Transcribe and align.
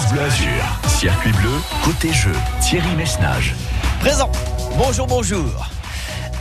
France 0.00 0.12
Bleu 0.12 0.22
Azur. 0.22 0.80
Circuit 0.88 1.32
bleu, 1.32 1.50
côté 1.84 2.10
jeu, 2.10 2.32
Thierry 2.62 2.96
Messnage. 2.96 3.54
Présent. 4.00 4.32
Bonjour, 4.78 5.06
bonjour. 5.06 5.68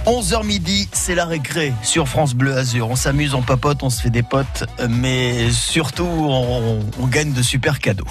11h 0.05 0.46
midi, 0.46 0.88
c'est 0.93 1.13
la 1.13 1.25
récré 1.25 1.74
sur 1.83 2.08
France 2.08 2.35
Bleu 2.35 2.56
Azur. 2.56 2.90
On 2.90 2.95
s'amuse, 2.95 3.33
on 3.33 3.42
papote, 3.42 3.83
on 3.83 3.90
se 3.90 4.01
fait 4.01 4.11
des 4.11 4.24
potes, 4.24 4.64
mais 4.90 5.51
surtout 5.51 6.06
on, 6.06 7.08
gagne 7.08 7.33
de 7.33 7.42
super 7.42 7.80
cadeaux. 7.80 8.07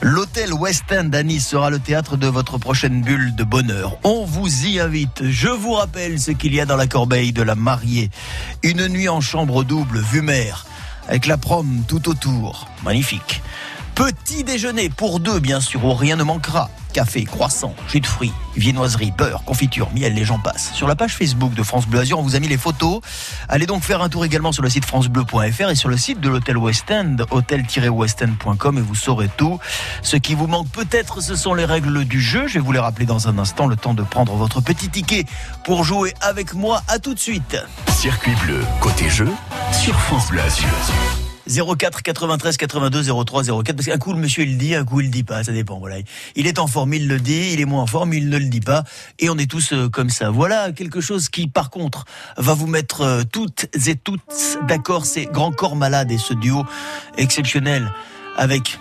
L'hôtel 0.00 0.52
West 0.52 0.84
End 0.92 1.10
à 1.12 1.40
sera 1.40 1.70
le 1.70 1.80
théâtre 1.80 2.16
de 2.16 2.28
votre 2.28 2.58
prochaine 2.58 3.02
bulle 3.02 3.34
de 3.34 3.42
bonheur. 3.42 3.96
On 4.04 4.24
vous 4.24 4.66
y 4.66 4.78
invite. 4.78 5.24
Je 5.28 5.48
vous 5.48 5.72
rappelle 5.72 6.20
ce 6.20 6.30
qu'il 6.30 6.54
y 6.54 6.60
a 6.60 6.66
dans 6.66 6.76
la 6.76 6.86
corbeille 6.86 7.32
de 7.32 7.42
la 7.42 7.56
mariée. 7.56 8.10
Une 8.62 8.86
nuit 8.86 9.08
en 9.08 9.20
chambre 9.20 9.64
double, 9.64 9.98
vue 9.98 10.22
mer, 10.22 10.66
avec 11.08 11.26
la 11.26 11.36
prom 11.36 11.82
tout 11.88 12.08
autour. 12.08 12.68
Magnifique. 12.84 13.42
Petit 13.94 14.42
déjeuner 14.42 14.88
pour 14.88 15.20
deux, 15.20 15.38
bien 15.38 15.60
sûr, 15.60 15.84
où 15.84 15.94
rien 15.94 16.16
ne 16.16 16.24
manquera. 16.24 16.68
Café, 16.92 17.24
croissant, 17.24 17.74
jus 17.88 18.00
de 18.00 18.06
fruits, 18.06 18.32
viennoiserie, 18.56 19.12
beurre, 19.16 19.44
confiture, 19.44 19.88
miel, 19.94 20.14
les 20.14 20.24
gens 20.24 20.40
passent. 20.40 20.72
Sur 20.74 20.88
la 20.88 20.96
page 20.96 21.14
Facebook 21.14 21.54
de 21.54 21.62
France 21.62 21.86
Bleu 21.86 22.00
Azur, 22.00 22.18
on 22.18 22.22
vous 22.22 22.34
a 22.34 22.40
mis 22.40 22.48
les 22.48 22.56
photos. 22.56 23.00
Allez 23.48 23.66
donc 23.66 23.84
faire 23.84 24.02
un 24.02 24.08
tour 24.08 24.24
également 24.24 24.50
sur 24.50 24.64
le 24.64 24.68
site 24.68 24.84
francebleu.fr 24.84 25.70
et 25.70 25.74
sur 25.76 25.88
le 25.88 25.96
site 25.96 26.20
de 26.20 26.28
l'hôtel 26.28 26.56
West 26.56 26.90
End, 26.90 27.16
hôtel-westend.com 27.30 28.78
et 28.78 28.80
vous 28.80 28.94
saurez 28.96 29.28
tout. 29.36 29.60
Ce 30.02 30.16
qui 30.16 30.34
vous 30.34 30.48
manque 30.48 30.68
peut-être, 30.70 31.20
ce 31.20 31.36
sont 31.36 31.54
les 31.54 31.64
règles 31.64 32.04
du 32.04 32.20
jeu. 32.20 32.48
Je 32.48 32.54
vais 32.54 32.60
vous 32.60 32.72
les 32.72 32.80
rappeler 32.80 33.06
dans 33.06 33.28
un 33.28 33.38
instant, 33.38 33.68
le 33.68 33.76
temps 33.76 33.94
de 33.94 34.02
prendre 34.02 34.34
votre 34.34 34.60
petit 34.60 34.88
ticket 34.88 35.24
pour 35.64 35.84
jouer 35.84 36.14
avec 36.20 36.54
moi. 36.54 36.82
À 36.88 36.98
tout 36.98 37.14
de 37.14 37.20
suite. 37.20 37.56
Circuit 37.96 38.34
bleu, 38.44 38.60
côté 38.80 39.08
jeu, 39.08 39.28
sur 39.72 39.94
France 40.00 40.30
Bleu 40.30 40.40
Azur. 40.40 41.23
04 41.48 42.02
93 42.02 42.56
82 42.56 43.24
03 43.24 43.44
04 43.44 43.76
parce 43.76 43.86
qu'un 43.86 43.98
coup 43.98 44.12
le 44.12 44.18
monsieur 44.18 44.44
il 44.44 44.52
le 44.52 44.56
dit 44.56 44.74
un 44.74 44.84
coup 44.84 45.00
il 45.00 45.06
le 45.06 45.12
dit 45.12 45.24
pas. 45.24 45.44
Ça 45.44 45.52
dépend 45.52 45.78
voilà. 45.78 45.96
Il 46.36 46.46
est 46.46 46.58
en 46.58 46.66
forme 46.66 46.94
il 46.94 47.08
le 47.08 47.20
dit. 47.20 47.52
Il 47.52 47.60
est 47.60 47.64
moins 47.64 47.82
en 47.82 47.86
forme 47.86 48.12
il 48.14 48.28
ne 48.28 48.38
le 48.38 48.46
dit 48.46 48.60
pas. 48.60 48.84
Et 49.18 49.28
on 49.28 49.36
est 49.36 49.50
tous 49.50 49.72
euh, 49.72 49.88
comme 49.88 50.10
ça. 50.10 50.30
Voilà 50.30 50.72
quelque 50.72 51.00
chose 51.00 51.28
qui 51.28 51.46
par 51.46 51.70
contre 51.70 52.04
va 52.36 52.54
vous 52.54 52.66
mettre 52.66 53.02
euh, 53.02 53.22
toutes 53.30 53.66
et 53.86 53.96
toutes 53.96 54.58
d'accord. 54.68 55.06
C'est 55.06 55.26
Grand 55.26 55.52
Corps 55.52 55.76
Malade 55.76 56.10
et 56.10 56.18
ce 56.18 56.34
duo 56.34 56.64
exceptionnel 57.16 57.92
avec 58.36 58.78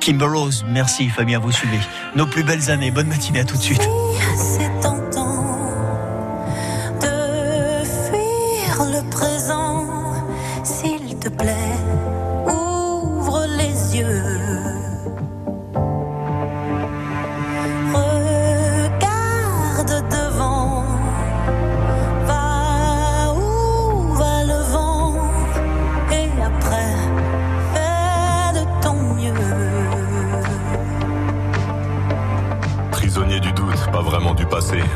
Kimber 0.00 0.26
Rose. 0.26 0.64
Merci 0.68 1.08
Fabien 1.08 1.38
vous 1.38 1.52
suivez. 1.52 1.80
Nos 2.16 2.26
plus 2.26 2.44
belles 2.44 2.70
années. 2.70 2.90
Bonne 2.90 3.08
matinée 3.08 3.40
à 3.40 3.44
tout 3.44 3.56
de 3.56 3.62
suite 3.62 3.88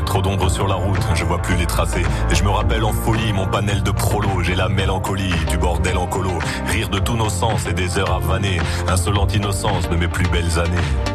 Trop 0.05 0.21
d'ombre 0.21 0.49
sur 0.49 0.67
la 0.67 0.75
route, 0.75 1.01
je 1.15 1.25
vois 1.25 1.39
plus 1.39 1.55
les 1.55 1.65
tracés. 1.65 2.03
Et 2.31 2.35
je 2.35 2.43
me 2.43 2.49
rappelle 2.49 2.83
en 2.83 2.93
folie 2.93 3.33
mon 3.33 3.47
panel 3.47 3.83
de 3.83 3.91
prolo. 3.91 4.41
J'ai 4.43 4.55
la 4.55 4.69
mélancolie 4.69 5.33
du 5.49 5.57
bordel 5.57 5.97
en 5.97 6.07
colo. 6.07 6.31
Rire 6.67 6.89
de 6.89 6.99
tous 6.99 7.15
nos 7.15 7.29
sens 7.29 7.65
et 7.67 7.73
des 7.73 7.97
heures 7.97 8.13
à 8.13 8.19
vanner. 8.19 8.59
Insolente 8.87 9.35
innocence 9.35 9.89
de 9.89 9.95
mes 9.95 10.07
plus 10.07 10.27
belles 10.29 10.59
années. 10.59 11.14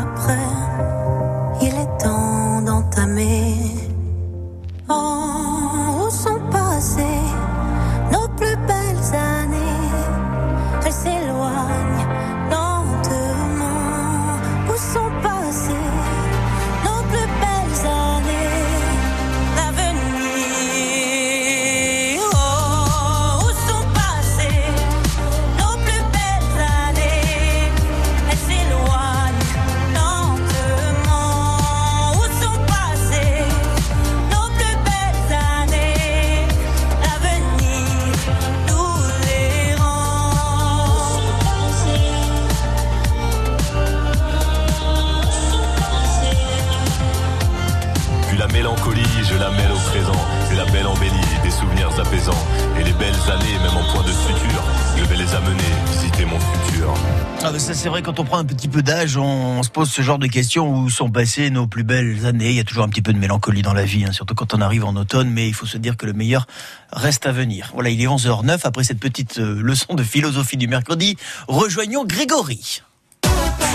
un 58.41 58.45
petit 58.45 58.67
peu 58.67 58.81
d'âge, 58.81 59.17
on, 59.17 59.61
se 59.61 59.69
pose 59.69 59.91
ce 59.91 60.01
genre 60.01 60.17
de 60.17 60.25
questions 60.25 60.73
où 60.73 60.89
sont 60.89 61.11
passées 61.11 61.51
nos 61.51 61.67
plus 61.67 61.83
belles 61.83 62.25
années? 62.25 62.49
Il 62.49 62.55
y 62.55 62.59
a 62.59 62.63
toujours 62.63 62.83
un 62.83 62.89
petit 62.89 63.03
peu 63.03 63.13
de 63.13 63.19
mélancolie 63.19 63.61
dans 63.61 63.73
la 63.73 63.85
vie, 63.85 64.03
hein, 64.03 64.11
surtout 64.11 64.33
quand 64.33 64.55
on 64.55 64.61
arrive 64.61 64.83
en 64.83 64.95
automne, 64.95 65.29
mais 65.29 65.47
il 65.47 65.53
faut 65.53 65.67
se 65.67 65.77
dire 65.77 65.95
que 65.95 66.07
le 66.07 66.13
meilleur 66.13 66.47
reste 66.91 67.27
à 67.27 67.31
venir. 67.31 67.69
Voilà, 67.75 67.91
il 67.91 68.01
est 68.01 68.07
11h09 68.07 68.61
après 68.63 68.83
cette 68.83 68.99
petite 68.99 69.37
euh, 69.37 69.61
leçon 69.61 69.93
de 69.93 70.01
philosophie 70.01 70.57
du 70.57 70.67
mercredi. 70.67 71.17
Rejoignons 71.47 72.03
Grégory. 72.03 72.81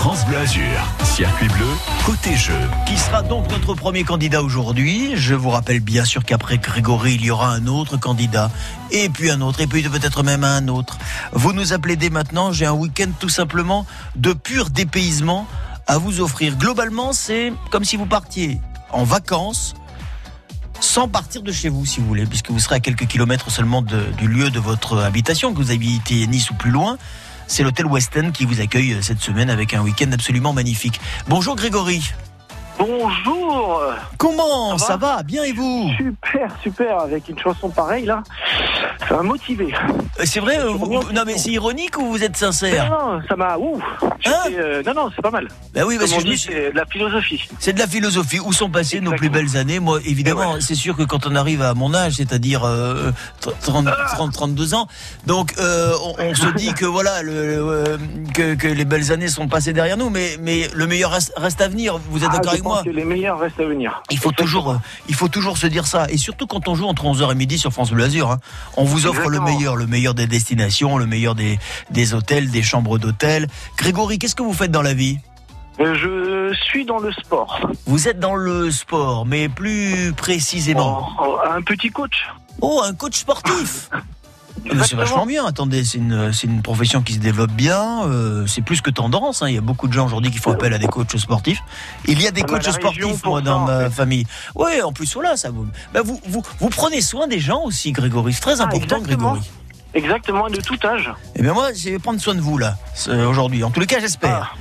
France 0.07 0.25
Bleu 0.25 0.37
Azur, 0.37 0.63
circuit 1.03 1.49
bleu, 1.49 1.67
côté 2.05 2.33
jeu. 2.33 2.57
Qui 2.85 2.97
sera 2.97 3.23
donc 3.23 3.51
notre 3.51 3.73
premier 3.73 4.05
candidat 4.05 4.41
aujourd'hui? 4.41 5.17
Je 5.17 5.35
vous 5.35 5.49
rappelle 5.49 5.81
bien 5.81 6.05
sûr 6.05 6.23
qu'après 6.23 6.59
Grégory, 6.59 7.15
il 7.15 7.25
y 7.25 7.29
aura 7.29 7.51
un 7.51 7.67
autre 7.67 7.97
candidat, 7.97 8.49
et 8.89 9.09
puis 9.09 9.29
un 9.29 9.41
autre, 9.41 9.59
et 9.59 9.67
puis 9.67 9.83
peut-être 9.83 10.23
même 10.23 10.45
un 10.45 10.69
autre. 10.69 10.97
Vous 11.33 11.51
nous 11.51 11.73
appelez 11.73 11.97
dès 11.97 12.09
maintenant, 12.09 12.53
j'ai 12.53 12.65
un 12.65 12.71
week-end 12.71 13.09
tout 13.19 13.27
simplement 13.27 13.85
de 14.15 14.31
pur 14.31 14.69
dépaysement 14.69 15.45
à 15.87 15.97
vous 15.97 16.21
offrir. 16.21 16.55
Globalement, 16.55 17.11
c'est 17.11 17.51
comme 17.69 17.83
si 17.83 17.97
vous 17.97 18.05
partiez 18.05 18.61
en 18.93 19.03
vacances 19.03 19.75
sans 20.79 21.09
partir 21.09 21.41
de 21.41 21.51
chez 21.51 21.67
vous, 21.67 21.85
si 21.85 21.99
vous 21.99 22.07
voulez, 22.07 22.25
puisque 22.25 22.49
vous 22.49 22.59
serez 22.59 22.75
à 22.75 22.79
quelques 22.79 23.07
kilomètres 23.07 23.51
seulement 23.51 23.81
du 23.81 24.27
lieu 24.29 24.51
de 24.51 24.59
votre 24.61 24.99
habitation, 24.99 25.51
que 25.51 25.57
vous 25.57 25.71
habitez 25.71 26.25
Nice 26.27 26.49
ou 26.49 26.53
plus 26.53 26.71
loin. 26.71 26.97
C'est 27.47 27.63
l'hôtel 27.63 27.85
West 27.85 28.17
End 28.17 28.31
qui 28.31 28.45
vous 28.45 28.61
accueille 28.61 28.93
euh, 28.93 29.01
cette 29.01 29.21
semaine 29.21 29.49
avec 29.49 29.73
un 29.73 29.81
week-end 29.81 30.11
absolument 30.11 30.53
magnifique. 30.53 30.99
Bonjour 31.27 31.55
Grégory. 31.55 32.01
Bonjour 32.79 33.81
Comment 34.17 34.77
Ça 34.77 34.87
ça 34.87 34.97
va 34.97 35.23
Bien 35.23 35.43
et 35.43 35.51
vous 35.53 35.89
Super, 35.97 36.51
super, 36.61 36.99
avec 36.99 37.27
une 37.29 37.37
chanson 37.39 37.69
pareille 37.69 38.05
là, 38.05 38.23
ça 39.07 39.15
m'a 39.17 39.23
motivé. 39.23 39.73
Euh, 40.19 40.23
C'est 40.25 40.39
vrai, 40.39 40.59
euh, 40.59 40.69
vous- 40.71 40.85
vous- 41.01 41.11
non 41.13 41.23
mais 41.25 41.37
c'est 41.37 41.51
ironique 41.51 41.97
ou 41.97 42.05
vous 42.07 42.23
êtes 42.23 42.31
Non, 42.41 42.51
sincère 42.51 42.89
non, 42.89 43.19
ça 43.27 43.35
m'a... 43.35 43.57
Ouh 43.57 43.81
j'étais, 44.19 44.59
euh, 44.59 44.83
Non, 44.85 44.93
non, 44.93 45.09
c'est 45.15 45.21
pas 45.21 45.31
mal. 45.31 45.47
Bah 45.73 45.81
oui, 45.85 45.97
parce 45.97 46.11
Comme 46.11 46.23
que 46.23 46.27
on 46.27 46.31
je 46.31 46.35
suis- 46.37 46.51
c'est 46.53 46.71
de 46.71 46.75
la 46.77 46.85
philosophie. 46.85 47.47
C'est 47.59 47.73
de 47.73 47.79
la 47.79 47.87
philosophie. 47.87 48.39
Où 48.39 48.53
sont 48.53 48.69
passées 48.69 49.01
nos 49.01 49.11
plus 49.13 49.29
belles 49.29 49.57
années 49.57 49.79
Moi, 49.79 49.99
évidemment, 50.05 50.53
ouais. 50.53 50.61
c'est 50.61 50.75
sûr 50.75 50.95
que 50.95 51.03
quand 51.03 51.25
on 51.27 51.35
arrive 51.35 51.61
à 51.61 51.73
mon 51.73 51.93
âge, 51.93 52.13
c'est-à-dire 52.13 52.63
euh, 52.63 53.11
30, 53.61 53.87
30, 54.13 54.31
32 54.33 54.73
ans, 54.73 54.87
donc 55.25 55.53
euh, 55.59 55.93
on, 56.03 56.15
on 56.23 56.35
se 56.35 56.47
dit 56.55 56.73
que 56.73 56.85
voilà, 56.85 57.21
le, 57.23 57.97
que, 58.33 58.55
que 58.55 58.67
les 58.67 58.85
belles 58.85 59.11
années 59.11 59.27
sont 59.29 59.47
passées 59.47 59.73
derrière 59.73 59.97
nous, 59.97 60.09
mais, 60.09 60.37
mais 60.41 60.67
le 60.73 60.87
meilleur 60.87 61.11
reste, 61.11 61.33
reste 61.37 61.61
à 61.61 61.67
venir. 61.67 61.97
Vous 62.09 62.23
êtes 62.23 62.29
Ah, 62.31 62.33
d'accord 62.37 62.43
je 62.45 62.49
avec 62.57 62.63
pense 62.63 62.66
moi 62.67 62.83
que 62.83 62.89
les 62.89 63.03
meilleurs 63.05 63.39
restent 63.39 63.59
à 63.59 63.65
venir. 63.65 64.01
il 64.11 64.17
faut 64.19 64.31
toujours, 64.31 64.71
euh, 64.71 64.77
il 65.09 65.15
faut 65.15 65.27
toujours 65.27 65.57
se 65.57 65.67
dire 65.67 65.85
ça, 65.87 66.07
et 66.09 66.17
surtout 66.17 66.47
quand 66.47 66.67
on 66.67 66.75
joue 66.75 66.85
entre 66.85 67.03
11h 67.05 67.31
et 67.31 67.35
midi 67.35 67.57
sur 67.57 67.71
France 67.71 67.91
Bleu 67.91 68.03
Azur. 68.05 68.31
hein. 68.31 68.39
On 68.75 68.83
vous 68.83 69.07
offre 69.07 69.29
le 69.29 69.39
meilleur, 69.39 69.75
le 69.75 69.87
meilleur 69.87 70.13
des 70.13 70.27
destinations, 70.27 70.97
le 70.97 71.05
meilleur 71.05 71.35
des, 71.35 71.59
des 71.91 72.13
hôtels, 72.13 72.49
des 72.51 72.63
chambres 72.63 72.97
d'hôtel. 72.99 73.47
Grégory, 73.77 74.19
qu'est-ce 74.19 74.35
que 74.35 74.43
vous 74.43 74.53
faites 74.53 74.71
dans 74.71 74.81
la 74.81 74.93
vie? 74.93 75.19
Euh, 75.79 75.93
Je 75.93 76.55
suis 76.63 76.85
dans 76.85 76.97
le 76.99 77.11
sport. 77.11 77.59
Vous 77.85 78.07
êtes 78.07 78.19
dans 78.19 78.35
le 78.35 78.71
sport, 78.71 79.25
mais 79.25 79.47
plus 79.49 80.11
précisément. 80.17 81.07
En- 81.19 81.23
en- 81.23 81.51
un 81.57 81.61
petit 81.61 81.89
coach. 81.89 82.27
Oh, 82.61 82.81
un 82.83 82.93
coach 82.95 83.15
sportif 83.17 83.89
C'est 84.83 84.95
vachement 84.95 85.25
bien. 85.25 85.45
Attendez, 85.45 85.83
c'est 85.85 85.97
une, 85.97 86.31
une 86.43 86.61
profession 86.61 87.01
qui 87.01 87.13
se 87.13 87.19
développe 87.19 87.51
bien. 87.51 88.03
euh, 88.05 88.45
c'est 88.47 88.61
plus 88.61 88.81
que 88.81 88.89
tendance. 88.89 89.41
hein. 89.41 89.49
Il 89.49 89.55
y 89.55 89.57
a 89.57 89.61
beaucoup 89.61 89.87
de 89.87 89.93
gens 89.93 90.05
aujourd'hui 90.05 90.31
qui 90.31 90.37
font 90.39 90.51
appel 90.51 90.73
à 90.73 90.77
des 90.77 90.87
coachs 90.87 91.17
sportifs. 91.17 91.59
Il 92.05 92.21
y 92.21 92.27
a 92.27 92.31
des 92.31 92.41
coachs 92.41 92.63
sportifs, 92.69 93.23
moi, 93.25 93.41
dans 93.41 93.61
en 93.61 93.65
ma 93.65 93.79
fait. 93.85 93.89
famille. 93.95 94.25
Oui, 94.55 94.81
en 94.83 94.91
plus, 94.91 95.13
voilà, 95.13 95.37
ça 95.37 95.49
vous, 95.51 95.67
bah, 95.93 96.01
vous, 96.03 96.19
vous, 96.27 96.43
vous 96.59 96.69
prenez 96.69 97.01
soin 97.01 97.27
des 97.27 97.39
gens 97.39 97.61
aussi, 97.63 97.91
Grégory. 97.91 98.33
C'est 98.33 98.41
très 98.41 98.59
Ah, 98.61 98.65
important, 98.65 98.97
exactement. 98.97 99.31
Grégory. 99.33 99.49
Exactement, 99.93 100.49
de 100.49 100.57
tout 100.61 100.77
âge. 100.85 101.11
Eh 101.35 101.41
bien, 101.41 101.53
moi, 101.53 101.69
je 101.73 101.89
vais 101.89 101.99
prendre 101.99 102.19
soin 102.19 102.35
de 102.35 102.41
vous, 102.41 102.57
là, 102.57 102.77
aujourd'hui. 103.27 103.63
En 103.63 103.71
tous 103.71 103.79
les 103.79 103.87
cas, 103.87 103.99
j'espère. 103.99 104.51
Ah. 104.53 104.57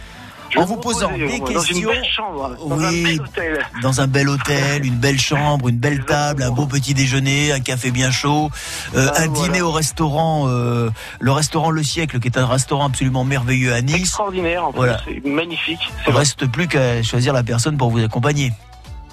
En 0.57 0.65
vous 0.65 0.77
posant 0.77 1.11
des 1.13 1.39
Dans 1.39 1.45
questions. 1.45 1.77
une 1.77 1.87
belle 1.87 2.05
chambre, 2.05 2.57
dans 2.69 2.77
Oui. 2.77 2.85
un 2.85 3.03
bel 3.03 3.21
hôtel. 3.21 3.67
Dans 3.83 4.01
un 4.01 4.07
bel 4.07 4.29
hôtel, 4.29 4.87
une 4.87 4.95
belle 4.97 5.19
chambre, 5.21 5.69
une 5.69 5.77
belle 5.79 6.05
table, 6.05 6.43
un 6.43 6.51
beau 6.51 6.67
petit 6.67 6.95
déjeuner, 6.95 7.53
un 7.53 7.61
café 7.61 7.91
bien 7.91 8.11
chaud, 8.11 8.51
euh, 8.95 9.09
Ah, 9.15 9.23
un 9.23 9.27
voilà. 9.29 9.43
dîner 9.49 9.63
au 9.63 9.73
restaurant, 9.73 10.45
euh, 10.49 10.91
le 11.21 11.33
restaurant 11.33 11.71
Le 11.71 11.83
Siècle, 11.83 12.21
qui 12.21 12.29
est 12.29 12.39
un 12.39 12.47
restaurant 12.47 12.87
absolument 12.87 13.25
merveilleux 13.25 13.73
à 13.75 13.83
Nice. 13.83 13.97
Extraordinaire, 13.97 14.65
en 14.67 14.71
Voilà. 14.71 14.99
c'est 15.07 15.25
magnifique. 15.27 15.81
Il 16.07 16.13
vrai. 16.13 16.21
reste 16.21 16.47
plus 16.47 16.69
qu'à 16.69 17.03
choisir 17.03 17.33
la 17.33 17.43
personne 17.43 17.77
pour 17.77 17.91
vous 17.91 18.03
accompagner. 18.03 18.53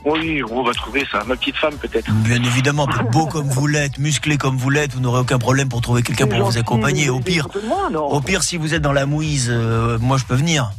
Oui, 0.05 0.41
on 0.51 0.63
va 0.63 0.73
trouver 0.73 1.05
ça. 1.09 1.23
Ma 1.25 1.35
petite 1.37 1.55
femme, 1.55 1.75
peut-être. 1.75 2.11
Bien 2.11 2.43
évidemment, 2.43 2.87
beau 3.13 3.25
comme 3.25 3.47
vous 3.47 3.67
l'êtes, 3.67 3.97
musclé 3.99 4.37
comme 4.37 4.57
vous 4.57 4.69
l'êtes, 4.69 4.93
vous 4.93 4.99
n'aurez 4.99 5.21
aucun 5.21 5.39
problème 5.39 5.69
pour 5.69 5.79
trouver 5.79 6.03
quelqu'un 6.03 6.27
pour 6.27 6.43
vous 6.43 6.57
accompagner. 6.57 7.09
Au 7.09 7.21
pire, 7.21 7.47
moi, 7.67 7.89
au 8.01 8.19
pire, 8.19 8.43
si 8.43 8.57
vous 8.57 8.73
êtes 8.73 8.81
dans 8.81 8.91
la 8.91 9.05
mouise, 9.05 9.47
euh, 9.49 9.97
moi 10.01 10.17
je 10.17 10.25
peux 10.25 10.35
venir. 10.35 10.71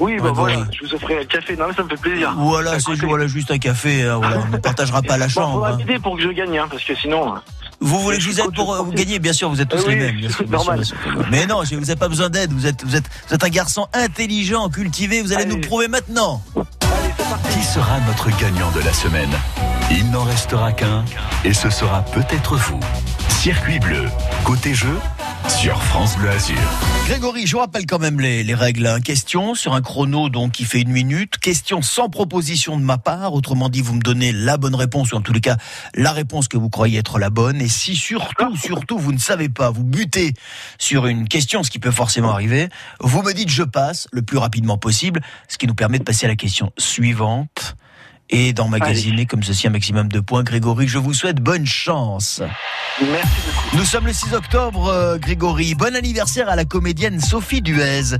Oui, 0.00 0.16
bah 0.18 0.24
Ouais, 0.26 0.30
voilà, 0.32 0.54
voilà. 0.56 0.70
je 0.72 0.86
vous 0.86 0.94
offrirai 0.94 1.22
un 1.22 1.24
café. 1.24 1.56
Non, 1.56 1.66
mais 1.68 1.74
ça 1.74 1.82
me 1.82 1.88
fait 1.88 1.96
plaisir. 1.96 2.34
Voilà, 2.36 2.78
c'est 2.78 2.94
voilà 3.04 3.26
juste 3.26 3.50
un 3.50 3.58
café. 3.58 4.02
hein, 4.04 4.16
voilà, 4.18 4.38
on 4.46 4.48
ne 4.52 4.56
partagera 4.58 5.02
pas 5.02 5.16
la 5.18 5.26
Bon, 5.26 5.32
chambre. 5.32 5.52
faudra 5.54 5.70
hein. 5.72 6.00
pour 6.02 6.16
que 6.16 6.22
je 6.22 6.28
gagne, 6.28 6.56
hein, 6.58 6.66
parce 6.70 6.84
que 6.84 6.94
sinon. 6.94 7.34
euh, 7.34 7.38
Vous 7.80 7.98
voulez 8.00 8.18
que 8.18 8.22
je 8.22 8.30
vous 8.30 8.40
aide 8.40 8.54
pour 8.54 8.72
euh, 8.74 8.82
vous 8.82 8.92
gagner 8.92 9.18
Bien 9.18 9.32
sûr, 9.32 9.48
vous 9.50 9.60
êtes 9.60 9.68
tous 9.68 9.78
Oui, 9.86 9.94
les 9.94 9.96
mêmes. 9.96 10.16
Bien 10.16 10.30
sûr, 10.30 10.44
bien 10.44 10.58
sûr, 10.58 10.66
normal. 10.66 10.74
bien 10.76 10.84
sûr. 10.84 10.96
Mais 11.30 11.46
non, 11.46 11.64
je- 11.64 11.74
vous 11.74 11.80
n'avez 11.80 11.96
pas 11.96 12.08
besoin 12.08 12.28
d'aide. 12.30 12.52
Vous 12.52 12.66
êtes, 12.66 12.84
vous, 12.84 12.94
êtes, 12.96 13.04
vous 13.28 13.34
êtes 13.34 13.44
un 13.44 13.48
garçon 13.48 13.86
intelligent, 13.92 14.68
cultivé. 14.68 15.20
Vous 15.22 15.32
allez 15.32 15.42
Allez. 15.42 15.54
nous 15.54 15.60
prouver 15.60 15.88
maintenant. 15.88 16.42
Allez. 16.56 16.64
Qui 17.52 17.62
sera 17.64 17.98
notre 18.06 18.28
gagnant 18.38 18.70
de 18.72 18.80
la 18.80 18.92
semaine? 18.92 19.30
Il 19.90 20.10
n'en 20.10 20.24
restera 20.24 20.72
qu'un, 20.72 21.04
et 21.44 21.54
ce 21.54 21.70
sera 21.70 22.04
peut-être 22.04 22.56
vous. 22.56 22.80
Circuit 23.28 23.78
bleu, 23.78 24.04
côté 24.44 24.74
jeu, 24.74 24.98
sur 25.48 25.82
France 25.82 26.16
Bleu 26.18 26.28
Azur. 26.28 26.56
Grégory, 27.06 27.46
je 27.46 27.56
rappelle 27.56 27.86
quand 27.86 27.98
même 27.98 28.20
les, 28.20 28.44
les 28.44 28.54
règles. 28.54 28.86
hein. 28.86 29.00
Question 29.00 29.54
sur 29.54 29.72
un 29.72 29.80
chrono 29.80 30.28
donc 30.28 30.52
qui 30.52 30.64
fait 30.64 30.82
une 30.82 30.90
minute. 30.90 31.38
Question 31.38 31.80
sans 31.80 32.10
proposition 32.10 32.76
de 32.76 32.82
ma 32.82 32.98
part. 32.98 33.32
Autrement 33.32 33.70
dit, 33.70 33.80
vous 33.80 33.94
me 33.94 34.00
donnez 34.00 34.32
la 34.32 34.58
bonne 34.58 34.74
réponse 34.74 35.12
ou 35.12 35.16
en 35.16 35.22
tous 35.22 35.32
les 35.32 35.40
cas 35.40 35.56
la 35.94 36.12
réponse 36.12 36.48
que 36.48 36.58
vous 36.58 36.68
croyez 36.68 36.98
être 36.98 37.18
la 37.18 37.30
bonne. 37.30 37.62
Et 37.62 37.68
si 37.68 37.96
surtout, 37.96 38.56
surtout, 38.56 38.98
vous 38.98 39.12
ne 39.12 39.18
savez 39.18 39.48
pas, 39.48 39.70
vous 39.70 39.84
butez 39.84 40.34
sur 40.78 41.06
une 41.06 41.26
question, 41.28 41.62
ce 41.62 41.70
qui 41.70 41.78
peut 41.78 41.92
forcément 41.92 42.30
arriver, 42.32 42.68
vous 43.00 43.22
me 43.22 43.32
dites 43.32 43.48
je 43.48 43.62
passe 43.62 44.06
le 44.12 44.20
plus 44.20 44.36
rapidement 44.38 44.76
possible, 44.76 45.20
ce 45.48 45.56
qui 45.56 45.66
nous 45.66 45.74
permet 45.74 45.98
de 45.98 46.04
passer 46.04 46.26
à 46.26 46.28
la 46.28 46.36
question 46.36 46.72
suivante. 46.76 47.76
Et 48.30 48.52
d'emmagasiner 48.52 49.24
comme 49.24 49.42
ceci 49.42 49.66
un 49.68 49.70
maximum 49.70 50.08
de 50.08 50.20
points. 50.20 50.42
Grégory, 50.42 50.86
je 50.86 50.98
vous 50.98 51.14
souhaite 51.14 51.40
bonne 51.40 51.64
chance. 51.64 52.42
Merci 53.00 53.26
beaucoup. 53.46 53.76
Nous 53.78 53.84
sommes 53.84 54.06
le 54.06 54.12
6 54.12 54.34
octobre, 54.34 54.88
euh, 54.88 55.18
Grégory. 55.18 55.74
Bon 55.74 55.96
anniversaire 55.96 56.48
à 56.50 56.56
la 56.56 56.66
comédienne 56.66 57.20
Sophie 57.20 57.62
Duez. 57.62 58.18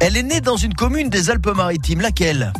Elle 0.00 0.16
est 0.16 0.22
née 0.22 0.40
dans 0.40 0.56
une 0.56 0.72
commune 0.74 1.10
des 1.10 1.28
Alpes-Maritimes. 1.28 2.00
Laquelle? 2.00 2.52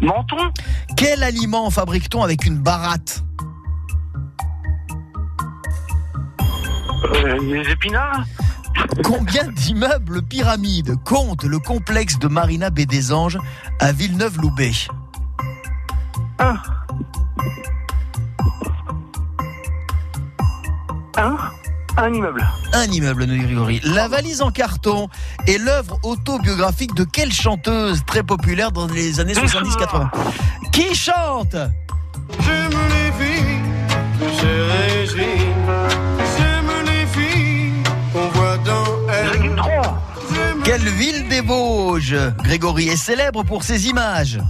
Menton 0.00 0.50
Quel 0.96 1.22
aliment 1.22 1.68
fabrique-t-on 1.70 2.22
avec 2.22 2.46
une 2.46 2.58
baratte? 2.58 3.22
Euh, 7.16 7.38
Les 7.42 7.70
épinards 7.70 8.24
Combien 9.04 9.46
d'immeubles 9.48 10.22
pyramides 10.22 10.96
compte 11.04 11.44
le 11.44 11.58
complexe 11.58 12.18
de 12.18 12.28
Marina 12.28 12.70
Baie 12.70 12.86
des 12.86 13.12
Anges 13.12 13.38
à 13.78 13.92
Villeneuve-Loubet? 13.92 14.72
Un. 16.38 16.56
Un 21.16 21.36
Un 21.96 22.12
immeuble. 22.12 22.44
Un 22.72 22.86
immeuble, 22.86 23.24
nous 23.24 23.34
dit 23.34 23.44
Grégory. 23.44 23.80
La 23.84 24.08
valise 24.08 24.42
en 24.42 24.50
carton 24.50 25.08
est 25.46 25.58
l'œuvre 25.58 25.98
autobiographique 26.02 26.94
de 26.94 27.04
quelle 27.04 27.32
chanteuse 27.32 28.04
très 28.04 28.22
populaire 28.22 28.72
dans 28.72 28.86
les 28.86 29.20
années 29.20 29.34
70-80 29.34 30.10
Qui 30.72 30.94
chante? 30.94 31.54
Les 32.30 33.12
filles, 33.24 33.60
chez 34.40 34.62
Régine. 34.96 35.54
J'aime 36.36 36.72
les 36.86 37.06
filles 37.06 37.72
qu'on 38.12 38.28
voit 38.28 38.58
dans 38.58 38.84
elle. 39.08 39.54
Quelle 40.64 40.88
ville 40.88 41.28
des 41.28 41.42
Vosges 41.42 42.16
Grégory 42.42 42.88
est 42.88 42.96
célèbre 42.96 43.44
pour 43.44 43.62
ses 43.62 43.88
images? 43.88 44.40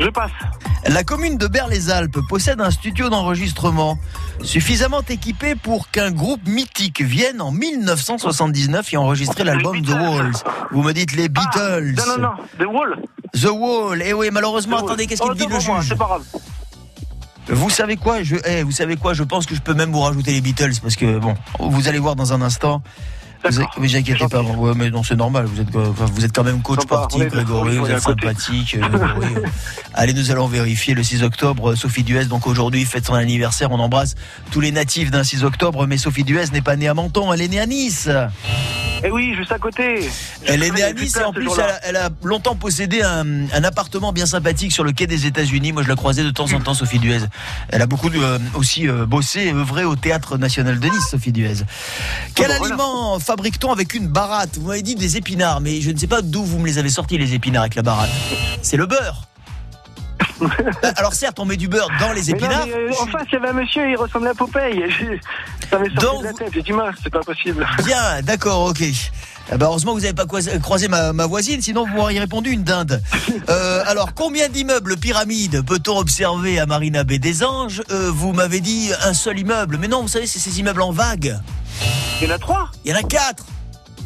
Je 0.00 0.08
passe. 0.08 0.30
La 0.86 1.04
commune 1.04 1.36
de 1.36 1.46
Berre-les-Alpes 1.46 2.18
possède 2.28 2.60
un 2.60 2.70
studio 2.70 3.10
d'enregistrement 3.10 3.98
suffisamment 4.42 5.02
équipé 5.08 5.54
pour 5.54 5.90
qu'un 5.90 6.10
groupe 6.10 6.40
mythique 6.48 7.02
vienne 7.02 7.42
en 7.42 7.52
1979 7.52 8.94
et 8.94 8.96
enregistrer 8.96 9.44
l'album 9.44 9.76
The 9.82 9.86
Beatles. 9.86 10.00
Walls. 10.00 10.32
Vous 10.70 10.82
me 10.82 10.92
dites 10.92 11.12
les 11.12 11.28
Beatles. 11.28 11.96
Ah, 11.98 12.04
non, 12.06 12.16
non, 12.16 12.22
non. 12.22 12.34
The 12.58 12.66
Wall. 12.66 13.02
The 13.34 13.50
Wall. 13.50 14.02
Eh 14.02 14.12
oui, 14.14 14.30
malheureusement, 14.32 14.80
The 14.80 14.84
attendez, 14.84 15.06
qu'est-ce 15.06 15.20
qu'il 15.20 15.30
Oh, 15.32 15.34
dit 15.34 15.46
le 15.46 15.60
juge 15.60 15.88
C'est 15.88 15.98
pas 15.98 16.06
grave. 16.06 16.24
Vous 17.48 17.68
savez 17.70 17.96
quoi 17.96 18.22
je, 18.22 18.36
eh, 18.46 18.62
Vous 18.62 18.72
savez 18.72 18.96
quoi 18.96 19.12
Je 19.12 19.22
pense 19.24 19.44
que 19.44 19.54
je 19.54 19.60
peux 19.60 19.74
même 19.74 19.92
vous 19.92 20.00
rajouter 20.00 20.32
les 20.32 20.40
Beatles 20.40 20.72
parce 20.82 20.96
que 20.96 21.18
bon, 21.18 21.34
vous 21.58 21.88
allez 21.88 21.98
voir 21.98 22.16
dans 22.16 22.32
un 22.32 22.40
instant. 22.42 22.82
Vous, 23.76 23.96
inquiétez 23.96 24.26
pas, 24.28 24.42
ouais, 24.42 24.72
mais 24.76 24.90
non, 24.90 25.02
c'est 25.02 25.16
normal. 25.16 25.46
Vous 25.46 25.60
êtes, 25.60 25.70
vous 25.70 26.24
êtes 26.24 26.32
quand 26.32 26.44
même 26.44 26.60
coach 26.62 26.80
sportif, 26.82 27.24
Grégory. 27.28 27.78
Vous 27.78 27.90
êtes 27.90 28.00
sympathique. 28.00 28.76
euh. 28.76 29.42
Allez, 29.94 30.12
nous 30.12 30.30
allons 30.30 30.46
vérifier 30.46 30.94
le 30.94 31.02
6 31.02 31.22
octobre. 31.22 31.74
Sophie 31.74 32.02
Duez, 32.04 32.26
donc 32.26 32.46
aujourd'hui, 32.46 32.84
fête 32.84 33.06
son 33.06 33.14
anniversaire. 33.14 33.72
On 33.72 33.78
embrasse 33.78 34.14
tous 34.50 34.60
les 34.60 34.72
natifs 34.72 35.10
d'un 35.10 35.24
6 35.24 35.44
octobre. 35.44 35.86
Mais 35.86 35.96
Sophie 35.96 36.24
Duez 36.24 36.44
n'est 36.52 36.60
pas 36.62 36.76
née 36.76 36.88
à 36.88 36.94
Menton, 36.94 37.32
elle 37.32 37.40
est 37.42 37.48
née 37.48 37.60
à 37.60 37.66
Nice. 37.66 38.08
Eh 39.02 39.10
oui, 39.10 39.34
juste 39.34 39.52
à 39.52 39.58
côté. 39.58 40.08
Elle 40.46 40.62
est 40.62 40.70
née 40.70 40.82
à 40.82 40.92
Nice 40.92 41.16
et 41.16 41.24
en 41.24 41.32
plus, 41.32 41.48
elle 41.54 41.60
a, 41.60 41.80
elle 41.84 41.96
a 41.96 42.10
longtemps 42.22 42.54
possédé 42.54 43.02
un, 43.02 43.48
un 43.52 43.64
appartement 43.64 44.12
bien 44.12 44.26
sympathique 44.26 44.72
sur 44.72 44.84
le 44.84 44.92
quai 44.92 45.06
des 45.06 45.26
États-Unis. 45.26 45.72
Moi, 45.72 45.82
je 45.82 45.88
la 45.88 45.96
croisais 45.96 46.22
de 46.22 46.30
temps 46.30 46.52
en 46.52 46.60
temps, 46.60 46.74
Sophie 46.74 46.98
Duez. 46.98 47.20
Elle 47.70 47.80
a 47.80 47.86
beaucoup 47.86 48.10
de, 48.10 48.18
euh, 48.18 48.38
aussi 48.54 48.88
euh, 48.88 49.06
bossé 49.06 49.40
et 49.40 49.52
œuvré 49.52 49.84
au 49.84 49.96
Théâtre 49.96 50.36
National 50.36 50.78
de 50.78 50.86
Nice, 50.86 51.08
Sophie 51.10 51.32
Duez. 51.32 51.64
Quel 52.34 52.48
voilà. 52.48 52.64
aliment 52.66 53.18
fabrique-t-on 53.18 53.72
avec 53.72 53.94
une 53.94 54.06
baratte? 54.06 54.58
Vous 54.58 54.68
m'avez 54.68 54.82
dit 54.82 54.96
des 54.96 55.16
épinards, 55.16 55.60
mais 55.60 55.80
je 55.80 55.90
ne 55.90 55.96
sais 55.96 56.06
pas 56.06 56.20
d'où 56.20 56.44
vous 56.44 56.58
me 56.58 56.66
les 56.66 56.76
avez 56.76 56.90
sortis 56.90 57.16
les 57.16 57.34
épinards 57.34 57.62
avec 57.62 57.76
la 57.76 57.82
baratte. 57.82 58.10
C'est 58.60 58.76
le 58.76 58.86
beurre. 58.86 59.29
Bah, 60.40 60.48
Alors 60.96 61.12
certes, 61.14 61.38
on 61.38 61.44
met 61.44 61.56
du 61.56 61.68
beurre 61.68 61.88
dans 62.00 62.12
les 62.12 62.22
Mais 62.22 62.32
non, 62.32 62.36
épinards. 62.38 62.66
mais, 62.66 62.72
euh, 62.74 62.92
Je 62.92 63.02
en 63.02 63.06
face, 63.06 63.26
il 63.28 63.32
y 63.34 63.36
avait 63.36 63.48
un 63.48 63.52
monsieur, 63.52 63.90
il 63.90 63.96
ressemblait 63.96 64.30
à 64.30 64.34
Popeye. 64.34 64.84
Ça 65.70 65.78
m'est 65.78 65.88
sorti 65.90 65.96
Donc, 66.06 66.20
de 66.22 66.24
la 66.26 66.32
tête. 66.32 66.50
J'ai 66.52 66.62
dit, 66.62 66.72
mince, 66.72 66.96
c'est 67.02 67.10
pas 67.12 67.20
possible. 67.20 67.66
Bien, 67.84 68.22
d'accord, 68.22 68.64
ok. 68.66 68.80
Eh 69.52 69.56
ben, 69.56 69.66
heureusement 69.66 69.92
que 69.92 69.96
vous 69.98 70.02
n'avez 70.02 70.14
pas 70.14 70.26
croisé, 70.26 70.52
croisé 70.60 70.86
ma, 70.88 71.12
ma 71.12 71.26
voisine, 71.26 71.60
sinon 71.60 71.84
vous 71.86 71.94
m'auriez 71.94 72.20
répondu 72.20 72.50
une 72.50 72.64
dinde. 72.64 73.02
Euh, 73.48 73.82
alors, 73.86 74.14
combien 74.14 74.48
d'immeubles 74.48 74.96
pyramides 74.96 75.64
peut-on 75.66 75.98
observer 75.98 76.60
à 76.60 76.66
Marina 76.66 77.02
Bay 77.04 77.18
des 77.18 77.42
Anges 77.42 77.82
Euh, 77.90 78.10
Vous 78.12 78.32
m'avez 78.32 78.60
dit 78.60 78.90
un 79.04 79.12
seul 79.14 79.38
immeuble, 79.40 79.76
mais 79.80 79.88
non, 79.88 80.02
vous 80.02 80.08
savez, 80.08 80.26
c'est 80.26 80.38
ces 80.38 80.60
immeubles 80.60 80.82
en 80.82 80.92
vague. 80.92 81.36
Il 82.20 82.28
y 82.28 82.30
en 82.30 82.34
a 82.34 82.38
trois? 82.38 82.70
Il 82.84 82.90
y 82.92 82.94
en 82.94 82.98
a 82.98 83.02
quatre. 83.02 83.44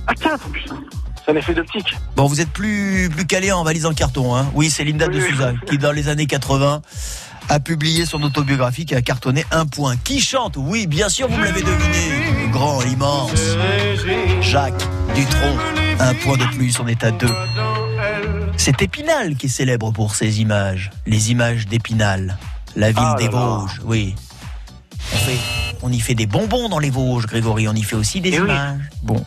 Ah, 0.07 0.15
quatre, 0.15 0.49
putain. 0.49 0.77
C'est 1.25 1.33
un 1.33 1.37
effet 1.37 1.55
d'optique. 1.55 1.97
Bon, 2.17 2.27
vous 2.27 2.41
êtes 2.41 2.51
plus, 2.51 3.09
plus 3.11 3.27
calé 3.27 3.51
en 3.53 3.65
valise 3.65 3.87
en 3.87 3.95
carton, 3.95 4.37
hein 4.37 4.47
Oui, 4.55 4.71
c'est 4.71 4.85
Linda 4.85 5.07
Oui, 5.09 5.15
de 5.17 5.21
oui. 5.23 5.31
Souza 5.31 5.53
qui, 5.67 5.79
dans 5.79 5.93
les 5.93 6.09
années 6.09 6.27
80, 6.27 6.83
a 7.49 7.61
publié 7.61 8.05
son 8.07 8.23
autobiographie 8.23 8.85
qui 8.85 8.95
a 8.95 9.03
cartonné 9.03 9.45
un 9.51 9.67
point. 9.67 9.97
Qui 9.97 10.21
chante? 10.21 10.57
Oui, 10.59 10.87
bien 10.87 11.09
sûr, 11.09 11.29
vous 11.29 11.37
me 11.37 11.45
l'avez 11.45 11.63
deviné. 11.63 12.45
Le 12.47 12.53
grand, 12.53 12.81
l'immense. 12.83 13.33
Jacques 14.43 14.87
Dutronc. 15.15 15.57
Un 16.01 16.15
point 16.15 16.37
de 16.37 16.45
plus, 16.57 16.79
on 16.81 16.87
est 16.87 17.03
à 17.05 17.11
deux. 17.11 17.35
C'est 18.57 18.83
Épinal 18.83 19.37
qui 19.37 19.47
est 19.47 19.49
célèbre 19.49 19.93
pour 19.93 20.15
ses 20.15 20.41
images. 20.41 20.91
Les 21.07 21.31
images 21.31 21.67
d'Épinal. 21.67 22.39
La 22.77 22.89
ville 22.91 22.99
Ah 23.03 23.17
des. 23.19 23.29
Vosges, 23.29 23.81
oui. 23.85 24.15
On, 25.13 25.17
fait, 25.17 25.37
on 25.83 25.93
y 25.93 26.01
fait 26.01 26.15
des 26.15 26.27
bonbons 26.27 26.69
dans 26.69 26.79
les 26.79 26.91
Vosges, 26.91 27.27
Grégory. 27.27 27.69
On 27.69 27.75
y 27.75 27.83
fait 27.83 27.97
aussi 27.97 28.21
des 28.21 28.31
Eh 28.35 28.41
oui. 28.41 28.47
images. 28.49 28.79
Bon. 29.03 29.25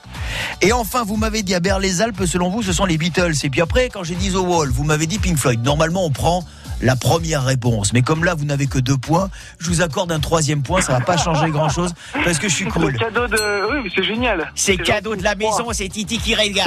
Et 0.62 0.72
enfin, 0.74 1.03
vous 1.03 1.15
m'avez 1.17 1.43
dit 1.43 1.53
à 1.55 1.60
Berre-les-Alpes, 1.60 2.24
selon 2.25 2.50
vous, 2.50 2.63
ce 2.63 2.74
sont 2.74 2.86
les 2.86 2.98
Beatles. 2.98 3.34
Et 3.43 3.50
puis 3.50 3.62
après, 3.62 3.89
quand 3.89 4.03
j'ai 4.03 4.15
dit 4.15 4.31
The 4.31 4.36
Wall, 4.36 4.69
vous 4.69 4.84
m'avez 4.84 5.05
dit 5.07 5.19
Pink 5.19 5.38
Floyd. 5.38 5.63
Normalement, 5.63 6.03
on 6.05 6.12
prend 6.12 6.43
la 6.81 6.96
première 6.96 7.43
réponse. 7.43 7.93
Mais 7.93 8.01
comme 8.01 8.24
là, 8.24 8.36
vous 8.36 8.46
n'avez 8.46 8.67
que 8.67 8.79
deux 8.79 8.98
points, 8.98 9.29
je 9.60 9.69
vous 9.69 9.81
accorde 9.81 10.12
un 10.12 10.19
troisième 10.19 10.62
point. 10.63 10.81
Ça 10.81 10.93
va 10.93 11.00
pas 11.01 11.17
changer 11.17 11.50
grand-chose 11.50 11.93
parce 12.25 12.38
que 12.39 12.50
je 12.50 12.53
suis 12.55 12.65
cool. 12.65 12.98
cadeau 12.98 13.27
de. 13.27 13.81
Oui, 13.84 13.91
c'est 13.96 14.03
génial. 14.03 14.51
C'est 14.55 14.77
cadeau 14.77 15.15
de 15.15 15.24
la 15.24 15.36
maison, 15.36 15.67
c'est 15.74 15.88
Titi 15.89 16.17
qui 16.17 16.36
régale. 16.36 16.65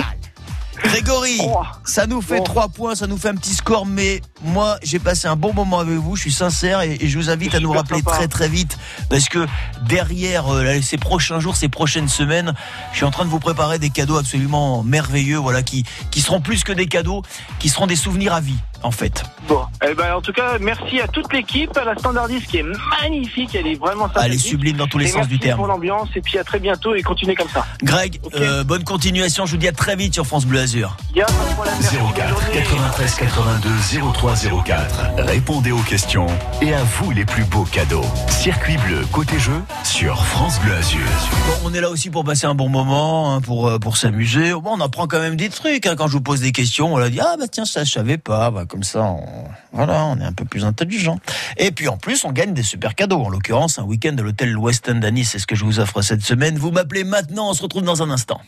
Grégory, 0.82 1.38
Oh. 1.42 1.58
ça 1.84 2.06
nous 2.06 2.22
fait 2.22 2.40
trois 2.40 2.68
points, 2.68 2.94
ça 2.94 3.06
nous 3.06 3.18
fait 3.18 3.28
un 3.28 3.34
petit 3.34 3.54
score, 3.54 3.84
mais 3.84 4.22
moi 4.42 4.78
j'ai 4.82 4.98
passé 4.98 5.28
un 5.28 5.36
bon 5.36 5.52
moment 5.52 5.78
avec 5.80 5.96
vous, 5.96 6.16
je 6.16 6.22
suis 6.22 6.32
sincère 6.32 6.80
et, 6.82 6.96
et 7.00 7.08
je 7.08 7.18
vous 7.18 7.30
invite 7.30 7.54
à 7.54 7.60
nous 7.60 7.72
rappeler 7.72 7.98
sympa. 7.98 8.12
très 8.12 8.28
très 8.28 8.48
vite 8.48 8.78
parce 9.08 9.28
que 9.28 9.46
derrière 9.82 10.48
euh, 10.54 10.62
là, 10.62 10.82
ces 10.82 10.98
prochains 10.98 11.40
jours, 11.40 11.56
ces 11.56 11.68
prochaines 11.68 12.08
semaines, 12.08 12.52
je 12.92 12.96
suis 12.98 13.04
en 13.04 13.10
train 13.10 13.24
de 13.24 13.30
vous 13.30 13.40
préparer 13.40 13.78
des 13.78 13.90
cadeaux 13.90 14.16
absolument 14.18 14.82
merveilleux, 14.82 15.38
voilà, 15.38 15.62
qui, 15.62 15.84
qui 16.10 16.20
seront 16.20 16.40
plus 16.40 16.64
que 16.64 16.72
des 16.72 16.86
cadeaux, 16.86 17.22
qui 17.58 17.68
seront 17.68 17.86
des 17.86 17.96
souvenirs 17.96 18.34
à 18.34 18.40
vie 18.40 18.58
en 18.82 18.90
fait. 18.90 19.24
Bon. 19.46 19.60
Eh 19.86 19.92
ben, 19.94 20.14
en 20.14 20.22
tout 20.22 20.32
cas, 20.32 20.56
merci 20.58 21.00
à 21.02 21.06
toute 21.08 21.30
l'équipe, 21.34 21.76
à 21.76 21.84
la 21.84 21.94
standardiste 21.96 22.46
qui 22.46 22.58
est 22.58 22.64
magnifique. 23.02 23.54
Elle 23.54 23.66
est 23.66 23.74
vraiment 23.74 24.06
Elle 24.14 24.20
est 24.20 24.24
sympathique. 24.24 24.40
sublime 24.40 24.76
dans 24.78 24.86
tous 24.86 24.96
les 24.96 25.04
Et 25.04 25.08
sens 25.08 25.16
merci 25.16 25.32
du 25.34 25.38
terme. 25.38 25.58
pour 25.58 25.66
l'ambiance 25.66 26.08
et 26.16 26.22
puis 26.22 26.38
à 26.38 26.44
très 26.44 26.58
bientôt 26.60 26.94
et 26.94 27.02
continuez 27.02 27.34
comme 27.34 27.48
ça. 27.50 27.66
Greg, 27.82 28.18
euh, 28.36 28.64
bonne 28.64 28.84
continuation, 28.84 29.44
je 29.44 29.50
vous 29.52 29.56
dis 29.58 29.68
à 29.68 29.72
très 29.72 29.96
vite 29.96 30.14
sur 30.14 30.26
France 30.26 30.46
Bleu 30.46 30.60
Azur. 30.60 30.96
Il 31.10 31.18
y 31.18 31.22
a 31.22 31.26
pas 31.26 31.32
de 31.32 31.54
problème. 31.54 31.74
Merci, 31.78 31.96
bonne 31.98 32.12
04 32.14 32.28
journée. 32.30 32.52
93 32.54 33.14
82 33.16 33.70
03 34.14 34.29
04. 34.34 35.14
Répondez 35.18 35.72
aux 35.72 35.80
questions 35.82 36.26
et 36.62 36.72
à 36.72 36.82
vous 36.82 37.10
les 37.10 37.24
plus 37.24 37.44
beaux 37.44 37.64
cadeaux. 37.64 38.04
Circuit 38.28 38.76
bleu 38.78 39.04
côté 39.12 39.38
jeu 39.38 39.60
sur 39.84 40.24
France 40.24 40.60
Bleu 40.60 40.74
Azur. 40.74 41.00
Bon, 41.46 41.68
on 41.70 41.74
est 41.74 41.80
là 41.80 41.90
aussi 41.90 42.10
pour 42.10 42.24
passer 42.24 42.46
un 42.46 42.54
bon 42.54 42.68
moment, 42.68 43.34
hein, 43.34 43.40
pour 43.40 43.68
euh, 43.68 43.78
pour 43.78 43.96
s'amuser. 43.96 44.54
On 44.54 44.80
apprend 44.80 45.06
quand 45.06 45.18
même 45.20 45.36
des 45.36 45.48
trucs. 45.48 45.86
hein. 45.86 45.94
Quand 45.96 46.06
je 46.06 46.12
vous 46.12 46.20
pose 46.20 46.40
des 46.40 46.52
questions, 46.52 46.94
on 46.94 46.98
leur 46.98 47.10
dit 47.10 47.20
ah 47.20 47.36
bah 47.38 47.46
tiens 47.50 47.64
ça 47.64 47.84
je 47.84 47.90
savais 47.90 48.18
pas. 48.18 48.50
Bah, 48.50 48.64
comme 48.66 48.84
ça, 48.84 49.02
on, 49.02 49.24
voilà, 49.72 50.04
on 50.04 50.18
est 50.20 50.24
un 50.24 50.32
peu 50.32 50.44
plus 50.44 50.64
intelligent. 50.64 51.18
Et 51.56 51.70
puis 51.72 51.88
en 51.88 51.96
plus, 51.96 52.24
on 52.24 52.32
gagne 52.32 52.54
des 52.54 52.62
super 52.62 52.94
cadeaux. 52.94 53.22
En 53.22 53.28
l'occurrence, 53.28 53.78
un 53.78 53.84
week-end 53.84 54.14
à 54.18 54.22
l'hôtel 54.22 54.56
West 54.56 54.88
End 54.88 55.02
à 55.02 55.10
c'est 55.24 55.38
ce 55.38 55.46
que 55.46 55.56
je 55.56 55.64
vous 55.64 55.80
offre 55.80 56.02
cette 56.02 56.22
semaine. 56.22 56.56
Vous 56.56 56.70
m'appelez 56.70 57.04
maintenant. 57.04 57.50
On 57.50 57.54
se 57.54 57.62
retrouve 57.62 57.82
dans 57.82 58.02
un 58.02 58.10
instant. 58.10 58.40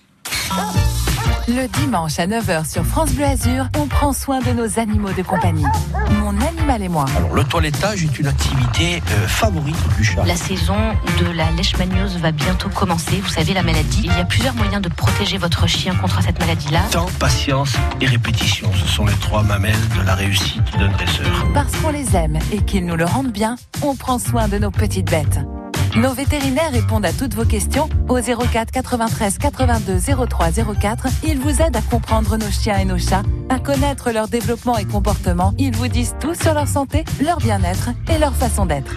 Le 1.48 1.66
dimanche 1.66 2.20
à 2.20 2.26
9h 2.28 2.70
sur 2.70 2.84
France 2.84 3.12
Bleu 3.14 3.24
Azur, 3.24 3.66
on 3.76 3.88
prend 3.88 4.12
soin 4.12 4.40
de 4.40 4.52
nos 4.52 4.78
animaux 4.78 5.12
de 5.12 5.22
compagnie. 5.22 5.64
Mon 6.20 6.40
animal 6.40 6.82
et 6.82 6.88
moi. 6.88 7.04
Alors, 7.16 7.34
le 7.34 7.42
toilettage 7.42 8.04
est 8.04 8.18
une 8.18 8.28
activité 8.28 9.02
euh, 9.10 9.26
favorite 9.26 9.76
du 9.96 10.04
chat. 10.04 10.24
La 10.24 10.36
saison 10.36 10.76
de 11.18 11.26
la 11.32 11.50
leishmaniose 11.50 12.16
va 12.18 12.30
bientôt 12.30 12.68
commencer. 12.68 13.20
Vous 13.20 13.28
savez, 13.28 13.54
la 13.54 13.64
maladie. 13.64 14.02
Il 14.04 14.16
y 14.16 14.20
a 14.20 14.24
plusieurs 14.24 14.54
moyens 14.54 14.80
de 14.80 14.88
protéger 14.88 15.36
votre 15.36 15.66
chien 15.66 15.96
contre 15.96 16.22
cette 16.22 16.38
maladie-là. 16.38 16.82
Temps, 16.92 17.10
patience 17.18 17.74
et 18.00 18.06
répétition, 18.06 18.70
ce 18.74 18.86
sont 18.86 19.04
les 19.04 19.14
trois 19.14 19.42
mamelles 19.42 19.88
de 19.98 20.06
la 20.06 20.14
réussite 20.14 20.62
d'un 20.78 20.88
dresseur. 20.90 21.26
Parce 21.52 21.74
qu'on 21.76 21.90
les 21.90 22.14
aime 22.14 22.38
et 22.52 22.58
qu'ils 22.58 22.86
nous 22.86 22.96
le 22.96 23.04
rendent 23.04 23.32
bien, 23.32 23.56
on 23.82 23.96
prend 23.96 24.20
soin 24.20 24.46
de 24.46 24.58
nos 24.58 24.70
petites 24.70 25.10
bêtes. 25.10 25.40
Nos 25.96 26.14
vétérinaires 26.14 26.72
répondent 26.72 27.04
à 27.04 27.12
toutes 27.12 27.34
vos 27.34 27.44
questions 27.44 27.88
au 28.08 28.18
04 28.18 28.70
93 28.70 29.38
82 29.38 29.98
03 30.26 30.50
04. 30.80 31.06
Ils 31.24 31.38
vous 31.38 31.60
aident 31.60 31.76
à 31.76 31.82
comprendre 31.82 32.36
nos 32.38 32.50
chiens 32.50 32.78
et 32.78 32.84
nos 32.84 32.98
chats, 32.98 33.22
à 33.50 33.58
connaître 33.58 34.10
leur 34.10 34.26
développement 34.26 34.78
et 34.78 34.86
comportement. 34.86 35.52
Ils 35.58 35.76
vous 35.76 35.88
disent 35.88 36.14
tout 36.18 36.34
sur 36.34 36.54
leur 36.54 36.66
santé, 36.66 37.04
leur 37.22 37.38
bien-être 37.38 37.90
et 38.10 38.18
leur 38.18 38.34
façon 38.34 38.64
d'être. 38.64 38.94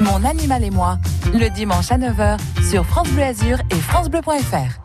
Mon 0.00 0.24
animal 0.24 0.64
et 0.64 0.70
moi, 0.70 0.98
le 1.34 1.48
dimanche 1.48 1.90
à 1.90 1.98
9h 1.98 2.38
sur 2.68 2.86
France 2.86 3.08
Bleu 3.08 3.24
Azur 3.24 3.58
et 3.70 3.74
francebleu.fr. 3.74 4.80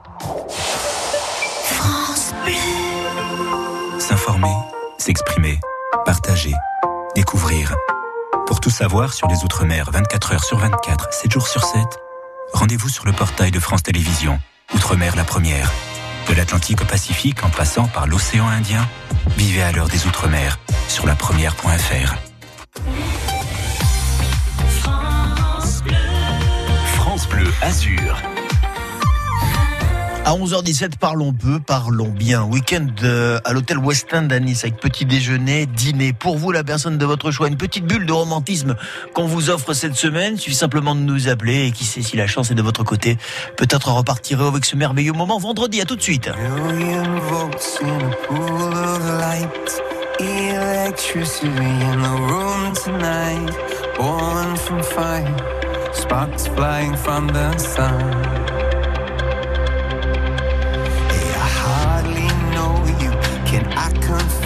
S'informer, 4.00 4.56
s'exprimer, 4.98 5.60
partager, 6.04 6.54
découvrir. 7.16 7.76
Tout 8.66 8.72
savoir 8.72 9.14
sur 9.14 9.28
les 9.28 9.44
Outre-mer 9.44 9.92
24 9.92 10.34
heures 10.34 10.44
sur 10.44 10.58
24, 10.58 11.14
7 11.14 11.32
jours 11.32 11.48
sur 11.48 11.64
7, 11.64 11.84
rendez-vous 12.52 12.90
sur 12.90 13.06
le 13.06 13.12
portail 13.12 13.52
de 13.52 13.60
France 13.60 13.84
Télévisions. 13.84 14.40
Outre-mer 14.74 15.16
la 15.16 15.24
première. 15.24 15.72
De 16.28 16.34
l'Atlantique 16.34 16.82
au 16.82 16.86
Pacifique 16.86 17.44
en 17.44 17.52
passant 17.52 17.86
par 17.86 18.08
l'océan 18.08 18.48
Indien, 18.48 18.84
vivez 19.38 19.62
à 19.62 19.72
l'heure 19.72 19.88
des 19.88 20.08
Outre-mer 20.08 20.58
sur 20.88 21.06
la 21.06 21.14
première.fr. 21.14 22.16
France 26.96 27.30
Bleu 27.30 27.54
Azur. 27.62 28.20
À 30.26 30.34
11h17, 30.34 30.98
parlons 31.00 31.34
peu, 31.34 31.60
parlons 31.60 32.10
bien. 32.10 32.42
Week-end 32.46 32.88
euh, 33.04 33.40
à 33.46 33.54
l'hôtel 33.54 33.78
West 33.78 34.08
End 34.12 34.28
avec 34.30 34.78
petit 34.78 35.06
déjeuner, 35.06 35.68
dîner. 35.68 36.14
Pour 36.14 36.40
vous, 36.40 36.52
la 36.52 36.64
personne 36.64 36.98
de 36.98 37.06
votre 37.06 37.30
choix, 37.30 37.48
une 37.48 37.58
petite 37.58 37.86
bulle 37.86 38.08
de 38.08 38.12
romantisme 38.12 38.76
qu'on 39.14 39.28
vous 39.28 39.52
offre 39.52 39.74
cette 39.74 39.94
semaine. 39.94 40.34
Il 40.34 40.40
suffit 40.40 40.56
simplement 40.56 40.96
de 40.96 41.02
nous 41.02 41.28
appeler 41.28 41.68
et 41.68 41.72
qui 41.72 41.86
sait 41.86 42.02
si 42.02 42.18
la 42.18 42.26
chance 42.26 42.50
est 42.50 42.56
de 42.56 42.64
votre 42.64 42.84
côté. 42.84 43.20
Peut-être 43.56 43.92
repartirez 43.92 44.48
avec 44.48 44.66
ce 44.66 44.76
merveilleux 44.76 45.14
moment 45.14 45.38
vendredi. 45.38 45.80
À 45.80 45.86
tout 45.86 45.96
de 45.96 46.02
suite. 46.02 46.28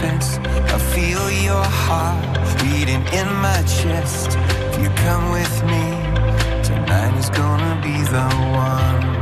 I 0.01 0.79
feel 0.95 1.29
your 1.29 1.61
heart 1.61 2.23
beating 2.61 3.03
in 3.11 3.27
my 3.41 3.61
chest. 3.63 4.37
If 4.71 4.81
you 4.81 4.89
come 4.91 5.31
with 5.31 5.63
me, 5.65 6.63
tonight 6.63 7.17
is 7.17 7.29
gonna 7.29 7.81
be 7.83 8.01
the 8.03 8.23
one. 8.55 9.18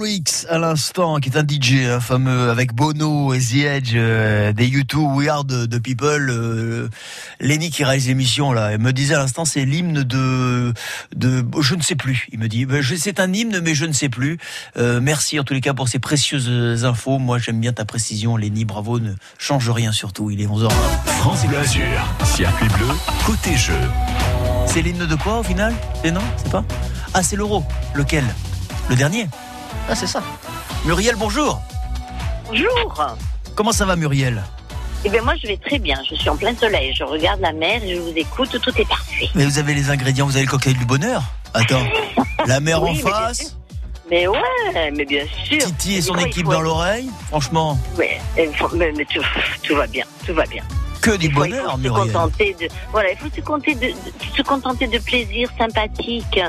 Garrix 0.00 0.46
à 0.48 0.58
l'instant, 0.58 1.16
qui 1.16 1.28
est 1.28 1.36
un 1.36 1.46
DJ 1.46 1.84
hein, 1.86 2.00
fameux 2.00 2.48
avec 2.48 2.72
Bono 2.72 3.34
et 3.34 3.38
The 3.38 3.64
Edge 3.64 3.92
euh, 3.94 4.52
des 4.52 4.66
U2, 4.68 4.96
We 4.96 5.28
Are 5.28 5.44
the, 5.44 5.68
the 5.68 5.78
People. 5.78 6.30
Euh, 6.30 6.88
Lenny 7.38 7.70
qui 7.70 7.84
réalise 7.84 8.08
l'émission 8.08 8.52
là, 8.52 8.72
elle 8.72 8.80
me 8.80 8.92
disait 8.92 9.14
à 9.14 9.18
l'instant 9.18 9.44
c'est 9.44 9.64
l'hymne 9.64 10.02
de 10.02 10.72
de 11.14 11.44
je 11.60 11.74
ne 11.74 11.82
sais 11.82 11.96
plus. 11.96 12.28
Il 12.32 12.38
me 12.38 12.48
dit 12.48 12.64
Ben, 12.64 12.82
c'est 12.82 13.20
un 13.20 13.32
hymne 13.32 13.60
mais 13.60 13.74
je 13.74 13.84
ne 13.84 13.92
sais 13.92 14.08
plus. 14.08 14.38
Euh, 14.78 15.00
merci 15.02 15.38
en 15.38 15.44
tous 15.44 15.54
les 15.54 15.60
cas 15.60 15.74
pour 15.74 15.88
ces 15.88 15.98
précieuses 15.98 16.84
infos. 16.84 17.18
Moi 17.18 17.38
j'aime 17.38 17.60
bien 17.60 17.72
ta 17.72 17.84
précision, 17.84 18.36
Lenny. 18.36 18.64
Bravo, 18.64 19.00
ne 19.00 19.12
change 19.38 19.68
rien 19.68 19.92
surtout. 19.92 20.30
Il 20.30 20.40
est 20.40 20.46
11h. 20.46 20.70
France 21.18 21.46
Bleu 21.46 21.58
Azur, 21.58 21.84
circuit 22.24 22.68
bleu, 22.68 22.88
côté 23.26 23.54
jeu. 23.54 23.74
C'est 24.66 24.80
l'hymne 24.80 25.06
de 25.06 25.14
quoi 25.14 25.40
au 25.40 25.42
final? 25.42 25.74
C'est 26.02 26.10
non? 26.10 26.22
C'est 26.38 26.50
pas? 26.50 26.64
Ah 27.12 27.22
c'est 27.22 27.36
l'euro. 27.36 27.64
Lequel? 27.94 28.24
Le 28.88 28.96
dernier? 28.96 29.28
Ah 29.88 29.94
c'est 29.94 30.06
ça. 30.06 30.22
Muriel, 30.84 31.16
bonjour. 31.16 31.60
Bonjour. 32.48 33.06
Comment 33.54 33.72
ça 33.72 33.84
va 33.84 33.96
Muriel? 33.96 34.42
Eh 35.04 35.08
bien, 35.08 35.22
moi, 35.22 35.34
je 35.42 35.46
vais 35.46 35.56
très 35.56 35.78
bien. 35.78 35.96
Je 36.08 36.14
suis 36.14 36.28
en 36.28 36.36
plein 36.36 36.54
soleil. 36.54 36.92
Je 36.94 37.04
regarde 37.04 37.40
la 37.40 37.52
mer 37.52 37.82
et 37.82 37.94
je 37.96 38.00
vous 38.00 38.12
écoute. 38.16 38.50
Tout 38.60 38.78
est 38.78 38.88
parfait. 38.88 39.28
Mais 39.34 39.44
vous 39.46 39.58
avez 39.58 39.74
les 39.74 39.90
ingrédients, 39.90 40.26
vous 40.26 40.36
avez 40.36 40.44
le 40.44 40.50
cocktail 40.50 40.74
du 40.76 40.84
bonheur? 40.84 41.22
Attends, 41.54 41.82
la 42.46 42.60
mer 42.60 42.82
Oui, 42.82 42.90
en 42.90 42.94
mais 42.94 43.00
face, 43.00 43.56
Mais 44.10 44.26
ouais, 44.28 44.90
mais 44.96 45.04
bien 45.04 45.24
sûr. 45.44 45.58
Titi 45.58 45.94
et 45.96 46.02
son 46.02 46.16
équipe 46.18 46.44
faut- 46.46 46.52
dans 46.52 46.60
l'oreille, 46.60 47.08
franchement, 47.28 47.78
Ouais, 47.96 48.20
mais, 48.36 48.92
mais 48.96 49.04
tout, 49.06 49.22
tout 49.62 49.74
va 49.74 49.86
bien. 49.86 50.04
Tout 50.26 50.34
va 50.34 50.44
bien. 50.46 50.62
Que 51.00 51.16
du 51.16 51.30
faut, 51.30 51.44
il 51.44 51.50
bonheur 51.50 51.72
faut 51.72 51.82
se 51.82 51.88
contenter 51.88 52.56
de, 52.60 52.68
voilà, 52.92 53.10
il 53.12 53.16
faut 53.18 53.28
se 53.34 53.40
contenter 53.40 53.74
de, 53.74 53.86
de- 53.88 54.36
se 54.36 54.42
contenter 54.42 54.86
de 54.86 54.98
plaisirs 54.98 55.48
sympathiques 55.58 56.40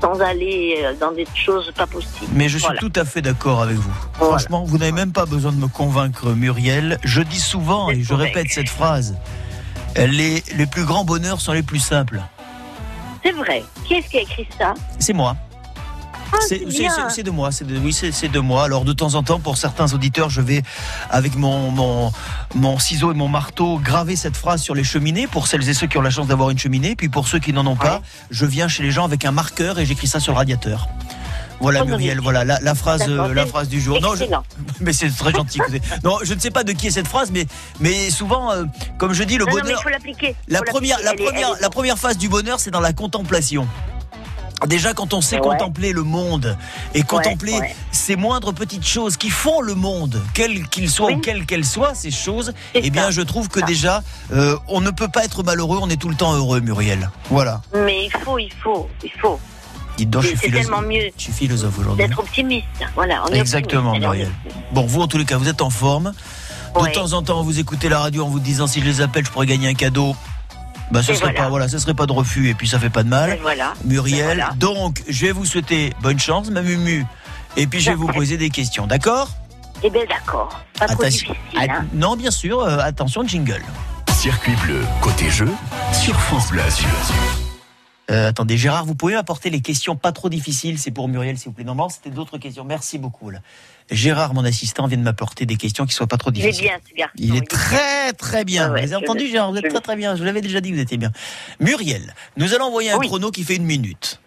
sans 0.00 0.20
aller 0.20 0.76
euh, 0.82 0.94
dans 1.00 1.12
des 1.12 1.26
choses 1.34 1.72
pas 1.74 1.86
possibles. 1.86 2.30
Mais 2.32 2.48
je 2.48 2.58
suis 2.58 2.66
Voilà. 2.66 2.80
tout 2.80 2.92
à 2.96 3.04
fait 3.04 3.22
d'accord 3.22 3.62
avec 3.62 3.76
vous. 3.76 3.92
Voilà. 4.18 4.38
Franchement, 4.38 4.64
vous 4.64 4.78
n'avez 4.78 4.92
même 4.92 5.12
pas 5.12 5.26
besoin 5.26 5.52
de 5.52 5.56
me 5.58 5.68
convaincre 5.68 6.30
Muriel. 6.30 6.98
Je 7.04 7.22
dis 7.22 7.40
souvent, 7.40 7.90
et 7.90 8.02
je 8.02 8.14
répète 8.14 8.48
cette 8.50 8.68
phrase, 8.68 9.16
les, 9.96 10.42
les 10.56 10.66
plus 10.66 10.84
grands 10.84 11.04
bonheurs 11.04 11.40
sont 11.40 11.52
les 11.52 11.62
plus 11.62 11.80
simples. 11.80 12.20
C'est 13.24 13.32
vrai. 13.32 13.64
Qui 13.84 13.94
est-ce 13.94 14.08
qui 14.08 14.18
a 14.18 14.22
écrit 14.22 14.46
ça? 14.58 14.74
C'est 14.98 15.12
moi. 15.12 15.36
Ah, 16.32 16.36
C'est 17.10 17.22
de 17.22 17.30
moi, 17.30 17.50
c'est 17.52 17.64
de, 17.66 17.78
oui, 17.78 17.92
c'est 17.92 18.28
de 18.28 18.40
moi. 18.40 18.64
Alors 18.64 18.84
de 18.84 18.92
temps 18.92 19.14
en 19.14 19.22
temps, 19.22 19.38
pour 19.40 19.56
certains 19.56 19.92
auditeurs, 19.92 20.30
je 20.30 20.40
vais 20.40 20.62
avec 21.10 21.36
mon, 21.36 21.70
mon, 21.70 22.12
mon 22.54 22.78
ciseau 22.78 23.10
et 23.12 23.14
mon 23.14 23.28
marteau 23.28 23.78
graver 23.78 24.16
cette 24.16 24.36
phrase 24.36 24.62
sur 24.62 24.74
les 24.74 24.84
cheminées 24.84 25.26
pour 25.26 25.46
celles 25.46 25.68
et 25.68 25.74
ceux 25.74 25.86
qui 25.86 25.98
ont 25.98 26.02
la 26.02 26.10
chance 26.10 26.26
d'avoir 26.26 26.50
une 26.50 26.58
cheminée. 26.58 26.96
Puis 26.96 27.08
pour 27.08 27.28
ceux 27.28 27.38
qui 27.38 27.52
n'en 27.52 27.66
ont 27.66 27.76
pas, 27.76 28.02
je 28.30 28.46
viens 28.46 28.68
chez 28.68 28.82
les 28.82 28.90
gens 28.90 29.04
avec 29.04 29.24
un 29.24 29.32
marqueur 29.32 29.78
et 29.78 29.86
j'écris 29.86 30.06
ça 30.08 30.20
sur 30.20 30.32
le 30.32 30.38
radiateur. 30.38 30.88
Voilà 31.58 31.80
Oh, 31.82 31.84
non, 31.86 31.92
Muriel, 31.96 32.16
mais- 32.18 32.22
voilà 32.22 32.44
la, 32.44 32.60
la 32.60 32.74
phrase, 32.74 33.04
euh, 33.08 33.32
la 33.32 33.46
phrase 33.46 33.68
du 33.68 33.80
jour. 33.80 33.98
Non, 34.02 34.14
je- 34.14 34.24
mais 34.80 34.92
c'est 34.92 35.08
très 35.08 35.32
gentil. 35.32 35.58
non, 36.04 36.18
je 36.22 36.34
ne 36.34 36.38
sais 36.40 36.50
pas 36.50 36.64
de 36.64 36.72
qui 36.72 36.88
est 36.88 36.90
cette 36.90 37.08
phrase, 37.08 37.30
mais 37.32 37.46
mais 37.80 38.10
souvent, 38.10 38.52
euh, 38.52 38.64
comme 38.98 39.14
je 39.14 39.22
dis, 39.22 39.38
le 39.38 39.46
Non, 39.46 39.50
non, 39.52 39.56
mais 39.56 39.62
bonheur. 39.62 39.82
faut 39.82 39.88
l'appliquer. 39.88 40.36
La 40.48 40.58
Faut 40.58 40.64
première, 40.66 40.98
la 41.02 41.14
première, 41.14 41.50
la 41.60 41.70
première 41.70 41.96
phase 41.98 42.18
du 42.18 42.28
bonheur, 42.28 42.60
c'est 42.60 42.70
dans 42.70 42.80
la 42.80 42.92
contemplation. 42.92 43.66
Déjà, 44.66 44.94
quand 44.94 45.12
on 45.12 45.20
sait 45.20 45.36
Ouais. 45.36 45.42
contempler 45.42 45.92
le 45.92 46.02
monde 46.02 46.56
et 46.94 47.02
contempler 47.02 47.52
ouais. 47.58 47.76
ces 47.92 48.16
moindres 48.16 48.54
petites 48.54 48.86
choses 48.86 49.16
qui 49.16 49.28
font 49.30 49.60
le 49.60 49.74
monde, 49.74 50.16
ou 50.16 50.32
quelles 50.32 51.46
qu'elles 51.46 51.64
soient, 51.64 51.94
ces 51.94 52.10
choses, 52.10 52.52
eh 52.74 52.90
bien, 52.90 53.10
je 53.10 53.20
trouve 53.20 53.48
que 53.48 53.60
déjà, 53.60 54.02
euh, 54.32 54.56
on 54.68 54.80
ne 54.80 54.90
peut 54.90 55.08
pas 55.08 55.24
être 55.24 55.42
malheureux, 55.42 55.78
on 55.80 55.90
est 55.90 56.00
tout 56.00 56.08
le 56.08 56.14
temps 56.14 56.32
heureux, 56.34 56.60
Muriel. 56.60 57.10
Voilà. 57.30 57.60
Mais 57.74 58.06
il 58.06 58.10
faut, 58.22 58.38
il 58.38 58.52
faut, 58.62 58.88
il 59.04 59.10
faut. 59.20 59.38
Dites 59.98 60.10
donc, 60.10 60.22
je 60.24 60.36
suis 60.36 60.50
tellement 60.50 60.82
mieux 60.82 61.10
Je 61.16 61.22
suis 61.24 61.32
philosophe 61.32 61.78
aujourd'hui. 61.78 62.06
d'être 62.06 62.18
optimiste. 62.18 62.66
Voilà, 62.94 63.22
on 63.26 63.32
est 63.32 63.38
Exactement, 63.38 63.90
optimiste. 63.90 64.08
Muriel. 64.10 64.30
Bon, 64.72 64.86
vous, 64.86 65.00
en 65.02 65.06
tous 65.06 65.18
les 65.18 65.24
cas, 65.24 65.36
vous 65.38 65.48
êtes 65.48 65.62
en 65.62 65.70
forme. 65.70 66.12
De 66.74 66.92
temps 66.92 67.14
en 67.14 67.22
temps, 67.22 67.42
vous 67.42 67.58
écoutez 67.58 67.88
la 67.88 68.00
radio 68.00 68.24
en 68.24 68.28
vous 68.28 68.40
disant 68.40 68.66
si 68.66 68.80
je 68.80 68.84
les 68.84 69.00
appelle, 69.00 69.24
je 69.24 69.30
pourrais 69.30 69.46
gagner 69.46 69.68
un 69.68 69.74
cadeau. 69.74 70.14
Bah, 70.90 71.02
ce 71.02 71.12
Et 71.12 71.14
serait 71.14 71.26
voilà. 71.32 71.42
pas, 71.42 71.48
voilà, 71.48 71.68
ce 71.68 71.78
serait 71.78 71.94
pas 71.94 72.06
de 72.06 72.12
refus 72.12 72.48
et 72.48 72.54
puis 72.54 72.68
ça 72.68 72.78
fait 72.78 72.90
pas 72.90 73.02
de 73.02 73.08
mal. 73.08 73.30
Et 73.32 73.36
voilà. 73.42 73.74
Muriel. 73.84 74.24
Voilà. 74.24 74.50
Donc, 74.56 75.02
je 75.08 75.26
vais 75.26 75.32
vous 75.32 75.44
souhaiter 75.44 75.92
bonne 76.00 76.18
chance, 76.18 76.50
ma 76.50 76.62
Mumu. 76.62 77.04
Et 77.56 77.66
puis, 77.66 77.80
je 77.80 77.90
vais 77.90 77.96
vous 77.96 78.06
poser 78.08 78.36
des 78.36 78.50
questions, 78.50 78.86
d'accord? 78.86 79.28
Eh 79.82 79.90
bien, 79.90 80.02
d'accord. 80.08 80.60
Pas 80.78 80.86
trop 80.86 81.02
difficile. 81.04 81.34
Hein. 81.56 81.84
Non, 81.92 82.16
bien 82.16 82.30
sûr, 82.30 82.60
euh, 82.60 82.78
attention, 82.78 83.26
jingle. 83.26 83.62
Circuit 84.14 84.54
bleu, 84.64 84.80
côté 85.00 85.28
jeu, 85.30 85.48
sur 85.92 86.18
France 86.20 86.48
Bleu 86.50 86.62
Azur. 86.62 87.45
Euh, 88.10 88.28
attendez, 88.28 88.56
Gérard, 88.56 88.84
vous 88.84 88.94
pouvez 88.94 89.14
apporter 89.14 89.50
les 89.50 89.60
questions 89.60 89.96
pas 89.96 90.12
trop 90.12 90.28
difficiles, 90.28 90.78
c'est 90.78 90.92
pour 90.92 91.08
Muriel, 91.08 91.36
s'il 91.38 91.48
vous 91.48 91.52
plaît. 91.54 91.64
Normalement, 91.64 91.88
c'était 91.88 92.10
d'autres 92.10 92.38
questions. 92.38 92.64
Merci 92.64 92.98
beaucoup. 92.98 93.30
là. 93.30 93.40
Gérard, 93.90 94.32
mon 94.34 94.44
assistant, 94.44 94.86
vient 94.86 94.98
de 94.98 95.02
m'apporter 95.02 95.44
des 95.46 95.56
questions 95.56 95.86
qui 95.86 95.94
soient 95.94 96.06
pas 96.06 96.16
trop 96.16 96.30
Il 96.32 96.38
est 96.38 96.42
difficiles. 96.50 96.66
bien, 96.68 96.78
ce 96.88 96.94
garçon. 96.94 97.14
Il 97.18 97.34
est 97.36 97.48
très 97.48 98.12
très 98.12 98.44
bien. 98.44 98.66
Ah 98.68 98.72
ouais, 98.72 98.86
vous 98.86 98.92
avez 98.92 99.04
entendu, 99.04 99.24
le- 99.24 99.30
Gérard 99.30 99.50
Vous 99.50 99.58
êtes 99.58 99.68
très 99.68 99.80
très 99.80 99.96
bien. 99.96 100.14
Je 100.14 100.20
vous 100.20 100.24
l'avais 100.24 100.40
déjà 100.40 100.60
dit, 100.60 100.72
vous 100.72 100.78
étiez 100.78 100.98
bien. 100.98 101.10
Muriel, 101.60 102.14
nous 102.36 102.54
allons 102.54 102.66
envoyer 102.66 102.90
un 102.92 102.98
Oui. 102.98 103.06
chrono 103.08 103.30
qui 103.32 103.42
fait 103.42 103.56
une 103.56 103.64
minute. 103.64 104.20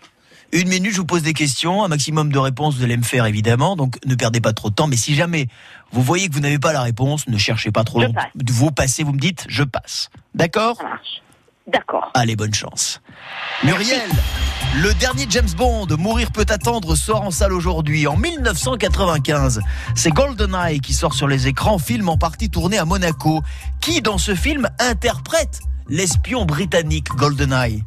Une 0.51 0.67
minute, 0.67 0.91
je 0.93 0.97
vous 0.97 1.05
pose 1.05 1.21
des 1.21 1.33
questions, 1.33 1.83
un 1.83 1.87
maximum 1.89 2.31
de 2.31 2.39
réponses, 2.39 2.75
vous 2.75 2.83
allez 2.83 2.97
me 2.97 3.03
faire 3.03 3.27
évidemment, 3.27 3.75
donc 3.75 3.97
ne 4.07 4.15
perdez 4.15 4.41
pas 4.41 4.51
trop 4.51 4.71
de 4.71 4.75
temps. 4.75 4.87
Mais 4.87 4.95
si 4.97 5.13
jamais 5.13 5.47
vous 5.91 6.01
voyez 6.01 6.27
que 6.27 6.33
vous 6.33 6.39
n'avez 6.39 6.57
pas 6.57 6.73
la 6.73 6.81
réponse, 6.81 7.27
ne 7.27 7.37
cherchez 7.37 7.71
pas 7.71 7.83
trop 7.83 8.01
longtemps. 8.01 8.13
passe. 8.13 8.31
Vous 8.51 8.71
passez, 8.71 9.03
vous 9.03 9.13
me 9.13 9.19
dites, 9.19 9.45
je 9.47 9.63
passe. 9.63 10.09
D'accord? 10.33 10.77
Ça 10.77 10.83
marche. 10.83 11.21
D'accord. 11.71 12.12
Allez, 12.13 12.36
bonne 12.36 12.53
chance. 12.53 13.01
Muriel, 13.63 14.01
le 14.82 14.93
dernier 14.95 15.25
James 15.29 15.49
Bond, 15.55 15.88
Mourir 15.97 16.32
peut 16.32 16.45
attendre, 16.49 16.95
sort 16.95 17.21
en 17.23 17.32
salle 17.32 17.53
aujourd'hui, 17.53 18.08
en 18.08 18.15
1995. 18.17 19.62
C'est 19.95 20.12
GoldenEye 20.12 20.79
qui 20.79 20.93
sort 20.93 21.13
sur 21.13 21.27
les 21.27 21.47
écrans, 21.47 21.77
film 21.77 22.10
en 22.10 22.17
partie 22.17 22.49
tourné 22.49 22.77
à 22.77 22.86
Monaco. 22.86 23.41
Qui, 23.82 24.01
dans 24.01 24.17
ce 24.17 24.36
film, 24.36 24.69
interprète 24.79 25.60
l'espion 25.89 26.45
britannique 26.45 27.10
GoldenEye? 27.15 27.84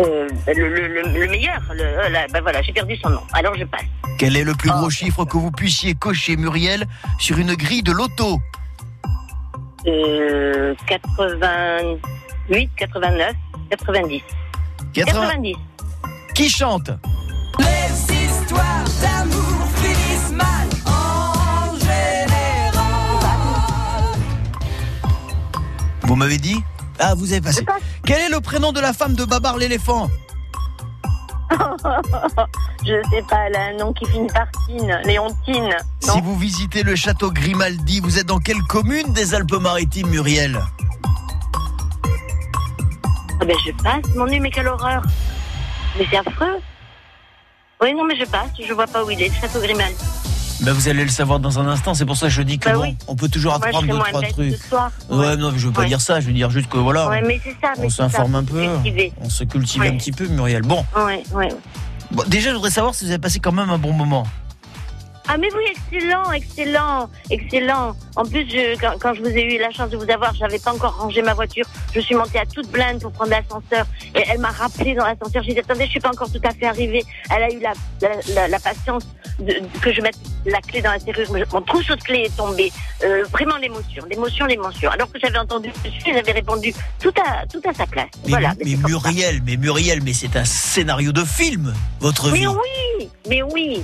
Euh, 0.00 0.26
le, 0.46 0.68
le, 0.68 0.88
le, 0.88 1.02
le 1.20 1.28
meilleur, 1.28 1.60
euh, 1.70 2.08
là, 2.08 2.26
ben 2.32 2.40
voilà, 2.42 2.62
j'ai 2.62 2.72
perdu 2.72 2.96
son 2.96 3.10
nom. 3.10 3.20
Alors 3.34 3.54
je 3.56 3.64
passe. 3.64 3.82
Quel 4.18 4.36
est 4.36 4.44
le 4.44 4.54
plus 4.54 4.70
Ah. 4.72 4.78
gros 4.78 4.90
chiffre 4.90 5.24
que 5.24 5.36
vous 5.36 5.50
puissiez 5.50 5.94
cocher, 5.94 6.36
Muriel, 6.36 6.86
sur 7.18 7.38
une 7.38 7.54
grille 7.54 7.82
de 7.82 7.92
loto? 7.92 8.40
Euh, 9.86 10.74
8, 12.48 12.70
89 12.76 13.34
90. 13.70 14.22
80... 14.92 15.12
90. 15.12 15.56
Qui 16.34 16.48
chante? 16.48 16.90
Les 17.58 18.14
histoires 18.14 18.84
d'amour 19.00 19.68
finissent 19.76 20.32
mal 20.32 20.68
en 20.86 21.74
général. 21.78 22.72
Vous 26.02 26.16
m'avez 26.16 26.38
dit? 26.38 26.62
Ah, 26.98 27.14
vous 27.14 27.32
avez 27.32 27.40
passé. 27.40 27.64
Quel 28.04 28.20
est 28.20 28.28
le 28.28 28.40
prénom 28.40 28.72
de 28.72 28.80
la 28.80 28.92
femme 28.92 29.14
de 29.14 29.24
Babar 29.24 29.56
l'éléphant? 29.56 30.08
Je 32.84 33.00
sais 33.10 33.22
pas, 33.28 33.48
là, 33.50 33.72
nom 33.78 33.92
qui 33.92 34.06
finit 34.06 34.28
par 34.28 34.48
Tine, 34.66 35.00
Léontine. 35.04 35.76
Si 36.00 36.20
vous 36.20 36.36
visitez 36.36 36.82
le 36.82 36.96
château 36.96 37.30
Grimaldi, 37.30 38.00
vous 38.00 38.18
êtes 38.18 38.26
dans 38.26 38.38
quelle 38.38 38.62
commune 38.62 39.12
des 39.12 39.34
Alpes-Maritimes, 39.34 40.08
Muriel? 40.08 40.60
Ah 43.42 43.44
ben 43.44 43.56
je 43.66 43.72
passe, 43.72 44.14
mon 44.14 44.26
Dieu, 44.26 44.38
mais 44.40 44.50
quelle 44.50 44.68
horreur. 44.68 45.02
Mais 45.98 46.06
c'est 46.08 46.16
affreux. 46.18 46.58
Oui, 47.82 47.92
non, 47.92 48.04
mais 48.04 48.14
je 48.14 48.24
passe, 48.24 48.50
je 48.64 48.72
vois 48.72 48.86
pas 48.86 49.04
où 49.04 49.10
il 49.10 49.20
est, 49.20 49.26
le 49.30 49.34
château 49.34 49.58
Grimal. 49.60 49.90
ben, 50.60 50.72
Vous 50.72 50.86
allez 50.88 51.02
le 51.02 51.10
savoir 51.10 51.40
dans 51.40 51.58
un 51.58 51.66
instant, 51.66 51.92
c'est 51.94 52.06
pour 52.06 52.16
ça 52.16 52.26
que 52.26 52.32
je 52.32 52.42
dis 52.42 52.60
que 52.60 52.68
Bah 52.68 52.76
bon, 52.76 52.82
oui. 52.82 52.96
on 53.08 53.16
peut 53.16 53.28
toujours 53.28 53.58
Moi, 53.58 53.66
apprendre 53.66 53.88
deux, 53.92 53.98
trois 53.98 54.22
trucs. 54.22 54.56
soir. 54.62 54.92
Ouais, 55.10 55.36
non, 55.36 55.50
je 55.56 55.66
veux 55.66 55.72
pas 55.72 55.80
Ouais. 55.80 55.88
dire 55.88 56.00
ça, 56.00 56.20
je 56.20 56.26
veux 56.26 56.32
dire 56.32 56.50
juste 56.50 56.68
que 56.68 56.78
voilà, 56.78 57.08
Ouais, 57.08 57.20
mais 57.22 57.40
ça. 57.60 57.72
on 57.78 57.90
s'informe 57.90 58.36
un 58.36 58.44
peu, 58.44 58.62
cultiver. 58.84 59.12
on 59.20 59.28
se 59.28 59.42
cultive 59.42 59.80
Ouais. 59.82 59.88
un 59.88 59.96
petit 59.96 60.12
peu, 60.12 60.28
Muriel. 60.28 60.62
Bon, 60.62 60.84
Ouais, 60.96 61.24
ouais. 61.34 61.48
bon, 62.12 62.22
déjà, 62.28 62.50
je 62.50 62.54
voudrais 62.54 62.70
savoir 62.70 62.94
si 62.94 63.04
vous 63.04 63.10
avez 63.10 63.18
passé 63.20 63.40
quand 63.40 63.50
même 63.52 63.70
un 63.70 63.78
bon 63.78 63.92
moment. 63.92 64.24
Ah 65.28 65.36
mais 65.38 65.48
oui, 65.54 65.62
excellent, 65.70 66.32
excellent, 66.32 67.08
excellent. 67.30 67.96
En 68.16 68.24
plus, 68.24 68.44
je, 68.50 68.78
quand, 68.80 68.94
quand 69.00 69.14
je 69.14 69.20
vous 69.20 69.28
ai 69.28 69.54
eu 69.54 69.58
la 69.58 69.70
chance 69.70 69.88
de 69.90 69.96
vous 69.96 70.10
avoir, 70.10 70.34
j'avais 70.34 70.58
pas 70.58 70.72
encore 70.74 70.96
rangé 70.98 71.22
ma 71.22 71.32
voiture. 71.32 71.64
Je 71.94 72.00
suis 72.00 72.14
montée 72.14 72.38
à 72.40 72.44
toute 72.46 72.68
blinde 72.70 73.00
pour 73.00 73.12
prendre 73.12 73.30
l'ascenseur. 73.30 73.86
Et 74.14 74.22
elle 74.28 74.38
m'a 74.40 74.50
rappelé 74.50 74.94
dans 74.94 75.04
l'ascenseur. 75.06 75.42
J'ai 75.44 75.54
dit, 75.54 75.60
attendez, 75.60 75.86
je 75.86 75.90
suis 75.90 76.00
pas 76.00 76.10
encore 76.10 76.30
tout 76.30 76.40
à 76.44 76.50
fait 76.52 76.66
arrivée. 76.66 77.04
Elle 77.30 77.42
a 77.44 77.50
eu 77.52 77.60
la, 77.60 77.72
la, 78.02 78.08
la- 78.34 78.48
la 78.48 78.58
patience 78.60 79.04
de, 79.38 79.44
de- 79.46 79.78
que 79.80 79.92
je 79.92 80.00
mette 80.02 80.16
la 80.44 80.60
clé 80.60 80.82
dans 80.82 80.90
la 80.90 80.98
serrure. 80.98 81.28
Mon 81.52 81.62
trousseau 81.62 81.94
de 81.94 82.02
clé 82.02 82.24
est 82.26 82.36
tombé. 82.36 82.72
Euh, 83.04 83.24
vraiment 83.30 83.56
l'émotion, 83.58 84.04
l'émotion, 84.10 84.44
l'émotion. 84.46 84.90
Alors 84.90 85.10
que 85.10 85.18
j'avais 85.20 85.38
entendu 85.38 85.70
dessus, 85.84 86.12
j'avais 86.12 86.32
répondu 86.32 86.74
tout 87.00 87.14
à, 87.26 87.46
tout 87.46 87.62
à 87.68 87.72
sa 87.72 87.86
place. 87.86 88.08
Mais, 88.24 88.30
voilà. 88.30 88.54
mais 88.64 88.74
Muriel, 88.76 89.40
mais 89.46 89.56
Muriel, 89.56 90.00
mais 90.02 90.12
c'est 90.14 90.36
un 90.36 90.44
scénario 90.44 91.12
de 91.12 91.24
film, 91.24 91.72
votre 92.00 92.28
vie. 92.30 92.40
Mais 92.40 92.46
oui, 92.48 93.08
mais 93.28 93.42
oui. 93.42 93.82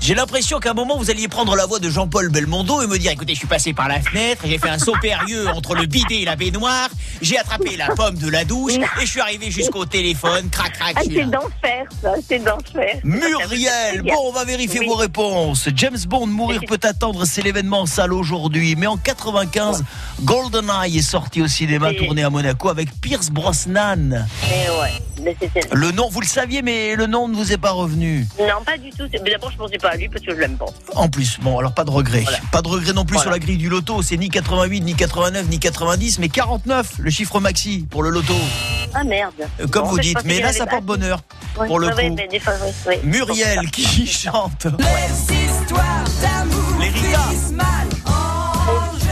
J'ai 0.00 0.14
l'impression 0.14 0.58
qu'à 0.58 0.70
un 0.70 0.74
moment, 0.74 0.96
vous 0.96 1.10
alliez 1.10 1.28
prendre 1.28 1.54
la 1.54 1.66
voix 1.66 1.80
de 1.80 1.90
Jean-Paul 1.90 2.30
Belmondo 2.30 2.80
et 2.80 2.86
me 2.86 2.98
dire, 2.98 3.10
écoutez, 3.10 3.34
je 3.34 3.38
suis 3.40 3.48
passé 3.48 3.74
par 3.74 3.88
la 3.88 4.00
fenêtre, 4.00 4.42
j'ai 4.46 4.56
fait 4.56 4.70
un 4.70 4.78
saut 4.78 4.94
périlleux 5.02 5.48
entre 5.48 5.74
le 5.74 5.84
bidet 5.86 6.22
et 6.22 6.24
la 6.24 6.34
baignoire, 6.34 6.88
j'ai 7.20 7.36
attrapé 7.36 7.76
la 7.76 7.88
pomme 7.88 8.14
de 8.16 8.30
la 8.30 8.44
douche 8.44 8.74
et 8.76 9.04
je 9.04 9.10
suis 9.10 9.20
arrivé 9.20 9.50
jusqu'au 9.50 9.84
téléphone, 9.84 10.48
crac, 10.50 10.72
crac, 10.72 10.94
Ah, 10.96 11.00
c'est 11.04 11.24
d'enfer, 11.28 11.84
ça, 12.00 12.12
c'est 12.26 12.38
d'enfer. 12.38 13.00
Muriel, 13.04 14.02
bon, 14.02 14.14
on 14.28 14.32
va 14.32 14.44
vérifier 14.44 14.80
Oui. 14.80 14.86
vos 14.86 14.94
réponses. 14.94 15.68
James 15.74 15.98
Bond, 16.06 16.26
Mourir 16.28 16.60
peut 16.66 16.80
attendre, 16.84 17.24
c'est 17.26 17.42
l'événement 17.42 17.80
en 17.82 17.86
salle 17.86 18.12
aujourd'hui. 18.14 18.76
Mais 18.76 18.86
en 18.86 18.96
95, 18.96 19.84
GoldenEye 20.22 20.98
est 20.98 21.02
sorti 21.02 21.42
au 21.42 21.48
cinéma, 21.48 21.92
tourné 21.92 22.22
à 22.22 22.30
Monaco 22.30 22.68
avec 22.70 22.88
Pierce 23.00 23.28
Brosnan. 23.30 24.26
Mais 24.48 24.68
ouais, 24.80 24.92
mais. 25.22 25.36
Le 25.72 25.90
nom, 25.90 26.08
vous 26.08 26.20
le 26.20 26.26
saviez, 26.26 26.62
mais 26.62 26.94
le 26.94 27.06
nom 27.06 27.28
ne 27.28 27.34
vous 27.34 27.52
est 27.52 27.58
pas 27.58 27.72
revenu. 27.72 28.26
Non, 28.40 28.62
pas 28.64 28.78
du 28.78 28.90
tout. 28.90 29.06
D'abord, 29.08 29.50
je 29.50 29.56
pensais 29.56 29.76
pas 29.78 29.87
à 29.90 29.96
lui 29.96 30.08
parce 30.08 30.24
que 30.24 30.34
je 30.34 30.40
l'aime 30.40 30.56
pas. 30.56 30.66
En 30.94 31.08
plus, 31.08 31.38
bon, 31.40 31.58
alors 31.58 31.72
pas 31.72 31.84
de 31.84 31.90
regret. 31.90 32.24
Pas 32.52 32.62
de 32.62 32.68
regret 32.68 32.92
non 32.92 33.04
plus 33.04 33.14
Voilà. 33.14 33.22
sur 33.22 33.30
la 33.30 33.38
grille 33.38 33.56
du 33.58 33.68
loto. 33.68 34.02
C'est 34.02 34.16
ni 34.16 34.28
88, 34.28 34.80
ni 34.80 34.94
89, 34.94 35.46
ni 35.48 35.58
90, 35.58 36.18
mais 36.18 36.28
49, 36.28 36.92
le 36.98 37.10
chiffre 37.10 37.40
maxi 37.40 37.86
pour 37.90 38.02
le 38.02 38.10
loto. 38.10 38.34
Ah 38.94 39.04
merde. 39.04 39.32
Euh, 39.60 39.66
Comme 39.66 39.84
Bon, 39.84 39.90
vous 39.90 39.98
dites. 39.98 40.24
Mais 40.24 40.40
là, 40.40 40.52
ça 40.52 40.66
porte 40.66 40.84
bonheur. 40.84 41.20
Pour 41.54 41.78
le 41.78 41.88
coup. 41.90 41.96
mais 41.96 42.28
des 42.28 42.40
fois, 42.40 42.54
oui, 42.64 42.72
oui. 42.88 42.94
Muriel 43.04 43.70
qui 43.72 44.06
chante. 44.06 44.66
L'Erita. 46.80 47.20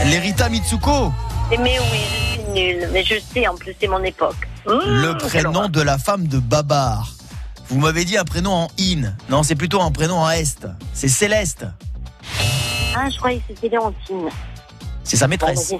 L'Erita 0.05 0.49
Mitsuko. 0.49 1.11
Mais 1.51 1.79
oui, 1.79 1.99
je 2.09 2.33
suis 2.33 2.51
nulle. 2.53 2.89
Mais 2.93 3.03
je 3.03 3.15
sais, 3.33 3.47
en 3.47 3.55
plus, 3.55 3.75
c'est 3.79 3.87
mon 3.87 4.03
époque. 4.03 4.35
Mmh, 4.65 4.71
Le 4.71 5.13
quelle 5.15 5.43
prénom 5.43 5.67
de 5.69 5.81
la 5.81 5.97
femme 5.97 6.27
de 6.27 6.39
Babar. 6.39 7.09
Vous 7.69 7.79
m'avez 7.79 8.05
dit 8.05 8.17
un 8.17 8.23
prénom 8.23 8.51
en 8.51 8.67
in. 8.79 9.13
Non, 9.29 9.43
c'est 9.43 9.55
plutôt 9.55 9.81
un 9.81 9.91
prénom 9.91 10.19
en 10.19 10.29
est. 10.31 10.65
C'est 10.93 11.09
Céleste. 11.09 11.65
Ah, 12.95 13.09
je 13.09 13.17
croyais 13.17 13.37
que 13.39 13.43
c'était 13.49 13.69
Léontine. 13.69 14.29
C'est 15.03 15.15
sa 15.15 15.27
maîtresse. 15.27 15.73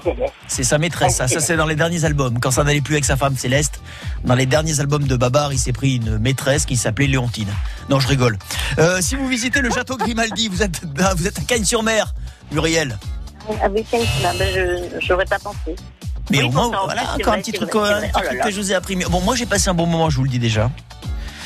c'est 0.46 0.64
sa 0.64 0.78
maîtresse. 0.78 1.16
Ça, 1.16 1.28
c'est 1.28 1.56
dans 1.56 1.66
les 1.66 1.76
derniers 1.76 2.04
albums. 2.06 2.40
Quand 2.40 2.50
ça 2.50 2.64
n'allait 2.64 2.80
plus 2.80 2.94
avec 2.94 3.04
sa 3.04 3.16
femme 3.16 3.36
Céleste, 3.36 3.80
dans 4.24 4.34
les 4.34 4.46
derniers 4.46 4.80
albums 4.80 5.06
de 5.06 5.16
Babar, 5.16 5.52
il 5.52 5.58
s'est 5.58 5.72
pris 5.72 5.96
une 5.96 6.18
maîtresse 6.18 6.64
qui 6.64 6.76
s'appelait 6.76 7.08
Léontine. 7.08 7.52
Non, 7.90 8.00
je 8.00 8.08
rigole. 8.08 8.38
Euh, 8.78 9.02
si 9.02 9.16
vous 9.16 9.28
visitez 9.28 9.60
le 9.60 9.70
château 9.70 9.98
Grimaldi, 9.98 10.48
vous 10.48 10.62
êtes, 10.62 10.82
vous 11.16 11.26
êtes 11.26 11.38
à 11.38 11.42
Cagnes-sur-Mer, 11.42 12.14
Muriel. 12.52 12.98
Ah 13.62 13.68
oui, 13.70 13.84
ben, 13.92 14.00
je 15.00 15.12
n'aurais 15.12 15.26
pas 15.26 15.38
pensé. 15.38 15.76
Mais 16.30 16.38
Oui, 16.38 16.44
au 16.44 16.50
moins, 16.50 16.84
voilà, 16.84 17.14
encore 17.14 17.34
un 17.34 17.38
petit 17.38 17.52
truc, 17.52 17.70
petit 17.70 17.78
Oh 18.14 18.18
truc 18.22 18.40
que 18.40 18.50
je 18.50 18.60
vous 18.60 18.72
ai 18.72 18.74
appris. 18.74 18.96
Bon, 18.96 19.20
moi, 19.20 19.36
j'ai 19.36 19.46
passé 19.46 19.68
un 19.68 19.74
bon 19.74 19.86
moment, 19.86 20.10
je 20.10 20.16
vous 20.16 20.24
le 20.24 20.30
dis 20.30 20.38
déjà. 20.38 20.70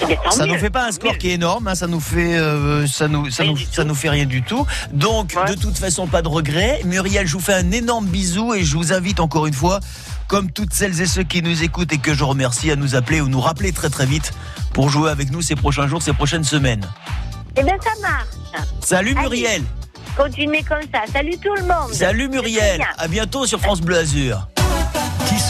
Eh 0.09 0.19
Ça 0.31 0.47
nous 0.47 0.59
fait 0.59 0.71
pas 0.71 0.87
un 0.87 0.93
score 0.93 1.17
qui 1.19 1.31
est 1.31 1.35
énorme, 1.35 1.69
hein, 1.69 1.75
ça 1.75 1.87
nous 1.87 2.01
fait, 2.01 2.37
euh, 2.37 2.87
ça 2.87 3.09
nous, 3.09 3.31
ça 3.31 3.45
nous, 3.45 3.57
ça 3.57 3.85
nous 3.85 3.95
fait 3.95 4.09
rien 4.09 4.27
du 4.27 4.43
tout. 4.43 4.67
Donc, 4.93 5.35
de 5.49 5.55
toute 5.55 5.79
façon, 5.79 6.07
pas 6.07 6.23
de 6.23 6.29
regret. 6.29 6.81
Muriel, 6.85 7.27
je 7.27 7.33
vous 7.35 7.41
fais 7.41 7.55
un 7.55 7.71
énorme 7.71 8.07
bisou 8.07 8.55
et 8.55 8.65
je 8.65 8.77
vous 8.77 8.93
invite 8.93 9.21
encore 9.21 9.47
une 9.47 9.55
fois, 9.55 9.81
comme 10.29 10.51
toutes 10.51 10.73
celles 10.73 11.01
et 11.01 11.07
ceux 11.07 11.23
qui 11.23 11.43
nous 11.43 11.63
écoutent 11.63 11.93
et 11.93 11.99
que 11.99 12.15
je 12.15 12.25
remercie, 12.25 12.71
à 12.71 12.77
nous 12.77 12.95
appeler 12.95 13.21
ou 13.21 13.29
nous 13.29 13.41
rappeler 13.41 13.73
très 13.73 13.91
très 13.91 14.07
vite 14.07 14.33
pour 14.73 14.89
jouer 14.89 15.11
avec 15.11 15.31
nous 15.31 15.43
ces 15.43 15.55
prochains 15.55 15.87
jours, 15.87 16.03
ces 16.03 16.13
prochaines 16.13 16.45
semaines. 16.45 16.87
Eh 17.57 17.63
bien, 17.63 17.77
ça 17.83 17.91
marche. 18.01 18.67
Salut 18.81 19.15
Allez. 19.17 19.21
Muriel. 19.29 19.63
Continuez 20.17 20.63
comme 20.63 20.83
ça. 20.93 21.01
Salut 21.13 21.39
tout 21.43 21.55
le 21.55 21.63
monde. 21.63 21.93
Salut 21.93 22.29
Muriel. 22.29 22.83
À 22.99 23.09
bientôt 23.09 23.47
sur 23.47 23.61
France 23.61 23.81
Bleu 23.81 23.99
Azur. 23.99 24.47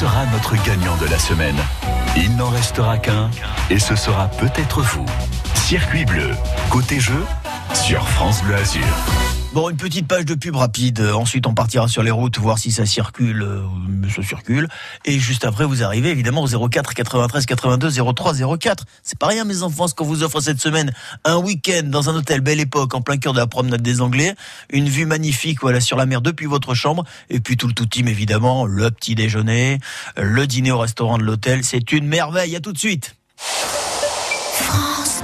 Sera 0.02 0.26
notre 0.32 0.56
gagnant 0.64 0.96
de 0.96 1.06
la 1.06 1.16
semaine 1.16 1.54
Il 2.16 2.34
n'en 2.34 2.48
restera 2.48 2.98
qu'un 2.98 3.30
et 3.70 3.78
ce 3.78 3.94
sera 3.94 4.26
peut-être 4.26 4.80
vous. 4.80 5.06
Circuit 5.54 6.04
bleu, 6.04 6.32
côté 6.70 6.98
jeu, 6.98 7.24
sur 7.72 8.08
France 8.08 8.42
Bleu 8.42 8.56
Azur. 8.56 8.82
Bon, 9.54 9.68
une 9.68 9.76
petite 9.76 10.08
page 10.08 10.24
de 10.24 10.34
pub 10.34 10.56
rapide. 10.56 11.00
Euh, 11.00 11.12
Ensuite, 11.12 11.46
on 11.46 11.52
partira 11.52 11.86
sur 11.86 12.02
les 12.02 12.10
routes 12.10 12.38
voir 12.38 12.58
si 12.58 12.72
ça 12.72 12.86
circule, 12.86 13.42
euh, 13.42 13.60
ça 14.08 14.22
circule. 14.22 14.66
Et 15.04 15.18
juste 15.18 15.44
après, 15.44 15.66
vous 15.66 15.82
arrivez 15.82 16.08
évidemment 16.08 16.42
au 16.42 16.68
04 16.68 16.94
93 16.94 17.44
82 17.44 17.90
03 18.14 18.56
04. 18.58 18.84
C'est 19.02 19.18
pas 19.18 19.26
rien, 19.26 19.44
mes 19.44 19.62
enfants, 19.62 19.88
ce 19.88 19.94
qu'on 19.94 20.06
vous 20.06 20.22
offre 20.22 20.40
cette 20.40 20.58
semaine. 20.58 20.90
Un 21.26 21.36
week-end 21.36 21.82
dans 21.84 22.08
un 22.08 22.16
hôtel 22.16 22.40
Belle 22.40 22.60
Époque 22.60 22.94
en 22.94 23.02
plein 23.02 23.18
cœur 23.18 23.34
de 23.34 23.38
la 23.40 23.46
promenade 23.46 23.82
des 23.82 24.00
Anglais. 24.00 24.34
Une 24.70 24.88
vue 24.88 25.04
magnifique, 25.04 25.60
voilà, 25.60 25.80
sur 25.80 25.98
la 25.98 26.06
mer 26.06 26.22
depuis 26.22 26.46
votre 26.46 26.72
chambre. 26.72 27.04
Et 27.28 27.38
puis 27.38 27.58
tout 27.58 27.66
le 27.66 27.74
tout 27.74 27.84
team, 27.84 28.08
évidemment, 28.08 28.64
le 28.64 28.90
petit 28.90 29.14
déjeuner, 29.14 29.80
le 30.16 30.46
dîner 30.46 30.72
au 30.72 30.78
restaurant 30.78 31.18
de 31.18 31.24
l'hôtel. 31.24 31.62
C'est 31.62 31.92
une 31.92 32.06
merveille. 32.06 32.56
À 32.56 32.60
tout 32.60 32.72
de 32.72 32.78
suite. 32.78 33.16
France. 33.36 35.22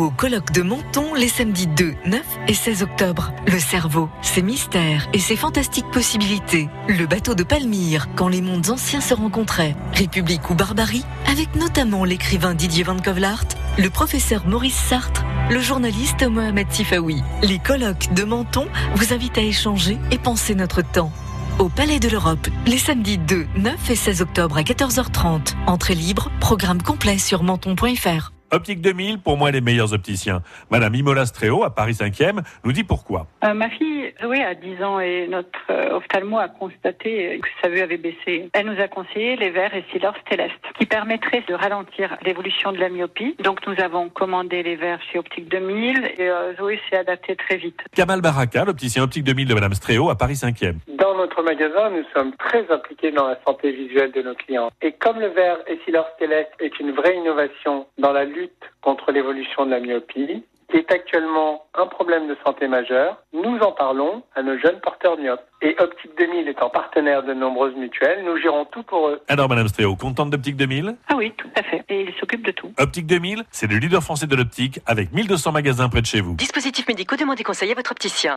Rendez-vous 0.00 0.40
de 0.54 0.62
Menton 0.62 1.14
les 1.14 1.28
samedis 1.28 1.66
2, 1.66 1.94
9 2.06 2.22
et 2.48 2.54
16 2.54 2.82
octobre. 2.82 3.34
Le 3.46 3.58
cerveau, 3.58 4.08
ses 4.22 4.40
mystères 4.40 5.06
et 5.12 5.18
ses 5.18 5.36
fantastiques 5.36 5.90
possibilités. 5.90 6.70
Le 6.88 7.06
bateau 7.06 7.34
de 7.34 7.42
Palmyre, 7.42 8.08
quand 8.16 8.28
les 8.28 8.40
mondes 8.40 8.70
anciens 8.70 9.02
se 9.02 9.12
rencontraient. 9.12 9.76
République 9.92 10.48
ou 10.48 10.54
barbarie, 10.54 11.04
avec 11.26 11.54
notamment 11.54 12.04
l'écrivain 12.04 12.54
Didier 12.54 12.82
Van 12.82 12.96
Kovlart, 12.96 13.44
le 13.76 13.90
professeur 13.90 14.46
Maurice 14.46 14.74
Sartre, 14.74 15.22
le 15.50 15.60
journaliste 15.60 16.26
Mohamed 16.26 16.70
Sifaoui. 16.70 17.22
Les 17.42 17.58
colloques 17.58 18.14
de 18.14 18.24
Menton 18.24 18.68
vous 18.94 19.12
invitent 19.12 19.36
à 19.36 19.42
échanger 19.42 19.98
et 20.10 20.18
penser 20.18 20.54
notre 20.54 20.80
temps. 20.80 21.12
Au 21.58 21.68
Palais 21.68 22.00
de 22.00 22.08
l'Europe, 22.08 22.48
les 22.66 22.78
samedis 22.78 23.18
2, 23.18 23.48
9 23.54 23.90
et 23.90 23.96
16 23.96 24.22
octobre 24.22 24.56
à 24.56 24.62
14h30. 24.62 25.56
Entrée 25.66 25.94
libre, 25.94 26.30
programme 26.40 26.80
complet 26.80 27.18
sur 27.18 27.42
menton.fr. 27.42 28.32
Optique 28.52 28.80
2000, 28.80 29.20
pour 29.20 29.36
moi, 29.36 29.52
les 29.52 29.60
meilleurs 29.60 29.92
opticiens. 29.92 30.42
Madame 30.70 30.92
Imola 30.96 31.24
Stréo, 31.24 31.62
à 31.62 31.72
Paris 31.72 31.92
5e, 31.92 32.40
nous 32.64 32.72
dit 32.72 32.82
pourquoi. 32.82 33.28
Euh, 33.44 33.54
ma 33.54 33.70
fille 33.70 34.12
Zoé 34.20 34.42
a 34.42 34.56
10 34.56 34.82
ans 34.82 34.98
et 34.98 35.28
notre 35.28 35.46
euh, 35.70 35.94
ophtalmo 35.94 36.38
a 36.38 36.48
constaté 36.48 37.38
que 37.40 37.48
sa 37.62 37.68
vue 37.68 37.80
avait 37.80 37.96
baissé. 37.96 38.50
Elle 38.52 38.66
nous 38.66 38.80
a 38.80 38.88
conseillé 38.88 39.36
les 39.36 39.50
verres 39.50 39.72
Essilor 39.72 40.14
Stellest 40.26 40.50
qui 40.78 40.86
permettraient 40.86 41.44
de 41.48 41.54
ralentir 41.54 42.16
l'évolution 42.24 42.72
de 42.72 42.78
la 42.78 42.88
myopie. 42.88 43.36
Donc 43.38 43.64
nous 43.68 43.80
avons 43.80 44.08
commandé 44.08 44.64
les 44.64 44.74
verres 44.74 45.00
chez 45.12 45.20
Optique 45.20 45.48
2000 45.48 46.14
et 46.18 46.28
euh, 46.28 46.52
Zoé 46.56 46.80
s'est 46.90 46.96
adaptée 46.96 47.36
très 47.36 47.56
vite. 47.56 47.78
Kamal 47.94 48.20
Baraka, 48.20 48.64
l'opticien 48.64 49.04
Optique 49.04 49.22
2000 49.22 49.46
de 49.46 49.54
Madame 49.54 49.74
Stréo, 49.74 50.10
à 50.10 50.16
Paris 50.16 50.34
5e. 50.34 50.74
Dans 50.98 51.16
notre 51.16 51.42
magasin, 51.44 51.90
nous 51.90 52.04
sommes 52.12 52.34
très 52.36 52.68
impliqués 52.68 53.12
dans 53.12 53.28
la 53.28 53.38
santé 53.46 53.70
visuelle 53.70 54.10
de 54.10 54.22
nos 54.22 54.34
clients. 54.34 54.70
Et 54.82 54.90
comme 54.90 55.20
le 55.20 55.28
verre 55.28 55.58
Essilor 55.68 56.06
Stellest 56.16 56.48
est 56.58 56.80
une 56.80 56.90
vraie 56.90 57.16
innovation 57.16 57.86
dans 57.98 58.12
la 58.12 58.24
lutte 58.24 58.39
contre 58.82 59.12
l'évolution 59.12 59.66
de 59.66 59.70
la 59.70 59.80
myopie, 59.80 60.44
qui 60.70 60.76
est 60.76 60.92
actuellement 60.92 61.64
un 61.74 61.86
problème 61.86 62.28
de 62.28 62.36
santé 62.44 62.68
majeur, 62.68 63.18
nous 63.32 63.58
en 63.58 63.72
parlons 63.72 64.22
à 64.34 64.42
nos 64.42 64.56
jeunes 64.58 64.80
porteurs 64.80 65.18
myopes. 65.18 65.42
Et 65.62 65.74
Optique 65.78 66.12
2000 66.18 66.48
étant 66.48 66.70
partenaire 66.70 67.22
de 67.22 67.34
nombreuses 67.34 67.74
mutuelles, 67.74 68.24
nous 68.24 68.36
gérons 68.38 68.64
tout 68.66 68.82
pour 68.84 69.08
eux. 69.08 69.20
Alors, 69.28 69.48
Madame 69.48 69.68
Stréo, 69.68 69.96
contente 69.96 70.30
d'Optique 70.30 70.56
2000 70.56 70.96
Ah 71.08 71.14
oui, 71.16 71.32
tout 71.36 71.48
à 71.56 71.62
fait. 71.62 71.84
Et 71.88 72.02
il 72.02 72.14
s'occupe 72.20 72.46
de 72.46 72.52
tout. 72.52 72.72
Optique 72.78 73.06
2000, 73.06 73.42
c'est 73.50 73.66
le 73.66 73.76
leader 73.76 74.02
français 74.02 74.26
de 74.26 74.36
l'optique 74.36 74.80
avec 74.86 75.12
1200 75.12 75.52
magasins 75.52 75.88
près 75.88 76.00
de 76.00 76.06
chez 76.06 76.20
vous. 76.20 76.34
Dispositifs 76.34 76.86
médicaux, 76.88 77.16
demandez 77.16 77.42
conseil 77.42 77.72
à 77.72 77.74
votre 77.74 77.90
opticien. 77.90 78.36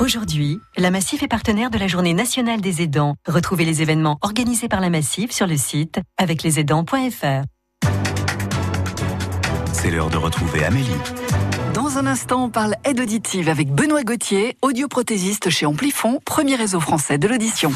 Aujourd'hui, 0.00 0.58
la 0.76 0.90
Massif 0.90 1.22
est 1.22 1.28
partenaire 1.28 1.70
de 1.70 1.78
la 1.78 1.88
Journée 1.88 2.14
nationale 2.14 2.60
des 2.60 2.82
aidants. 2.82 3.16
Retrouvez 3.26 3.64
les 3.64 3.82
événements 3.82 4.18
organisés 4.22 4.68
par 4.68 4.80
la 4.80 4.90
Massif 4.90 5.32
sur 5.32 5.46
le 5.46 5.56
site 5.56 6.00
avec 6.18 6.44
lesaidants.fr. 6.44 7.42
C'est 9.82 9.90
l'heure 9.90 10.10
de 10.10 10.16
retrouver 10.16 10.64
Amélie. 10.64 10.94
Dans 11.74 11.98
un 11.98 12.06
instant, 12.06 12.44
on 12.44 12.50
parle 12.50 12.76
aide 12.84 13.00
auditive 13.00 13.48
avec 13.48 13.68
Benoît 13.68 14.04
Gauthier, 14.04 14.56
audioprothésiste 14.62 15.50
chez 15.50 15.66
Amplifon, 15.66 16.20
premier 16.24 16.54
réseau 16.54 16.78
français 16.78 17.18
de 17.18 17.26
l'audition. 17.26 17.72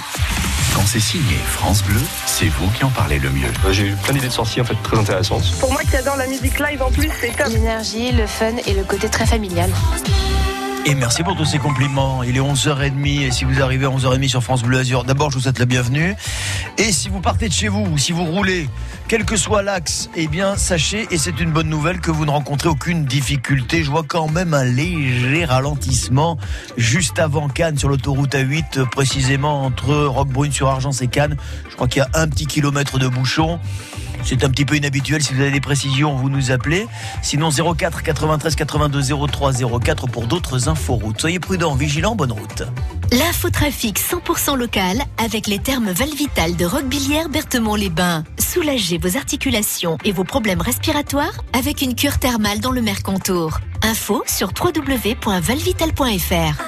Quand 0.73 0.87
c'est 0.87 1.01
signé 1.01 1.35
France 1.49 1.83
Bleu, 1.83 2.01
c'est 2.27 2.47
vous 2.47 2.71
qui 2.71 2.85
en 2.85 2.90
parlez 2.90 3.19
le 3.19 3.31
mieux. 3.31 3.51
J'ai 3.73 3.88
eu 3.88 3.95
plein 3.97 4.14
d'idées 4.14 4.29
de 4.29 4.33
sorties 4.33 4.61
en 4.61 4.64
fait 4.64 4.81
très 4.85 4.97
intéressantes. 4.97 5.42
Pour 5.59 5.73
moi 5.73 5.83
qui 5.83 5.97
adore 5.97 6.16
la 6.16 6.29
musique 6.29 6.61
live 6.61 6.81
en 6.81 6.92
plus, 6.92 7.11
c'est 7.21 7.37
top. 7.37 7.49
L'énergie, 7.49 8.12
le 8.12 8.29
fun 8.29 8.53
et 8.64 8.75
le 8.75 8.85
côté 8.85 9.09
très 9.09 9.27
familial. 9.27 9.73
Et 10.88 10.94
merci 10.94 11.25
pour 11.25 11.35
tous 11.35 11.44
ces 11.44 11.59
compliments. 11.59 12.22
Il 12.22 12.37
est 12.37 12.40
11h30 12.40 13.27
et 13.27 13.33
si 13.33 13.44
vous 13.44 13.61
arrivez 13.61 13.87
à 13.87 13.88
11h30 13.88 14.29
sur 14.29 14.40
France 14.40 14.62
Bleu 14.62 14.79
Azur, 14.79 15.03
d'abord 15.03 15.33
je 15.33 15.37
vous 15.37 15.42
souhaite 15.42 15.59
la 15.59 15.64
bienvenue. 15.64 16.14
Et 16.79 16.92
si 16.92 17.09
vous 17.09 17.20
partez 17.20 17.49
de 17.49 17.53
chez 17.53 17.66
vous 17.66 17.85
ou 17.90 17.99
si 17.99 18.12
vous 18.12 18.25
roulez, 18.25 18.68
quel 19.09 19.25
que 19.25 19.37
soit 19.37 19.64
l'axe, 19.64 20.09
eh 20.14 20.29
bien 20.29 20.57
sachez, 20.57 21.09
et 21.11 21.18
c'est 21.18 21.40
une 21.40 21.51
bonne 21.51 21.68
nouvelle, 21.68 21.99
que 21.99 22.12
vous 22.12 22.25
ne 22.25 22.31
rencontrez 22.31 22.68
aucune 22.68 23.05
difficulté. 23.05 23.83
Je 23.83 23.90
vois 23.90 24.05
quand 24.07 24.31
même 24.31 24.55
un 24.55 24.62
léger 24.62 25.44
ralentissement 25.44 26.38
juste 26.77 27.18
avant 27.18 27.49
Cannes 27.49 27.79
sur 27.79 27.88
l'autoroute 27.88 28.37
A8, 28.37 28.88
précisément 28.88 29.64
entre 29.64 29.92
Roquebrune 29.92 30.53
sur 30.53 30.68
Argence 30.68 31.03
et 31.03 31.09
Cannes. 31.09 31.37
Je 31.68 31.75
crois 31.75 31.88
qu'il 31.88 31.99
y 31.99 32.05
a 32.05 32.11
un 32.14 32.29
petit 32.29 32.46
kilomètre 32.46 33.01
de 33.01 33.09
bouchon. 33.09 33.59
C'est 34.27 34.43
un 34.43 34.51
petit 34.51 34.65
peu 34.65 34.77
inhabituel. 34.77 35.23
Si 35.23 35.33
vous 35.33 35.41
avez 35.41 35.53
des 35.53 35.61
précisions, 35.61 36.17
vous 36.17 36.29
nous 36.29 36.51
appelez. 36.51 36.89
Sinon 37.23 37.51
04 37.51 38.03
93 38.03 38.57
82 38.57 39.01
03 39.29 39.53
04 39.81 40.09
pour 40.09 40.27
d'autres 40.27 40.69
infos 40.69 40.95
routes. 40.95 41.21
Soyez 41.21 41.39
prudents, 41.39 41.77
vigilants, 41.77 42.17
bonne 42.17 42.33
route. 42.33 42.65
L'infotrafic 43.12 44.01
100% 44.01 44.57
local 44.57 44.99
avec 45.25 45.47
les 45.47 45.61
termes 45.61 45.91
Valvital 45.91 46.57
de 46.57 46.65
Roquebillière 46.65 47.29
Berthemont-les-Bains. 47.29 48.25
Soulagez 48.39 48.99
vos 48.99 49.17
articulations 49.17 49.97
et 50.05 50.11
vos 50.11 50.25
problèmes 50.25 50.61
respiratoires 50.61 51.45
avec 51.53 51.81
une 51.81 51.95
cure 51.95 52.19
thermale 52.19 52.59
dans 52.59 52.73
le 52.73 52.83
Mercontour. 52.83 53.61
Info 53.83 54.25
sur 54.27 54.51
www.valvital.fr. 54.61 56.62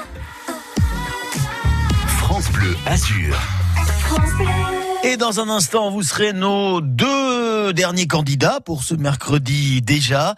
France 2.07 2.53
Bleu 2.53 2.77
Azur. 2.87 3.37
Et 5.04 5.16
dans 5.16 5.38
un 5.38 5.48
instant, 5.48 5.90
vous 5.90 6.02
serez 6.02 6.32
nos 6.32 6.80
deux 6.80 7.72
derniers 7.72 8.08
candidats 8.08 8.58
pour 8.61 8.82
ce 8.82 8.94
mercredi 8.94 9.80
déjà. 9.80 10.34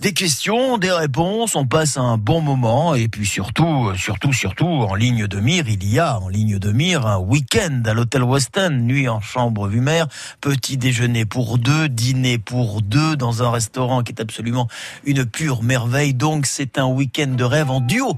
Des 0.00 0.14
questions, 0.14 0.78
des 0.78 0.90
réponses, 0.90 1.54
on 1.56 1.66
passe 1.66 1.98
un 1.98 2.16
bon 2.16 2.40
moment 2.40 2.94
et 2.94 3.08
puis 3.08 3.26
surtout, 3.26 3.92
surtout, 3.96 4.32
surtout, 4.32 4.66
en 4.66 4.94
ligne 4.94 5.26
de 5.26 5.40
mire, 5.40 5.68
il 5.68 5.86
y 5.86 5.98
a 5.98 6.18
en 6.20 6.28
ligne 6.28 6.58
de 6.58 6.72
mire 6.72 7.06
un 7.06 7.18
week-end 7.18 7.82
à 7.84 7.92
l'hôtel 7.92 8.22
Weston, 8.22 8.70
nuit 8.70 9.08
en 9.08 9.20
chambre 9.20 9.68
vue 9.68 9.82
mer, 9.82 10.08
petit 10.40 10.78
déjeuner 10.78 11.26
pour 11.26 11.58
deux, 11.58 11.88
dîner 11.88 12.38
pour 12.38 12.80
deux 12.80 13.14
dans 13.14 13.42
un 13.42 13.50
restaurant 13.50 14.02
qui 14.02 14.12
est 14.12 14.22
absolument 14.22 14.68
une 15.04 15.26
pure 15.26 15.62
merveille. 15.62 16.14
Donc 16.14 16.46
c'est 16.46 16.78
un 16.78 16.86
week-end 16.86 17.34
de 17.36 17.44
rêve 17.44 17.70
en 17.70 17.80
duo 17.80 18.16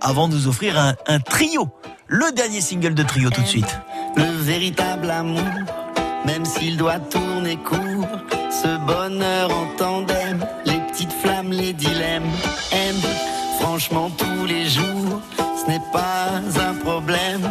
avant 0.00 0.28
de 0.28 0.34
nous 0.34 0.48
offrir 0.48 0.78
un, 1.06 1.20
trio. 1.20 1.68
Le 2.06 2.32
dernier 2.32 2.60
single 2.60 2.94
de 2.94 3.02
trio 3.02 3.30
tout 3.30 3.42
de 3.42 3.46
suite. 3.46 3.78
Le 4.16 4.24
véritable 4.24 5.10
amour, 5.10 5.42
même 6.24 6.44
s'il 6.44 6.76
doit 6.76 6.98
tourner 6.98 7.56
court, 7.56 8.08
ce 8.50 8.78
bonheur 8.86 9.50
en 9.50 9.76
tandem, 9.76 10.44
les 10.64 10.78
petites 10.90 11.12
flammes, 11.12 11.50
les 11.50 11.72
dilemmes, 11.72 12.30
aime 12.72 13.00
franchement 13.60 14.10
tous 14.16 14.46
les 14.46 14.66
jours, 14.66 15.20
ce 15.36 15.70
n'est 15.70 15.82
pas 15.92 16.40
un 16.60 16.74
problème. 16.74 17.42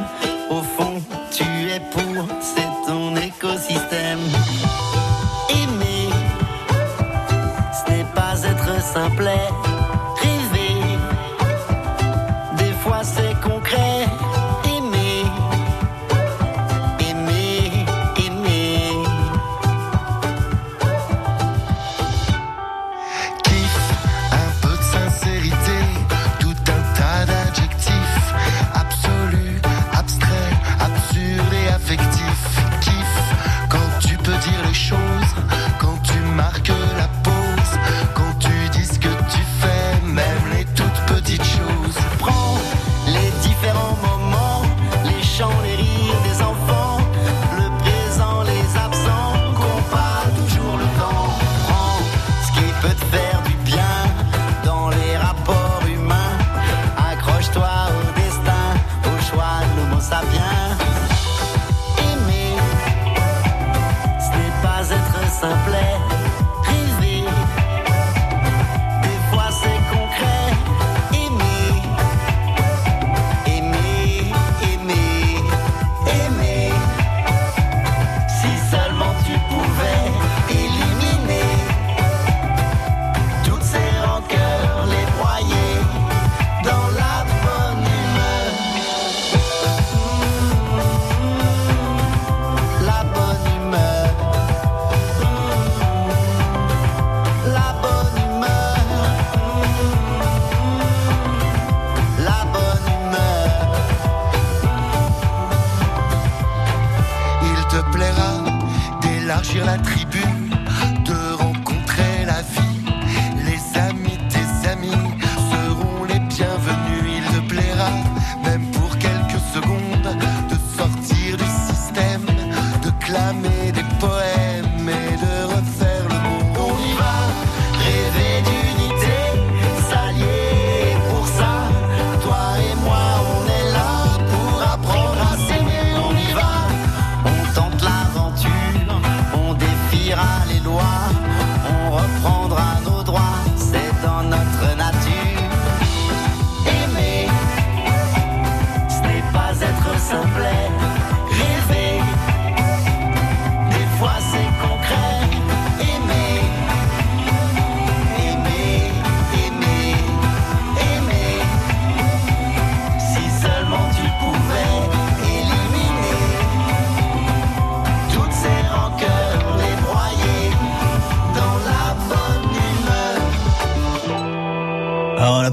simplet. 65.40 66.07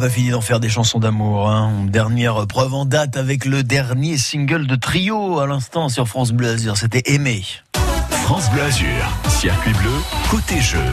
Pas 0.04 0.10
fini 0.10 0.28
d'en 0.28 0.42
faire 0.42 0.60
des 0.60 0.68
chansons 0.68 0.98
d'amour. 0.98 1.48
Hein. 1.48 1.86
Dernière 1.88 2.46
preuve 2.46 2.74
en 2.74 2.84
date 2.84 3.16
avec 3.16 3.46
le 3.46 3.62
dernier 3.62 4.18
single 4.18 4.66
de 4.66 4.76
trio 4.76 5.38
à 5.38 5.46
l'instant 5.46 5.88
sur 5.88 6.06
France 6.08 6.32
Bleu 6.32 6.50
Azur. 6.50 6.76
C'était 6.76 7.14
Aimé. 7.14 7.42
France 8.10 8.50
Bleu 8.50 8.64
Azur, 8.64 8.86
circuit 9.30 9.72
bleu, 9.72 9.94
côté 10.30 10.60
jeu. 10.60 10.84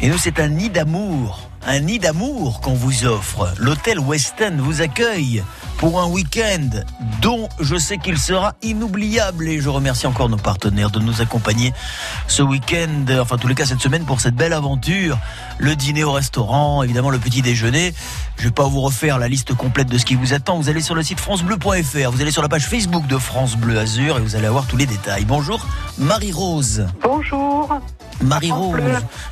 Et 0.00 0.08
nous, 0.08 0.16
c'est 0.16 0.40
un 0.40 0.48
nid 0.48 0.70
d'amour. 0.70 1.51
Un 1.64 1.78
nid 1.78 2.00
d'amour 2.00 2.60
qu'on 2.60 2.74
vous 2.74 3.06
offre. 3.06 3.52
L'hôtel 3.58 4.00
West 4.00 4.34
End 4.42 4.56
vous 4.58 4.80
accueille 4.80 5.44
pour 5.78 6.00
un 6.00 6.06
week-end 6.06 6.68
dont 7.20 7.48
je 7.60 7.76
sais 7.76 7.98
qu'il 7.98 8.18
sera 8.18 8.54
inoubliable. 8.62 9.48
Et 9.48 9.60
je 9.60 9.68
remercie 9.68 10.08
encore 10.08 10.28
nos 10.28 10.36
partenaires 10.36 10.90
de 10.90 10.98
nous 10.98 11.20
accompagner 11.20 11.72
ce 12.26 12.42
week-end, 12.42 13.06
enfin, 13.20 13.36
en 13.36 13.38
tous 13.38 13.46
les 13.46 13.54
cas, 13.54 13.64
cette 13.64 13.80
semaine 13.80 14.04
pour 14.04 14.20
cette 14.20 14.34
belle 14.34 14.52
aventure. 14.52 15.18
Le 15.58 15.76
dîner 15.76 16.02
au 16.02 16.12
restaurant, 16.12 16.82
évidemment, 16.82 17.10
le 17.10 17.18
petit 17.18 17.42
déjeuner. 17.42 17.94
Je 18.38 18.44
vais 18.44 18.50
pas 18.50 18.66
vous 18.66 18.80
refaire 18.80 19.18
la 19.18 19.28
liste 19.28 19.54
complète 19.54 19.88
de 19.88 19.98
ce 19.98 20.04
qui 20.04 20.16
vous 20.16 20.34
attend. 20.34 20.56
Vous 20.56 20.68
allez 20.68 20.82
sur 20.82 20.96
le 20.96 21.04
site 21.04 21.20
francebleu.fr, 21.20 22.10
vous 22.10 22.20
allez 22.20 22.32
sur 22.32 22.42
la 22.42 22.48
page 22.48 22.66
Facebook 22.66 23.06
de 23.06 23.18
France 23.18 23.56
Bleu 23.56 23.78
Azur 23.78 24.18
et 24.18 24.20
vous 24.20 24.34
allez 24.34 24.46
avoir 24.46 24.66
tous 24.66 24.76
les 24.76 24.86
détails. 24.86 25.24
Bonjour, 25.24 25.64
Marie-Rose. 25.96 26.86
Bonjour. 27.04 27.80
Marie-Rose, 28.20 28.80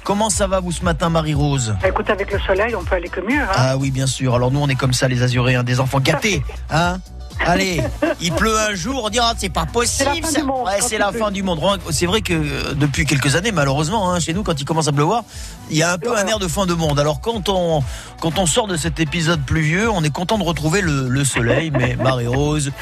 comment 0.03 0.31
ça 0.31 0.47
va 0.49 0.59
vous 0.59 0.73
ce 0.73 0.85
matin, 0.85 1.11
Marie-Rose? 1.11 1.77
Écoute, 1.87 2.11
avec 2.21 2.33
le 2.33 2.41
soleil, 2.41 2.75
on 2.77 2.85
peut 2.85 2.97
aller 2.97 3.09
que 3.09 3.21
mieux. 3.21 3.41
Hein 3.41 3.49
Ah 3.55 3.77
oui, 3.77 3.91
bien 3.91 4.07
sûr. 4.07 4.35
Alors 4.35 4.51
nous, 4.51 4.61
on 4.61 4.69
est 4.69 4.75
comme 4.75 4.93
ça, 4.93 5.09
les 5.09 5.23
Azuréens, 5.23 5.63
des 5.63 5.81
enfants 5.81 6.01
gâtés, 6.01 6.43
hein 6.71 6.99
Allez, 7.47 7.81
il 8.21 8.33
pleut 8.33 8.55
un 8.59 8.75
jour, 8.75 9.03
on 9.05 9.09
dira 9.09 9.33
c'est 9.39 9.49
pas 9.49 9.65
possible. 9.65 10.11
C'est 10.13 10.21
la 10.21 10.27
fin 10.27 10.31
ça. 10.35 10.41
du 10.41 10.47
monde, 10.47 10.67
Ouais, 10.67 10.81
c'est 10.83 10.99
la 10.99 11.11
fin 11.11 11.31
du 11.31 11.43
monde. 11.43 11.59
C'est 11.91 12.05
vrai 12.05 12.21
que 12.21 12.35
euh, 12.35 12.75
depuis 12.75 13.07
quelques 13.07 13.35
années, 13.35 13.51
malheureusement, 13.51 14.13
hein, 14.13 14.21
chez 14.21 14.35
nous, 14.35 14.43
quand 14.43 14.61
il 14.61 14.67
commence 14.67 14.89
à 14.89 14.93
pleuvoir, 14.93 15.25
il 15.71 15.79
y 15.79 15.83
a 15.83 15.91
un 15.93 15.97
peu 15.97 16.15
un 16.15 16.27
air 16.27 16.39
de 16.39 16.49
fin 16.49 16.67
de 16.67 16.75
monde. 16.75 17.01
Alors 17.01 17.23
quand 17.23 17.49
on 17.49 17.83
quand 18.21 18.39
on 18.39 18.45
sort 18.45 18.67
de 18.67 18.77
cet 18.77 19.01
épisode 19.01 19.41
pluvieux, 19.47 19.89
on 19.91 20.05
est 20.05 20.11
content 20.11 20.37
de 20.37 20.45
retrouver 20.45 20.83
le, 20.83 21.09
le 21.09 21.25
soleil. 21.25 21.71
Mais 21.71 21.97
Marie 21.97 22.27
Rose. 22.27 22.73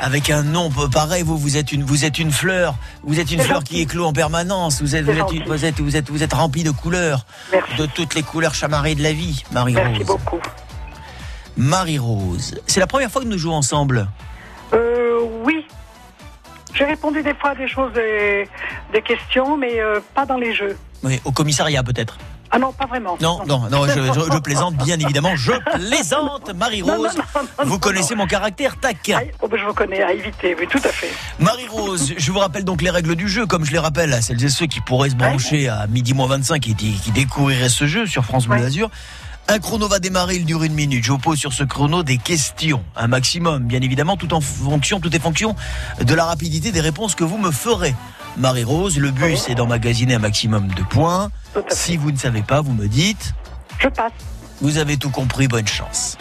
Avec 0.00 0.30
un 0.30 0.42
nom 0.42 0.70
pareil, 0.70 1.22
vous 1.22 1.36
vous 1.36 1.56
êtes 1.58 1.72
une 1.72 1.82
vous 1.82 2.04
êtes 2.06 2.18
une 2.18 2.30
fleur, 2.32 2.74
vous 3.02 3.20
êtes 3.20 3.30
une 3.30 3.40
fleur 3.40 3.58
gentil. 3.58 3.74
qui 3.74 3.80
éclot 3.82 4.06
en 4.06 4.12
permanence. 4.14 4.80
Vous 4.80 4.96
êtes 4.96 5.04
vous 5.04 5.10
êtes, 5.10 5.46
vous 5.46 5.64
êtes 5.64 5.80
vous 5.80 5.96
êtes 5.96 6.10
vous 6.10 6.22
êtes 6.22 6.32
rempli 6.32 6.62
de 6.64 6.70
couleurs, 6.70 7.26
de 7.78 7.86
toutes 7.86 8.14
les 8.14 8.22
couleurs 8.22 8.54
chamarrées 8.54 8.94
de 8.94 9.02
la 9.02 9.12
vie, 9.12 9.44
Marie 9.52 9.74
Merci 9.74 9.98
Rose. 9.98 10.06
beaucoup. 10.06 10.40
Marie 11.56 11.98
Rose, 11.98 12.58
c'est 12.66 12.80
la 12.80 12.86
première 12.86 13.10
fois 13.10 13.20
que 13.22 13.26
nous 13.26 13.36
jouons 13.38 13.54
ensemble? 13.54 14.08
Euh, 14.72 15.18
oui. 15.44 15.66
J'ai 16.72 16.84
répondu 16.84 17.22
des 17.22 17.34
fois 17.34 17.50
à 17.50 17.54
des 17.54 17.68
choses, 17.68 17.92
des, 17.92 18.48
des 18.92 19.02
questions, 19.02 19.56
mais 19.58 19.80
euh, 19.80 20.00
pas 20.14 20.24
dans 20.24 20.38
les 20.38 20.54
jeux. 20.54 20.78
Oui, 21.02 21.20
au 21.24 21.32
commissariat 21.32 21.82
peut-être. 21.82 22.16
Ah 22.52 22.58
non, 22.58 22.72
pas 22.72 22.86
vraiment. 22.86 23.16
Non, 23.20 23.40
non, 23.46 23.68
non, 23.70 23.86
je, 23.86 23.92
je- 24.12 24.32
je 24.32 24.38
plaisante, 24.42 24.74
bien 24.76 24.98
évidemment. 24.98 25.36
Je 25.36 25.52
plaisante, 25.74 26.52
Marie-Rose. 26.54 27.16
Vous 27.64 27.78
connaissez 27.78 28.14
mon 28.16 28.26
caractère, 28.26 28.78
tac. 28.80 29.12
Oh, 29.40 29.48
ben, 29.48 29.58
je 29.60 29.64
vous 29.66 29.72
connais, 29.74 30.02
à 30.02 30.12
éviter, 30.12 30.56
oui, 30.58 30.66
tout 30.68 30.80
à 30.84 30.88
fait. 30.88 31.10
Marie-Rose, 31.38 32.14
je 32.16 32.32
vous 32.32 32.38
rappelle 32.38 32.64
donc 32.64 32.82
les 32.82 32.90
règles 32.90 33.14
du 33.14 33.28
jeu, 33.28 33.46
comme 33.46 33.64
je 33.64 33.70
les 33.72 33.78
rappelle 33.78 34.12
à 34.12 34.20
celles 34.20 34.42
et 34.44 34.48
ceux 34.48 34.66
qui 34.66 34.80
pourraient 34.80 35.10
se 35.10 35.14
brancher 35.16 35.68
à 35.68 35.86
midi 35.86 36.12
moins 36.12 36.26
25 36.26 36.66
et 36.68 36.74
qui, 36.74 36.92
qui 36.92 37.10
découvriraient 37.12 37.68
ce 37.68 37.86
jeu 37.86 38.06
sur 38.06 38.24
France 38.24 38.46
Bleu 38.46 38.64
Azur. 38.64 38.90
Un 39.48 39.58
chrono 39.58 39.88
va 39.88 39.98
démarrer, 39.98 40.36
il 40.36 40.44
dure 40.44 40.62
une 40.62 40.74
minute. 40.74 41.02
Je 41.04 41.10
vous 41.10 41.18
pose 41.18 41.36
sur 41.38 41.52
ce 41.52 41.64
chrono 41.64 42.02
des 42.04 42.18
questions, 42.18 42.84
un 42.96 43.08
maximum, 43.08 43.64
bien 43.64 43.80
évidemment, 43.80 44.16
tout 44.16 44.32
en 44.32 44.40
fonction, 44.40 45.00
tout 45.00 45.14
est 45.14 45.18
fonction 45.18 45.56
de 46.00 46.14
la 46.14 46.24
rapidité 46.24 46.70
des 46.70 46.80
réponses 46.80 47.16
que 47.16 47.24
vous 47.24 47.36
me 47.38 47.50
ferez. 47.50 47.94
Marie-Rose, 48.36 48.98
le 48.98 49.10
but 49.10 49.36
c'est 49.36 49.54
d'emmagasiner 49.54 50.14
un 50.14 50.18
maximum 50.18 50.68
de 50.68 50.82
points. 50.82 51.30
Si 51.68 51.96
vous 51.96 52.10
ne 52.10 52.16
savez 52.16 52.42
pas, 52.42 52.60
vous 52.60 52.72
me 52.72 52.86
dites. 52.86 53.34
Je 53.78 53.88
passe. 53.88 54.12
Vous 54.62 54.76
avez 54.76 54.98
tout 54.98 55.08
compris, 55.08 55.48
bonne 55.48 55.66
chance. 55.66 56.18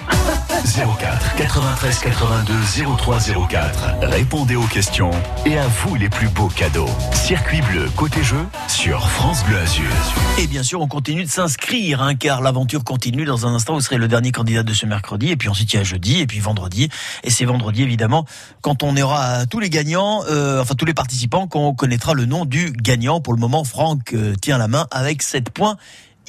04 0.63 1.35
93 1.35 1.99
82 1.99 2.53
03 2.97 3.19
04. 3.49 3.95
Répondez 4.03 4.55
aux 4.55 4.63
questions 4.63 5.11
et 5.45 5.57
à 5.57 5.67
vous 5.67 5.95
les 5.95 6.07
plus 6.07 6.29
beaux 6.29 6.47
cadeaux. 6.47 6.87
Circuit 7.13 7.61
bleu 7.61 7.89
côté 7.97 8.23
jeu 8.23 8.45
sur 8.69 9.09
France 9.09 9.43
Bleu 9.43 9.57
Azur. 9.57 9.91
Et 10.37 10.47
bien 10.47 10.63
sûr, 10.63 10.79
on 10.79 10.87
continue 10.87 11.25
de 11.25 11.29
s'inscrire, 11.29 12.01
hein, 12.01 12.15
car 12.15 12.41
l'aventure 12.41 12.85
continue. 12.85 13.25
Dans 13.25 13.45
un 13.45 13.53
instant, 13.53 13.73
vous 13.73 13.81
serez 13.81 13.97
le 13.97 14.07
dernier 14.07 14.31
candidat 14.31 14.63
de 14.63 14.73
ce 14.73 14.85
mercredi, 14.85 15.31
et 15.31 15.35
puis 15.35 15.49
ensuite 15.49 15.73
il 15.73 15.75
y 15.75 15.79
a 15.79 15.83
jeudi, 15.83 16.21
et 16.21 16.27
puis 16.27 16.39
vendredi. 16.39 16.87
Et 17.25 17.29
c'est 17.29 17.45
vendredi, 17.45 17.83
évidemment, 17.83 18.25
quand 18.61 18.83
on 18.83 18.95
aura 18.95 19.47
tous 19.47 19.59
les 19.59 19.69
gagnants, 19.69 20.23
euh, 20.29 20.61
enfin 20.61 20.75
tous 20.75 20.85
les 20.85 20.93
participants, 20.93 21.47
qu'on 21.47 21.73
connaîtra 21.73 22.13
le 22.13 22.25
nom 22.25 22.45
du 22.45 22.71
gagnant. 22.71 23.19
Pour 23.19 23.33
le 23.33 23.39
moment, 23.39 23.65
Franck 23.65 24.13
euh, 24.13 24.33
tient 24.41 24.57
la 24.57 24.69
main 24.69 24.87
avec 24.91 25.23
7 25.23 25.49
points. 25.49 25.75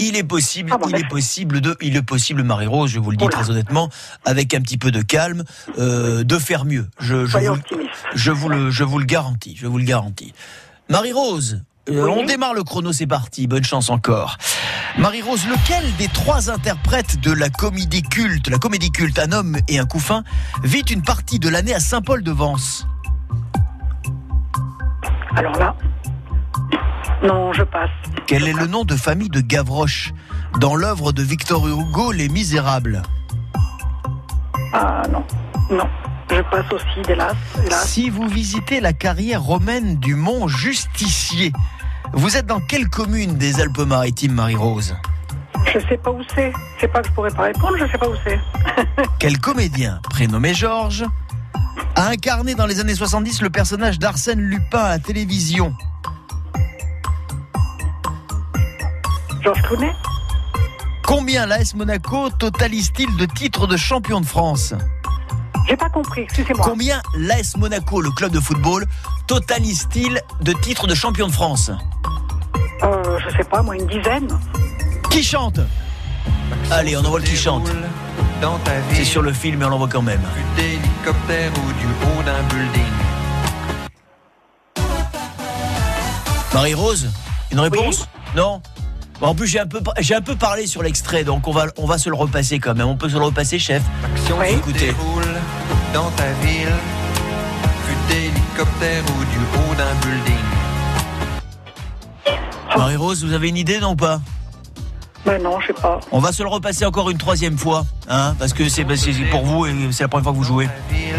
Il 0.01 0.17
est 0.17 0.25
possible, 0.25 0.73
il 0.89 0.97
est 0.97 1.09
possible 1.09 1.61
de, 1.61 1.77
il 1.81 1.97
est 1.97 2.03
possible, 2.03 2.43
Marie-Rose, 2.43 2.91
je 2.91 2.99
vous 2.99 3.11
le 3.11 3.17
dis 3.17 3.29
très 3.29 3.51
honnêtement, 3.51 3.91
avec 4.25 4.55
un 4.55 4.61
petit 4.61 4.79
peu 4.79 4.91
de 4.91 5.03
calme, 5.03 5.45
euh, 5.79 6.25
de 6.25 6.39
faire 6.39 6.65
mieux. 6.65 6.89
Je, 6.99 7.27
je, 7.27 7.39
vous, 7.39 7.59
je 8.15 8.31
vous 8.31 8.49
le, 8.49 8.71
je 8.71 8.83
vous 8.83 8.99
le 8.99 9.05
garantis, 9.05 9.57
je 9.61 9.67
vous 9.67 9.79
le 9.79 9.85
garantis. 9.85 10.33
Marie-Rose, 10.89 11.63
euh, 11.91 12.07
on 12.07 12.25
démarre 12.25 12.55
le 12.55 12.63
chrono, 12.63 12.93
c'est 12.93 13.07
parti. 13.07 13.47
Bonne 13.47 13.65
chance 13.65 13.91
encore. 13.91 14.37
Marie-Rose, 14.99 15.47
lequel 15.47 15.85
des 15.97 16.09
trois 16.09 16.51
interprètes 16.51 17.21
de 17.21 17.33
la 17.33 17.49
comédie 17.49 18.03
culte, 18.03 18.49
la 18.49 18.59
comédie 18.59 18.91
culte 18.91 19.19
Un 19.19 19.33
homme 19.33 19.57
et 19.69 19.79
un 19.79 19.87
couffin, 19.87 20.25
vit 20.63 20.85
une 20.91 21.03
partie 21.03 21.39
de 21.39 21.49
l'année 21.49 21.75
à 21.75 21.81
Saint-Paul-de-Vence? 21.81 22.87
Alors 25.37 25.57
là, 25.59 25.77
non, 27.23 27.53
je 27.53 27.63
passe. 27.63 27.91
Quel 28.27 28.49
est 28.49 28.53
le 28.53 28.67
nom 28.67 28.85
de 28.85 28.97
famille 28.97 29.29
de 29.29 29.41
Gavroche 29.41 30.13
dans 30.59 30.75
l'œuvre 30.75 31.13
de 31.13 31.23
Victor 31.23 31.67
Hugo 31.69 32.13
Les 32.13 32.29
Misérables? 32.29 33.03
Ah 34.73 35.03
non, 35.11 35.25
non. 35.71 35.89
Je 36.31 36.41
passe 36.43 36.73
aussi, 36.73 37.11
hélas. 37.11 37.35
hélas. 37.67 37.89
Si 37.89 38.09
vous 38.09 38.29
visitez 38.29 38.81
la 38.81 38.93
carrière 38.93 39.43
romaine 39.43 39.97
du 39.97 40.15
mont 40.15 40.47
Justicier, 40.47 41.53
vous 42.13 42.37
êtes 42.37 42.47
dans 42.47 42.61
quelle 42.61 42.89
commune 42.89 43.35
des 43.35 43.61
Alpes-Maritimes, 43.61 44.35
Marie-Rose? 44.35 44.97
Je 45.67 45.79
sais 45.81 45.99
pas 45.99 46.11
où 46.11 46.21
c'est. 46.35 46.53
C'est 46.81 46.89
pas 46.89 47.03
que 47.03 47.09
je 47.09 47.13
pourrais 47.13 47.31
pas 47.31 47.43
répondre, 47.43 47.77
je 47.79 47.87
sais 47.87 47.99
pas 47.99 48.09
où 48.09 48.15
c'est. 48.25 48.41
Quel 49.19 49.39
comédien, 49.39 50.01
prénommé 50.09 50.55
Georges, 50.55 51.05
a 51.97 52.09
incarné 52.09 52.55
dans 52.55 52.67
les 52.67 52.81
années 52.81 52.95
70 52.95 53.43
le 53.43 53.51
personnage 53.51 53.99
d'Arsène 53.99 54.41
Lupin 54.41 54.79
à 54.79 54.89
la 54.89 54.99
télévision? 54.99 55.75
Georges 59.51 59.63
Clooney 59.63 59.93
Combien 61.03 61.45
l'AS 61.47 61.75
Monaco 61.75 62.31
totalise-t-il 62.31 63.17
de 63.17 63.25
titres 63.27 63.67
de 63.67 63.77
champion 63.77 64.21
de 64.21 64.27
France 64.27 64.75
J'ai 65.69 65.77
pas 65.77 65.89
compris, 65.89 66.21
excusez-moi. 66.23 66.65
Combien 66.65 67.03
l'AS 67.17 67.57
Monaco, 67.57 68.01
le 68.01 68.13
club 68.13 68.31
de 68.31 68.39
football, 68.39 68.87
totalise-t-il 69.27 70.21
de 70.41 70.53
titres 70.53 70.87
de 70.87 70.95
champion 70.95 71.27
de 71.27 71.33
France 71.33 71.73
Euh, 72.85 73.19
je 73.27 73.37
sais 73.37 73.45
pas, 73.45 73.61
moi, 73.63 73.75
une 73.75 73.87
dizaine. 73.87 74.29
Qui 75.11 75.25
chante 75.25 75.59
Allez, 76.71 76.97
on 76.97 77.01
envoie 77.01 77.19
le 77.19 77.25
qui 77.25 77.37
chante. 77.37 77.69
C'est 78.93 79.05
sur 79.05 79.23
le 79.23 79.33
film, 79.33 79.59
mais 79.59 79.65
on 79.65 79.71
l'envoie 79.71 79.89
quand 79.89 80.03
même. 80.03 80.23
d'hélicoptère 80.55 81.51
ou 81.55 81.73
du 81.73 81.87
haut 81.87 82.23
d'un 82.23 82.43
building. 82.55 82.85
Marie-Rose, 86.55 87.11
une 87.51 87.61
réponse 87.61 88.07
Non 88.37 88.63
En 89.23 89.35
plus, 89.35 89.47
j'ai 89.47 89.61
un 89.61 89.67
peu, 89.67 89.81
j'ai 89.99 90.15
un 90.15 90.23
peu 90.23 90.35
parlé 90.35 90.67
sur 90.67 90.83
l'extrait, 90.83 91.25
donc 91.25 91.47
on 91.47 91.53
va, 91.53 91.67
on 91.77 91.87
va 91.87 91.99
se 91.99 92.09
le 92.09 92.17
repasser 92.17 92.59
quand 92.59 92.75
même. 92.75 92.87
On 92.89 92.97
peut 92.97 93.09
se 93.11 93.17
le 93.17 93.25
repasser, 93.25 93.59
chef. 93.59 93.83
Action 94.03 94.39
se 94.41 94.45
Écoutez. 94.47 94.79
déroule 94.87 95.23
dans 95.93 96.11
ta 96.13 96.31
ville. 96.43 96.73
Vue 97.87 97.97
d'hélicoptère 98.09 99.03
ou 99.05 99.25
du 99.25 99.39
haut 99.39 99.75
d'un 99.75 99.95
building. 100.07 100.45
Marie-Rose, 102.77 103.25
vous 103.25 103.33
avez 103.35 103.49
une 103.51 103.59
idée, 103.59 103.79
non 103.79 103.95
pas? 103.95 104.21
Ben 105.27 105.43
non, 105.43 105.61
je 105.61 105.67
sais 105.67 105.73
pas. 105.75 106.01
On 106.13 106.19
va 106.19 106.33
se 106.33 106.43
le 106.43 106.49
repasser 106.49 106.87
encore 106.87 107.11
une 107.11 107.19
troisième 107.19 107.59
fois, 107.59 107.85
hein, 108.09 108.35
parce 108.39 108.55
que 108.55 108.71
c'est 108.71 108.87
c'est 108.97 109.13
pour 109.31 109.45
vous 109.45 109.67
et 109.67 109.75
c'est 109.93 110.05
la 110.05 110.09
première 110.09 110.25
fois 110.25 110.33
que 110.33 110.39
vous 110.39 110.45
jouez. 110.45 110.67
Vue 110.89 111.13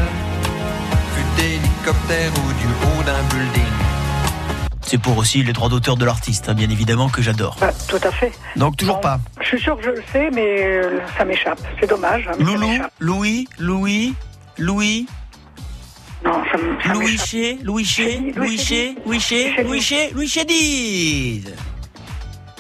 d'hélicoptère 1.37 2.31
ou 2.31 2.47
du 2.53 2.65
haut 2.65 3.03
d'un 3.03 3.21
building. 3.29 3.80
C'est 4.91 4.97
pour 4.97 5.17
aussi 5.17 5.41
les 5.41 5.53
droits 5.53 5.69
d'auteur 5.69 5.95
de 5.95 6.03
l'artiste, 6.03 6.49
hein, 6.49 6.53
bien 6.53 6.69
évidemment, 6.69 7.07
que 7.07 7.21
j'adore. 7.21 7.55
Ben, 7.61 7.71
tout 7.87 7.95
à 8.03 8.11
fait. 8.11 8.33
Donc 8.57 8.75
toujours 8.75 8.99
pas. 8.99 9.21
Je 9.39 9.45
suis 9.47 9.61
sûr 9.61 9.77
que 9.77 9.83
je 9.83 9.89
le 9.91 10.03
sais, 10.11 10.29
mais 10.33 10.65
euh, 10.65 10.99
ça 11.17 11.23
m'échappe. 11.23 11.61
C'est 11.79 11.87
dommage. 11.87 12.27
hein, 12.27 12.35
Loulou. 12.39 12.67
Louis, 12.99 13.47
Louis, 13.57 14.13
Louis. 14.57 15.07
Non, 16.25 16.43
ça 16.51 16.57
me- 16.57 16.77
ça 16.81 16.91
Louis. 16.93 17.17
Ché, 17.17 17.57
Louis 17.63 17.85
Ché, 17.85 18.33
Louis 18.35 18.57
Ché, 18.57 18.95
Louis 19.05 19.19
Ché, 19.21 19.63
Louis 19.63 19.79
Ché, 19.81 20.09
Louis 20.13 20.27
Chédid. 20.27 21.55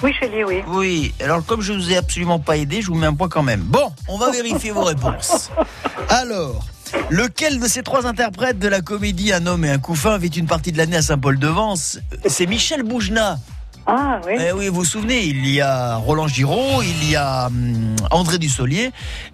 Oui, 0.01 0.13
Chélie, 0.17 0.45
oui. 0.45 0.63
Oui, 0.67 1.13
alors 1.21 1.45
comme 1.45 1.59
je 1.61 1.73
vous 1.73 1.91
ai 1.91 1.97
absolument 1.97 2.39
pas 2.39 2.55
aidé, 2.55 2.81
je 2.81 2.87
vous 2.87 2.95
mets 2.95 3.07
un 3.07 3.13
point 3.13 3.27
quand 3.27 3.43
même. 3.43 3.59
Bon, 3.59 3.91
on 4.07 4.17
va 4.17 4.31
vérifier 4.31 4.71
vos 4.71 4.85
réponses. 4.85 5.51
Alors, 6.09 6.63
lequel 7.09 7.59
de 7.59 7.67
ces 7.67 7.83
trois 7.83 8.05
interprètes 8.05 8.59
de 8.59 8.67
la 8.67 8.81
comédie 8.81 9.33
Un 9.33 9.45
homme 9.47 9.65
et 9.65 9.69
un 9.69 9.79
couffin 9.79 10.17
vit 10.17 10.27
une 10.27 10.47
partie 10.47 10.71
de 10.71 10.77
l'année 10.77 10.97
à 10.97 11.01
Saint-Paul-de-Vence? 11.01 11.99
C'est 12.27 12.45
Michel 12.45 12.83
Boujna. 12.83 13.39
Ah 13.87 14.21
oui. 14.27 14.33
Eh 14.39 14.51
oui, 14.51 14.67
vous 14.67 14.75
vous 14.75 14.85
souvenez, 14.85 15.21
il 15.23 15.47
y 15.49 15.59
a 15.59 15.95
Roland 15.95 16.27
Giraud, 16.27 16.81
il 16.83 17.09
y 17.09 17.15
a 17.15 17.47
hum, 17.47 17.95
André 18.11 18.37
Dussolier 18.37 18.91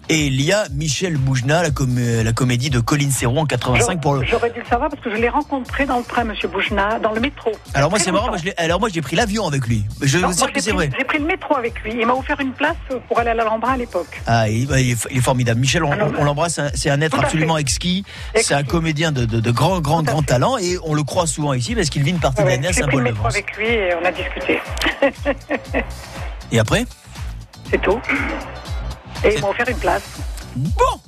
et 0.08 0.26
il 0.26 0.40
y 0.40 0.52
a 0.52 0.64
Michel 0.72 1.16
Boujna, 1.18 1.62
la, 1.62 1.70
com- 1.70 1.98
la 2.24 2.32
comédie 2.32 2.70
de 2.70 2.80
Colline 2.80 3.10
Serrault 3.10 3.38
en 3.40 3.46
85 3.46 4.00
pour 4.00 4.14
le. 4.14 4.24
J'aurais 4.24 4.50
dû 4.50 4.60
le 4.60 4.64
savoir 4.66 4.88
parce 4.90 5.02
que 5.02 5.10
je 5.10 5.16
l'ai 5.16 5.28
rencontré 5.28 5.84
dans 5.86 5.98
le 5.98 6.04
train, 6.04 6.24
Monsieur 6.24 6.48
Boujna, 6.48 6.98
dans 6.98 7.12
le 7.12 7.20
métro. 7.20 7.52
Alors 7.74 7.90
moi 7.90 7.98
c'est 7.98 8.10
marrant, 8.10 8.26
longtemps. 8.28 8.32
moi, 8.32 8.38
je 8.38 8.44
l'ai- 8.46 8.54
alors 8.56 8.80
moi 8.80 8.88
j'ai 8.92 9.02
pris 9.02 9.16
l'avion 9.16 9.46
avec 9.46 9.66
lui. 9.66 9.84
Je 10.00 10.18
Non, 10.18 10.28
vous 10.28 10.34
moi, 10.38 10.46
dire 10.46 10.46
que 10.48 10.54
j'ai 10.54 10.60
c'est 10.62 10.70
pris- 10.74 10.86
vrai. 10.88 10.96
J'ai 10.98 11.04
pris 11.04 11.18
le 11.18 11.26
métro 11.26 11.54
avec 11.56 11.80
lui. 11.82 11.92
Il 12.00 12.06
m'a 12.06 12.14
offert 12.14 12.40
une 12.40 12.52
place 12.52 12.76
pour 13.06 13.18
aller 13.18 13.30
à 13.30 13.34
l'Alhambra 13.34 13.72
à 13.72 13.76
l'époque. 13.76 14.20
Ah, 14.26 14.48
il, 14.48 14.62
il 14.62 14.90
est, 14.92 15.06
il 15.10 15.18
est 15.18 15.20
formidable. 15.20 15.60
Michel, 15.60 15.84
on, 15.84 15.90
on 16.18 16.24
l'embrasse. 16.24 16.54
c'est 16.54 16.62
un- 16.62 16.70
C'est 16.74 16.90
un 16.90 17.00
être 17.02 17.16
Tout 17.16 17.20
à 17.22 17.24
absolument 17.24 17.56
fait. 17.56 17.60
exquis. 17.62 18.04
C'est 18.34 18.54
un 18.54 18.62
comédien 18.62 19.12
de, 19.12 19.24
de, 19.26 19.40
de 19.40 19.50
grand, 19.50 19.80
grand, 19.80 20.02
grand 20.02 20.22
talent 20.22 20.56
et 20.58 20.78
on 20.84 20.94
le 20.94 21.02
croit 21.02 21.26
souvent 21.26 21.52
ici 21.52 21.74
parce 21.74 21.90
qu'il 21.90 22.02
vit 22.02 22.10
une 22.10 22.18
partie 22.18 22.40
de 22.42 22.46
Ouais, 22.46 22.52
l'année 22.54 22.68
à 22.68 22.72
j'ai 22.72 22.80
pris 22.82 22.96
le 22.96 23.04
Saint-Paul-de-Vence. 23.04 23.24
métro 23.24 23.26
avec 23.26 23.56
lui 23.56 23.66
et 23.66 23.90
on 24.00 24.04
a 24.06 24.10
discuté. 24.10 24.37
Et 26.52 26.58
après? 26.58 26.86
C'est 27.70 27.80
tout. 27.80 28.00
Et 29.24 29.34
ils 29.34 29.40
m'ont 29.40 29.50
offert 29.50 29.68
une 29.68 29.78
place. 29.78 30.02
Bon 30.56 31.00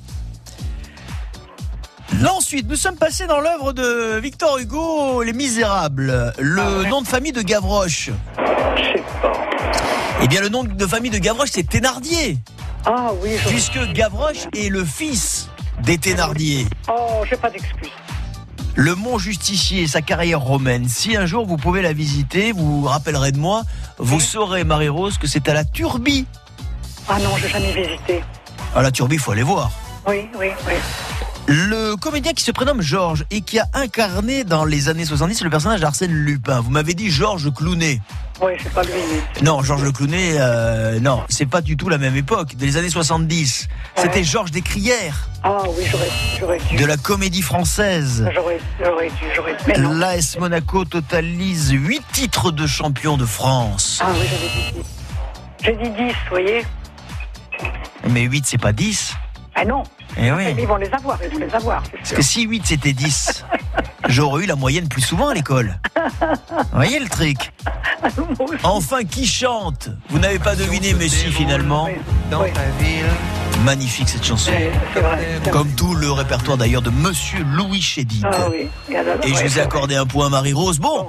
Là, 2.19 2.33
ensuite, 2.33 2.67
nous 2.69 2.75
sommes 2.75 2.97
passés 2.97 3.25
dans 3.25 3.39
l'œuvre 3.39 3.73
de 3.73 4.19
Victor 4.19 4.57
Hugo, 4.59 5.23
Les 5.23 5.33
Misérables. 5.33 6.33
Le 6.37 6.87
nom 6.89 7.01
de 7.01 7.07
famille 7.07 7.31
de 7.31 7.41
Gavroche. 7.41 8.09
Eh 10.21 10.27
bien, 10.27 10.41
le 10.41 10.49
nom 10.49 10.63
de 10.63 10.85
famille 10.85 11.09
de 11.09 11.17
Gavroche, 11.17 11.49
c'est 11.51 11.67
Thénardier. 11.67 12.37
Ah 12.85 13.11
oui, 13.21 13.31
je... 13.43 13.49
Puisque 13.49 13.91
Gavroche 13.93 14.45
est 14.55 14.69
le 14.69 14.83
fils 14.85 15.49
des 15.83 15.97
Thénardier. 15.97 16.67
Oh, 16.89 17.23
j'ai 17.27 17.37
pas 17.37 17.49
d'excuses. 17.49 17.89
Le 18.75 18.95
Mont 18.95 19.17
Justicier, 19.17 19.87
sa 19.87 20.01
carrière 20.01 20.39
romaine. 20.39 20.87
Si 20.87 21.15
un 21.17 21.25
jour 21.25 21.45
vous 21.45 21.57
pouvez 21.57 21.81
la 21.81 21.93
visiter, 21.93 22.51
vous 22.51 22.81
vous 22.81 22.87
rappellerez 22.87 23.31
de 23.31 23.37
moi, 23.37 23.63
vous 23.97 24.19
saurez, 24.19 24.63
Marie-Rose, 24.63 25.17
que 25.17 25.27
c'est 25.27 25.49
à 25.49 25.53
la 25.53 25.65
Turbie. 25.65 26.25
Ah 27.09 27.19
non, 27.19 27.35
j'ai 27.37 27.49
jamais 27.49 27.73
visité. 27.73 28.23
À 28.75 28.81
la 28.81 28.91
Turbie, 28.91 29.15
il 29.15 29.19
faut 29.19 29.31
aller 29.31 29.43
voir. 29.43 29.71
Oui, 30.07 30.29
oui, 30.39 30.47
oui. 30.67 30.73
Le 31.47 31.95
comédien 31.95 32.31
qui 32.33 32.43
se 32.43 32.51
prénomme 32.51 32.81
Georges 32.81 33.25
et 33.29 33.41
qui 33.41 33.59
a 33.59 33.65
incarné 33.73 34.43
dans 34.43 34.63
les 34.63 34.87
années 34.89 35.05
70 35.05 35.43
le 35.43 35.49
personnage 35.49 35.81
d'Arsène 35.81 36.11
Lupin. 36.13 36.61
Vous 36.61 36.69
m'avez 36.69 36.93
dit 36.93 37.09
Georges 37.11 37.51
Clounet. 37.53 37.99
Oui, 38.41 38.53
c'est 38.61 38.71
pas 38.73 38.83
lui. 38.83 38.91
mais- 39.35 39.41
Non, 39.41 39.61
Georges 39.61 39.83
Le 39.83 39.91
Clounet, 39.91 40.35
euh, 40.39 40.99
non, 40.99 41.23
c'est 41.29 41.45
pas 41.45 41.61
du 41.61 41.77
tout 41.77 41.89
la 41.89 41.97
même 41.97 42.15
époque. 42.15 42.55
Des 42.55 42.77
années 42.77 42.89
70. 42.89 43.67
C'était 43.95 44.23
Georges 44.23 44.51
Descrières, 44.51 45.27
Ah 45.43 45.57
oui, 45.77 45.83
j'aurais 46.39 46.57
dû. 46.69 46.75
de 46.77 46.85
la 46.85 46.97
comédie 46.97 47.41
française. 47.41 48.27
J'aurais 48.33 48.57
dû, 49.09 49.25
j'aurais 49.35 49.57
dû. 49.65 49.81
L'AS 49.99 50.37
Monaco 50.39 50.85
totalise 50.85 51.71
8 51.71 52.01
titres 52.13 52.51
de 52.51 52.65
champion 52.65 53.17
de 53.17 53.25
France. 53.25 53.99
Ah 54.01 54.07
oui, 54.13 54.25
j'avais 54.29 54.71
dit 54.71 54.79
10. 54.79 54.85
J'ai 55.63 55.75
dit 55.75 55.89
10, 55.89 56.13
vous 56.13 56.29
voyez. 56.29 56.65
Mais 58.09 58.21
8, 58.21 58.45
c'est 58.47 58.57
pas 58.57 58.71
10. 58.73 59.13
Ah 59.53 59.65
non. 59.65 59.83
Eh 60.17 60.31
oui. 60.31 60.55
Ils 60.57 60.67
vont 60.67 60.75
les 60.77 60.89
avoir, 60.91 61.17
ils 61.23 61.29
vont 61.31 61.45
les 61.45 61.53
avoir. 61.53 61.83
Parce 61.91 62.11
que 62.13 62.21
si 62.21 62.43
8 62.43 62.63
c'était 62.65 62.93
10, 62.93 63.45
j'aurais 64.09 64.43
eu 64.43 64.47
la 64.47 64.55
moyenne 64.55 64.87
plus 64.87 65.01
souvent 65.01 65.29
à 65.29 65.33
l'école. 65.33 65.79
Vous 65.95 66.65
voyez 66.73 66.99
le 66.99 67.07
truc 67.09 67.51
Enfin, 68.63 69.03
qui 69.03 69.25
chante 69.25 69.89
Vous 70.09 70.19
n'avez 70.19 70.39
pas 70.39 70.55
deviné, 70.55 70.93
mais 70.93 71.07
si 71.07 71.27
finalement. 71.31 71.87
Dans 72.29 72.41
ta 72.43 72.83
ville. 72.83 73.05
Magnifique 73.63 74.09
cette 74.09 74.25
chanson. 74.25 74.51
Comme 75.51 75.69
tout 75.75 75.93
le 75.93 76.11
répertoire 76.11 76.57
d'ailleurs 76.57 76.81
de 76.81 76.89
Monsieur 76.89 77.43
Louis 77.43 77.81
Chédid. 77.81 78.25
Ah 78.25 78.49
oui. 78.49 78.67
Et, 78.89 79.29
Et 79.29 79.35
je 79.35 79.43
vous 79.43 79.59
ai 79.59 79.61
accordé 79.61 79.95
un 79.95 80.05
point, 80.07 80.29
Marie-Rose. 80.29 80.79
Bon, 80.79 81.07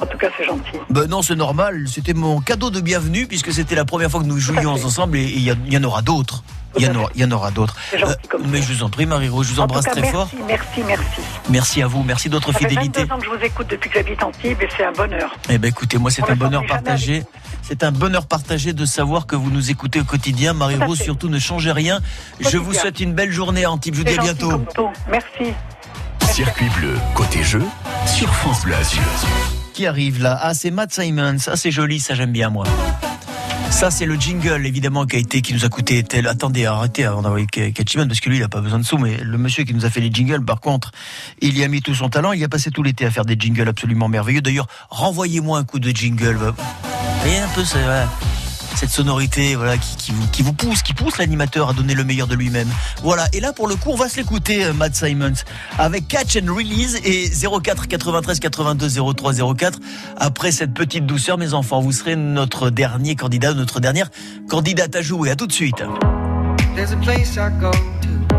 En 0.00 0.06
tout 0.06 0.16
cas, 0.16 0.28
c'est 0.36 0.44
gentil. 0.44 0.78
ben 0.88 1.06
non, 1.06 1.22
c'est 1.22 1.36
normal. 1.36 1.84
C'était 1.86 2.14
mon 2.14 2.40
cadeau 2.40 2.70
de 2.70 2.80
bienvenue 2.80 3.26
puisque 3.26 3.52
c'était 3.52 3.74
la 3.74 3.84
première 3.84 4.10
fois 4.10 4.20
que 4.20 4.26
nous 4.26 4.38
jouions 4.38 4.72
ensemble 4.72 5.18
et 5.18 5.24
il 5.24 5.42
y, 5.42 5.76
en 5.76 5.84
aura 5.84 6.02
d'autres. 6.02 6.42
Il 6.76 6.84
y 6.84 6.88
en 6.88 6.94
aura, 6.94 7.10
il 7.14 7.20
y 7.20 7.24
en 7.24 7.30
aura 7.32 7.50
d'autres. 7.50 7.76
C'est 7.90 7.98
gentil 7.98 8.14
Euh, 8.32 8.38
mais 8.46 8.62
je 8.62 8.72
vous 8.72 8.82
en 8.82 8.88
prie, 8.88 9.04
Marie-Rose, 9.04 9.48
je 9.48 9.54
vous 9.54 9.60
En 9.60 9.64
embrasse 9.64 9.84
cas, 9.84 9.90
très 9.90 10.02
merci, 10.02 10.14
fort. 10.14 10.28
Merci, 10.46 10.82
merci. 10.86 11.20
Merci 11.50 11.82
à 11.82 11.86
vous, 11.86 12.02
merci 12.02 12.28
de 12.28 12.34
votre 12.34 12.52
Ça 12.52 12.58
fait 12.58 12.68
fidélité. 12.68 13.00
22 13.00 13.12
ans 13.12 13.18
que 13.18 13.24
je 13.24 13.30
vous 13.30 13.44
écoute 13.44 13.66
depuis 13.68 13.90
que 13.90 13.96
j'habite 13.96 14.22
Antibes 14.22 14.62
et 14.62 14.68
c'est 14.76 14.84
un 14.84 14.92
bonheur. 14.92 15.36
Eh 15.48 15.58
ben 15.58 15.68
écoutez, 15.68 15.98
moi 15.98 16.10
c'est 16.10 16.28
un 16.30 16.36
bonheur 16.36 16.64
partagé. 16.66 17.24
C'est 17.62 17.82
un 17.84 17.92
bonheur 17.92 18.26
partagé 18.26 18.72
de 18.72 18.84
savoir 18.84 19.26
que 19.26 19.36
vous 19.36 19.50
nous 19.50 19.70
écoutez 19.70 20.00
au 20.00 20.04
quotidien. 20.04 20.54
Marie-Rose, 20.54 20.98
fait. 20.98 21.04
surtout 21.04 21.28
ne 21.28 21.38
changez 21.38 21.72
rien. 21.72 22.00
Je 22.40 22.56
vous 22.56 22.72
souhaite 22.72 23.00
une 23.00 23.12
belle 23.12 23.32
journée 23.32 23.64
à 23.64 23.70
Antibes. 23.70 23.94
Je 23.94 24.00
vous 24.00 24.04
dis 24.04 24.18
à 24.18 24.22
bientôt. 24.22 24.52
Merci. 25.10 25.52
Circuit 26.32 26.68
bleu, 26.78 26.94
côté 27.14 27.42
jeu, 27.42 27.62
sur 28.06 28.32
France 28.32 28.62
Bleu 28.62 28.74
Azur. 28.76 29.59
Qui 29.72 29.86
arrive 29.86 30.22
là 30.22 30.38
Ah, 30.42 30.54
c'est 30.54 30.70
Matt 30.70 30.92
Simons. 30.92 31.36
Ah, 31.46 31.56
c'est 31.56 31.70
joli, 31.70 32.00
ça 32.00 32.14
j'aime 32.14 32.32
bien 32.32 32.50
moi. 32.50 32.64
Ça, 33.70 33.90
c'est 33.90 34.04
le 34.04 34.16
jingle, 34.16 34.66
évidemment, 34.66 35.06
qui 35.06 35.16
a 35.16 35.18
été, 35.20 35.42
qui 35.42 35.54
nous 35.54 35.64
a 35.64 35.68
coûté 35.68 36.02
tel. 36.02 36.26
Attendez, 36.26 36.66
arrêtez 36.66 37.04
avant 37.04 37.22
d'envoyer 37.22 37.46
Catchman, 37.46 38.08
parce 38.08 38.20
que 38.20 38.28
lui, 38.28 38.38
il 38.38 38.42
a 38.42 38.48
pas 38.48 38.60
besoin 38.60 38.80
de 38.80 38.84
sous, 38.84 38.98
mais 38.98 39.18
le 39.18 39.38
monsieur 39.38 39.64
qui 39.64 39.72
nous 39.72 39.86
a 39.86 39.90
fait 39.90 40.00
les 40.00 40.10
jingles, 40.12 40.44
par 40.44 40.60
contre, 40.60 40.90
il 41.40 41.56
y 41.56 41.62
a 41.64 41.68
mis 41.68 41.80
tout 41.80 41.94
son 41.94 42.08
talent. 42.10 42.32
Il 42.32 42.42
a 42.42 42.48
passé 42.48 42.70
tout 42.70 42.82
l'été 42.82 43.06
à 43.06 43.10
faire 43.10 43.24
des 43.24 43.36
jingles 43.38 43.68
absolument 43.68 44.08
merveilleux. 44.08 44.42
D'ailleurs, 44.42 44.66
renvoyez-moi 44.90 45.58
un 45.58 45.64
coup 45.64 45.78
de 45.78 45.90
jingle. 45.90 46.52
Voyez 47.22 47.38
un 47.38 47.48
peu, 47.48 47.64
c'est, 47.64 47.82
voilà, 47.82 48.08
cette 48.80 48.88
sonorité, 48.88 49.56
voilà, 49.56 49.76
qui, 49.76 49.94
qui 49.96 50.12
vous, 50.12 50.26
qui 50.28 50.42
vous 50.42 50.54
pousse, 50.54 50.82
qui 50.82 50.94
pousse 50.94 51.18
l'animateur 51.18 51.68
à 51.68 51.74
donner 51.74 51.92
le 51.92 52.02
meilleur 52.02 52.26
de 52.26 52.34
lui-même. 52.34 52.68
Voilà. 53.02 53.26
Et 53.34 53.40
là, 53.40 53.52
pour 53.52 53.68
le 53.68 53.76
coup, 53.76 53.90
on 53.90 53.94
va 53.94 54.08
se 54.08 54.16
l'écouter, 54.16 54.64
euh, 54.64 54.72
Matt 54.72 54.94
Simons, 54.94 55.34
avec 55.78 56.08
Catch 56.08 56.38
and 56.38 56.50
Release 56.50 56.98
et 57.04 57.28
04 57.28 57.88
93 57.88 58.40
82 58.40 58.88
03 59.14 59.54
04. 59.54 59.78
Après 60.16 60.50
cette 60.50 60.72
petite 60.72 61.04
douceur, 61.04 61.36
mes 61.36 61.52
enfants, 61.52 61.82
vous 61.82 61.92
serez 61.92 62.16
notre 62.16 62.70
dernier 62.70 63.16
candidat, 63.16 63.52
notre 63.52 63.80
dernière 63.80 64.08
candidate 64.48 64.96
à 64.96 65.02
jouer. 65.02 65.30
À 65.30 65.36
tout 65.36 65.46
de 65.46 65.52
suite. 65.52 65.82
There's 66.74 66.92
a 66.92 66.96
place 66.96 67.36
I 67.36 67.50
go 67.60 67.70
to 67.72 68.34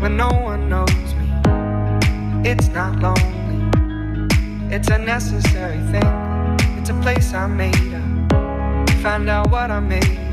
when 0.00 0.16
no 0.16 0.28
one 0.28 0.68
knows 0.68 0.86
me. 1.16 2.48
It's 2.48 2.68
not 2.68 3.02
lonely, 3.02 3.68
it's 4.70 4.90
a 4.90 4.98
necessary 4.98 5.80
thing. 5.90 6.06
It's 6.78 6.90
a 6.90 6.94
place 7.02 7.34
I 7.34 7.48
made. 7.48 7.95
Find 9.06 9.30
out 9.30 9.52
what 9.52 9.70
I 9.70 9.78
made. 9.78 10.32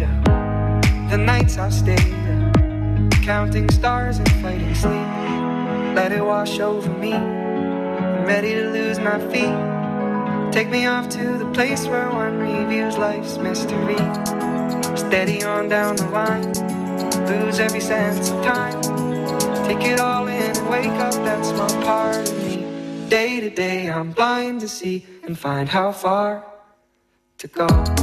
The 1.11 1.17
nights 1.17 1.59
I've 1.59 1.71
stayed 1.71 1.99
up, 1.99 3.11
counting 3.21 3.69
stars 3.69 4.17
and 4.17 4.31
fighting 4.41 4.73
sleep. 4.73 5.07
Let 5.93 6.11
it 6.11 6.25
wash 6.25 6.59
over 6.59 6.89
me. 6.89 7.13
I'm 7.13 8.25
ready 8.25 8.55
to 8.55 8.71
lose 8.71 8.97
my 8.97 9.19
feet. 9.31 10.51
Take 10.51 10.69
me 10.71 10.87
off 10.87 11.07
to 11.09 11.37
the 11.37 11.45
place 11.53 11.85
where 11.85 12.09
one 12.09 12.39
reviews 12.39 12.97
life's 12.97 13.37
mystery. 13.37 13.95
Steady 14.97 15.43
on 15.43 15.69
down 15.69 15.95
the 15.95 16.09
line 16.09 16.51
lose 17.27 17.59
every 17.59 17.79
sense 17.79 18.31
of 18.31 18.43
time. 18.43 18.81
Take 19.67 19.85
it 19.85 19.99
all 19.99 20.25
in 20.25 20.57
and 20.57 20.67
wake 20.67 20.99
up 20.99 21.13
that 21.13 21.45
small 21.45 21.83
part 21.83 22.27
of 22.27 22.37
me. 22.39 22.65
Day 23.07 23.39
to 23.39 23.51
day, 23.51 23.91
I'm 23.91 24.13
blind 24.13 24.61
to 24.61 24.67
see 24.67 25.05
and 25.21 25.37
find 25.37 25.69
how 25.69 25.91
far 25.91 26.43
to 27.37 27.47
go. 27.47 28.02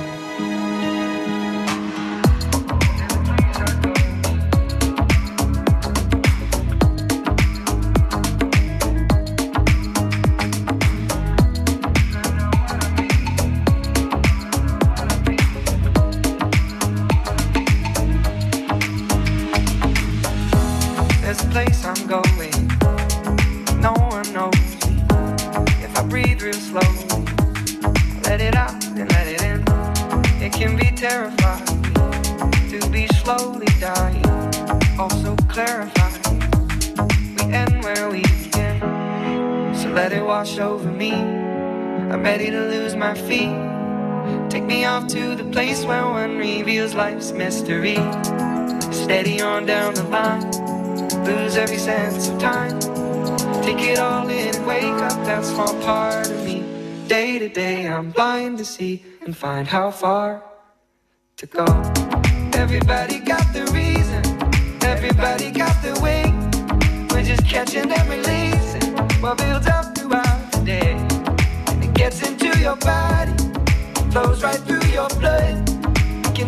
Reveals 46.91 46.95
life's 46.95 47.31
mystery. 47.31 47.95
Steady 48.91 49.41
on 49.41 49.65
down 49.65 49.93
the 49.93 50.03
line, 50.03 50.43
lose 51.25 51.57
every 51.57 51.77
sense 51.77 52.29
of 52.29 52.39
time. 52.39 52.79
Take 53.63 53.81
it 53.81 53.99
all 53.99 54.27
in 54.29 54.65
wake 54.65 54.83
up 54.83 55.25
that 55.25 55.43
small 55.45 55.73
part 55.81 56.29
of 56.29 56.45
me. 56.45 56.63
Day 57.07 57.39
to 57.39 57.49
day, 57.49 57.87
I'm 57.87 58.11
blind 58.11 58.57
to 58.59 58.65
see 58.65 59.03
and 59.25 59.35
find 59.35 59.67
how 59.67 59.91
far 59.91 60.43
to 61.37 61.45
go. 61.45 61.65
Everybody 62.53 63.19
got 63.19 63.45
the 63.53 63.65
reason, 63.73 64.23
everybody 64.83 65.51
got 65.51 65.75
the 65.81 65.99
way. 66.01 66.23
We're 67.11 67.23
just 67.23 67.45
catching 67.45 67.91
and 67.91 68.09
releasing 68.09 69.21
what 69.21 69.37
builds 69.37 69.67
up 69.67 69.97
throughout 69.97 70.51
the 70.51 70.61
day. 70.65 70.93
And 71.67 71.83
it 71.83 71.93
gets 71.93 72.21
into 72.27 72.57
your 72.59 72.77
body, 72.77 73.33
flows 74.11 74.43
right 74.43 74.59
through 74.67 74.87
your 74.91 75.09
blood. 75.19 75.70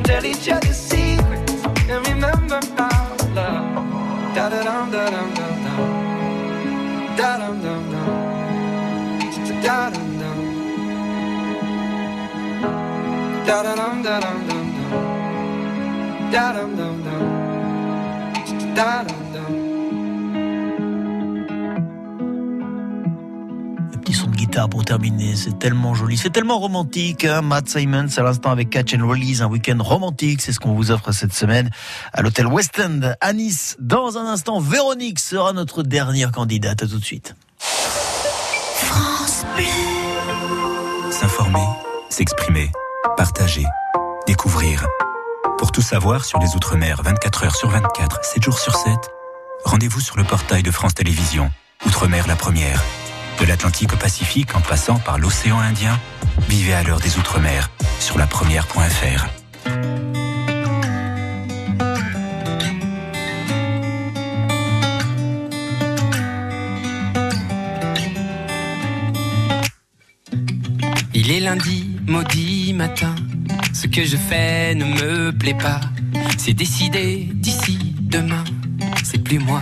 Tell 0.03 0.25
each 0.25 0.49
other 0.49 0.73
secrets 0.73 1.53
and 1.89 2.07
remember 2.07 2.59
our 2.77 3.17
love. 3.35 4.35
Da 4.35 4.49
da 4.49 4.63
dum 4.63 4.91
da 4.91 5.05
dum 5.13 5.29
dum 5.37 5.55
dum. 5.65 5.81
Da 7.17 7.37
dum 7.37 7.61
dum 7.63 7.83
dum. 7.91 9.61
Da 9.63 9.89
dum 9.93 10.19
dum. 10.19 10.39
Da 13.47 13.63
da 13.63 13.75
dum 13.75 14.03
da 14.03 14.19
dum 14.19 14.39
dum 14.47 14.67
dum. 14.75 16.31
Da 16.31 16.53
dum 16.53 16.75
dum 16.77 17.03
dum. 17.05 17.23
Da 18.75 19.03
dum 19.07 19.22
guitare 24.53 24.69
pour 24.69 24.85
terminer, 24.85 25.35
c'est 25.35 25.57
tellement 25.57 25.95
joli, 25.95 26.15
c'est 26.15 26.29
tellement 26.29 26.59
romantique. 26.59 27.25
Hein 27.25 27.41
Matt 27.41 27.67
Simons 27.67 28.05
à 28.15 28.21
l'instant 28.21 28.51
avec 28.51 28.69
Catch 28.69 28.93
and 28.93 29.07
Release, 29.07 29.41
un 29.41 29.47
week-end 29.47 29.77
romantique, 29.79 30.43
c'est 30.43 30.51
ce 30.51 30.59
qu'on 30.59 30.73
vous 30.75 30.91
offre 30.91 31.11
cette 31.11 31.33
semaine 31.33 31.71
à 32.13 32.21
l'hôtel 32.21 32.45
West 32.45 32.79
End 32.79 33.13
à 33.19 33.33
Nice. 33.33 33.75
Dans 33.79 34.19
un 34.19 34.27
instant, 34.27 34.59
Véronique 34.59 35.17
sera 35.17 35.53
notre 35.53 35.81
dernière 35.81 36.31
candidate. 36.31 36.83
À 36.83 36.87
tout 36.87 36.99
de 36.99 37.03
suite. 37.03 37.35
France 37.57 39.43
S'informer, 41.09 41.65
s'exprimer, 42.09 42.71
partager, 43.17 43.65
découvrir. 44.27 44.85
Pour 45.57 45.71
tout 45.71 45.81
savoir 45.81 46.25
sur 46.25 46.37
les 46.37 46.55
Outre-mer 46.55 47.01
24 47.03 47.45
heures 47.45 47.55
sur 47.55 47.69
24, 47.69 48.23
7 48.23 48.43
jours 48.43 48.59
sur 48.59 48.75
7, 48.75 48.93
rendez-vous 49.65 49.99
sur 49.99 50.15
le 50.15 50.23
portail 50.23 50.61
de 50.61 50.69
France 50.69 50.93
Télévisions. 50.93 51.51
Outre-mer 51.87 52.27
la 52.27 52.35
première. 52.35 52.83
De 53.39 53.45
l'Atlantique 53.45 53.93
au 53.93 53.97
Pacifique 53.97 54.55
en 54.55 54.61
passant 54.61 54.99
par 54.99 55.17
l'océan 55.17 55.59
Indien, 55.59 55.99
vivez 56.47 56.73
à 56.73 56.83
l'heure 56.83 56.99
des 56.99 57.17
Outre-mer 57.17 57.69
sur 57.99 58.17
la 58.17 58.27
première.fr. 58.27 59.27
Il 71.13 71.31
est 71.31 71.39
lundi, 71.39 71.97
maudit 72.07 72.73
matin. 72.73 73.15
Ce 73.73 73.87
que 73.87 74.03
je 74.03 74.17
fais 74.17 74.75
ne 74.75 74.85
me 74.85 75.31
plaît 75.31 75.57
pas. 75.57 75.79
C'est 76.37 76.53
décidé 76.53 77.29
d'ici 77.33 77.95
demain. 78.01 78.43
C'est 79.03 79.23
plus 79.23 79.39
moi. 79.39 79.61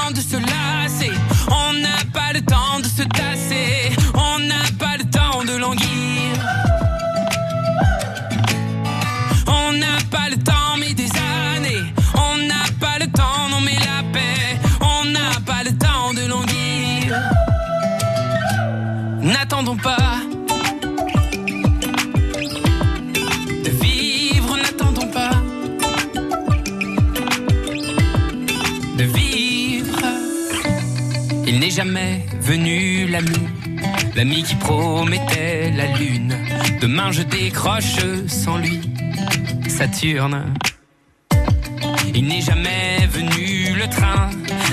N'attendons 19.21 19.77
pas. 19.77 20.19
De 23.63 23.69
vivre, 23.69 24.57
n'attendons 24.57 25.07
pas. 25.07 25.31
de 28.97 29.03
vivre. 29.03 29.99
Il 31.47 31.59
n'est 31.59 31.69
jamais 31.71 32.25
venu 32.39 33.07
l'ami, 33.07 33.47
l'ami 34.15 34.43
qui 34.43 34.55
promettait 34.55 35.71
la 35.71 35.87
lune. 35.97 36.35
Demain 36.81 37.11
je 37.11 37.23
décroche 37.23 37.97
sans 38.27 38.57
lui, 38.57 38.79
Saturne. 39.67 40.53
Il 42.13 42.25
n'est 42.27 42.41
jamais 42.41 43.07
venu 43.09 43.73
le 43.75 43.87
train, 43.87 44.29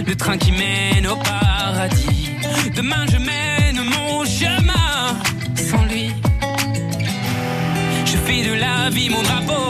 le 0.07 0.15
train 0.15 0.37
qui 0.37 0.53
mène 0.53 1.07
au 1.07 1.17
paradis. 1.17 2.31
Demain 2.75 3.05
je 3.13 3.19
mène 3.19 3.81
mon 3.95 4.18
vie 8.91 9.11
mon 9.11 9.22
drapeau. 9.22 9.68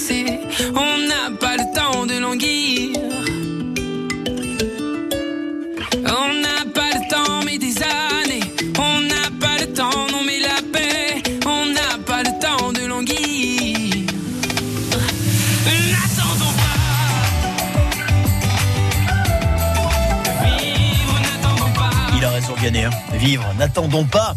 On 0.00 0.98
n'a 1.08 1.36
pas 1.40 1.56
le 1.56 1.74
temps 1.74 2.06
de 2.06 2.18
languir. 2.18 2.90
On 6.06 6.32
n'a 6.40 6.64
pas 6.72 6.90
le 6.94 7.10
temps, 7.10 7.42
mais 7.44 7.58
des 7.58 7.74
années. 7.82 8.44
On 8.78 9.00
n'a 9.00 9.28
pas 9.40 9.58
le 9.60 9.72
temps, 9.72 10.06
non, 10.12 10.22
mais 10.24 10.38
la 10.38 10.62
paix. 10.72 11.22
On 11.46 11.66
n'a 11.66 11.98
pas 12.06 12.22
le 12.22 12.30
temps 12.40 12.72
de 12.72 12.86
languir. 12.86 14.06
N'attendons 15.90 16.54
pas. 21.74 21.90
Il 22.16 22.24
a 22.24 22.30
raison, 22.30 22.54
hein. 22.62 22.90
Vivre, 23.14 23.54
n'attendons 23.58 24.04
pas. 24.04 24.36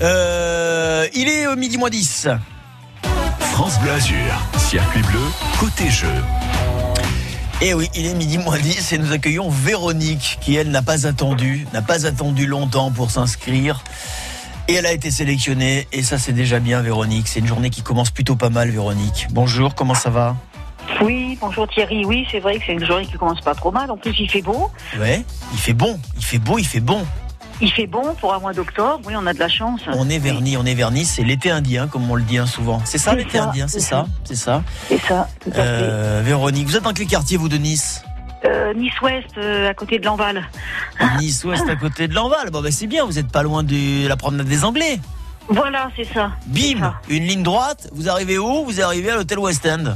Euh, 0.00 1.06
il 1.14 1.28
est 1.28 1.54
midi 1.56 1.76
moins 1.76 1.90
10. 1.90 2.28
France 3.54 3.78
Bleu 3.78 3.92
Azur, 3.92 4.42
circuit 4.56 5.02
bleu, 5.02 5.20
côté 5.60 5.88
jeu. 5.88 6.12
Et 7.62 7.72
oui, 7.72 7.88
il 7.94 8.04
est 8.04 8.14
midi 8.14 8.36
moins 8.36 8.58
10 8.58 8.92
et 8.92 8.98
nous 8.98 9.12
accueillons 9.12 9.48
Véronique 9.48 10.38
qui, 10.40 10.56
elle, 10.56 10.72
n'a 10.72 10.82
pas 10.82 11.06
attendu, 11.06 11.64
n'a 11.72 11.80
pas 11.80 12.04
attendu 12.04 12.48
longtemps 12.48 12.90
pour 12.90 13.12
s'inscrire. 13.12 13.84
Et 14.66 14.74
elle 14.74 14.86
a 14.86 14.92
été 14.92 15.12
sélectionnée 15.12 15.86
et 15.92 16.02
ça 16.02 16.18
c'est 16.18 16.32
déjà 16.32 16.58
bien 16.58 16.82
Véronique. 16.82 17.28
C'est 17.28 17.38
une 17.38 17.46
journée 17.46 17.70
qui 17.70 17.82
commence 17.82 18.10
plutôt 18.10 18.34
pas 18.34 18.50
mal 18.50 18.70
Véronique. 18.70 19.28
Bonjour, 19.30 19.76
comment 19.76 19.94
ça 19.94 20.10
va? 20.10 20.34
Oui, 21.00 21.38
bonjour 21.40 21.68
Thierry. 21.68 22.04
Oui, 22.04 22.26
c'est 22.32 22.40
vrai 22.40 22.58
que 22.58 22.64
c'est 22.66 22.72
une 22.72 22.84
journée 22.84 23.06
qui 23.06 23.16
commence 23.16 23.40
pas 23.40 23.54
trop 23.54 23.70
mal. 23.70 23.88
En 23.88 23.96
plus, 23.96 24.18
il 24.18 24.28
fait 24.28 24.42
beau. 24.42 24.68
Ouais, 24.98 25.24
il 25.52 25.58
fait 25.60 25.74
bon, 25.74 26.00
il 26.16 26.24
fait 26.24 26.38
beau, 26.38 26.58
il 26.58 26.66
fait 26.66 26.80
bon. 26.80 27.06
Il 27.60 27.70
fait 27.70 27.86
bon 27.86 28.14
pour 28.20 28.34
un 28.34 28.38
mois 28.40 28.52
d'octobre, 28.52 29.00
oui, 29.06 29.14
on 29.16 29.26
a 29.26 29.32
de 29.32 29.38
la 29.38 29.48
chance. 29.48 29.80
On 29.92 30.08
est 30.10 30.18
verni, 30.18 30.56
on 30.56 30.64
est 30.66 30.74
verni, 30.74 31.04
c'est 31.04 31.22
l'été 31.22 31.50
indien, 31.50 31.86
comme 31.86 32.10
on 32.10 32.14
le 32.16 32.22
dit 32.22 32.38
hein, 32.38 32.46
souvent. 32.46 32.80
C'est 32.84 32.98
ça 32.98 33.14
l'été 33.14 33.38
indien, 33.38 33.68
c'est 33.68 33.80
ça, 33.80 34.06
c'est 34.24 34.34
ça. 34.36 34.62
C'est 34.88 34.98
ça, 35.00 35.28
tout 35.40 35.50
à 35.50 35.54
fait. 35.54 35.60
Euh, 35.62 36.22
Véronique, 36.24 36.66
vous 36.66 36.76
êtes 36.76 36.82
dans 36.82 36.92
quel 36.92 37.06
quartier 37.06 37.36
vous 37.36 37.48
de 37.48 37.56
Nice 37.56 38.02
Euh, 38.44 38.74
Nice-Ouest, 38.74 39.38
euh, 39.38 39.70
à 39.70 39.74
côté 39.74 39.98
de 39.98 40.04
Lanval. 40.04 40.42
Nice 41.18 41.44
Ouest 41.44 41.68
à 41.68 41.76
côté 41.76 42.08
de 42.08 42.14
l'Enval. 42.14 42.50
Bon 42.50 42.60
ben 42.60 42.72
c'est 42.72 42.86
bien, 42.88 43.04
vous 43.04 43.18
êtes 43.18 43.30
pas 43.30 43.42
loin 43.42 43.62
de 43.62 44.06
la 44.08 44.16
promenade 44.16 44.46
des 44.48 44.64
Anglais. 44.64 44.98
Voilà, 45.48 45.90
c'est 45.96 46.04
ça. 46.12 46.32
Bim, 46.46 46.94
une 47.08 47.24
ligne 47.24 47.42
droite, 47.42 47.88
vous 47.92 48.08
arrivez 48.08 48.38
où? 48.38 48.64
Vous 48.64 48.80
arrivez 48.80 49.10
à 49.10 49.16
l'hôtel 49.16 49.38
West 49.38 49.64
End. 49.66 49.94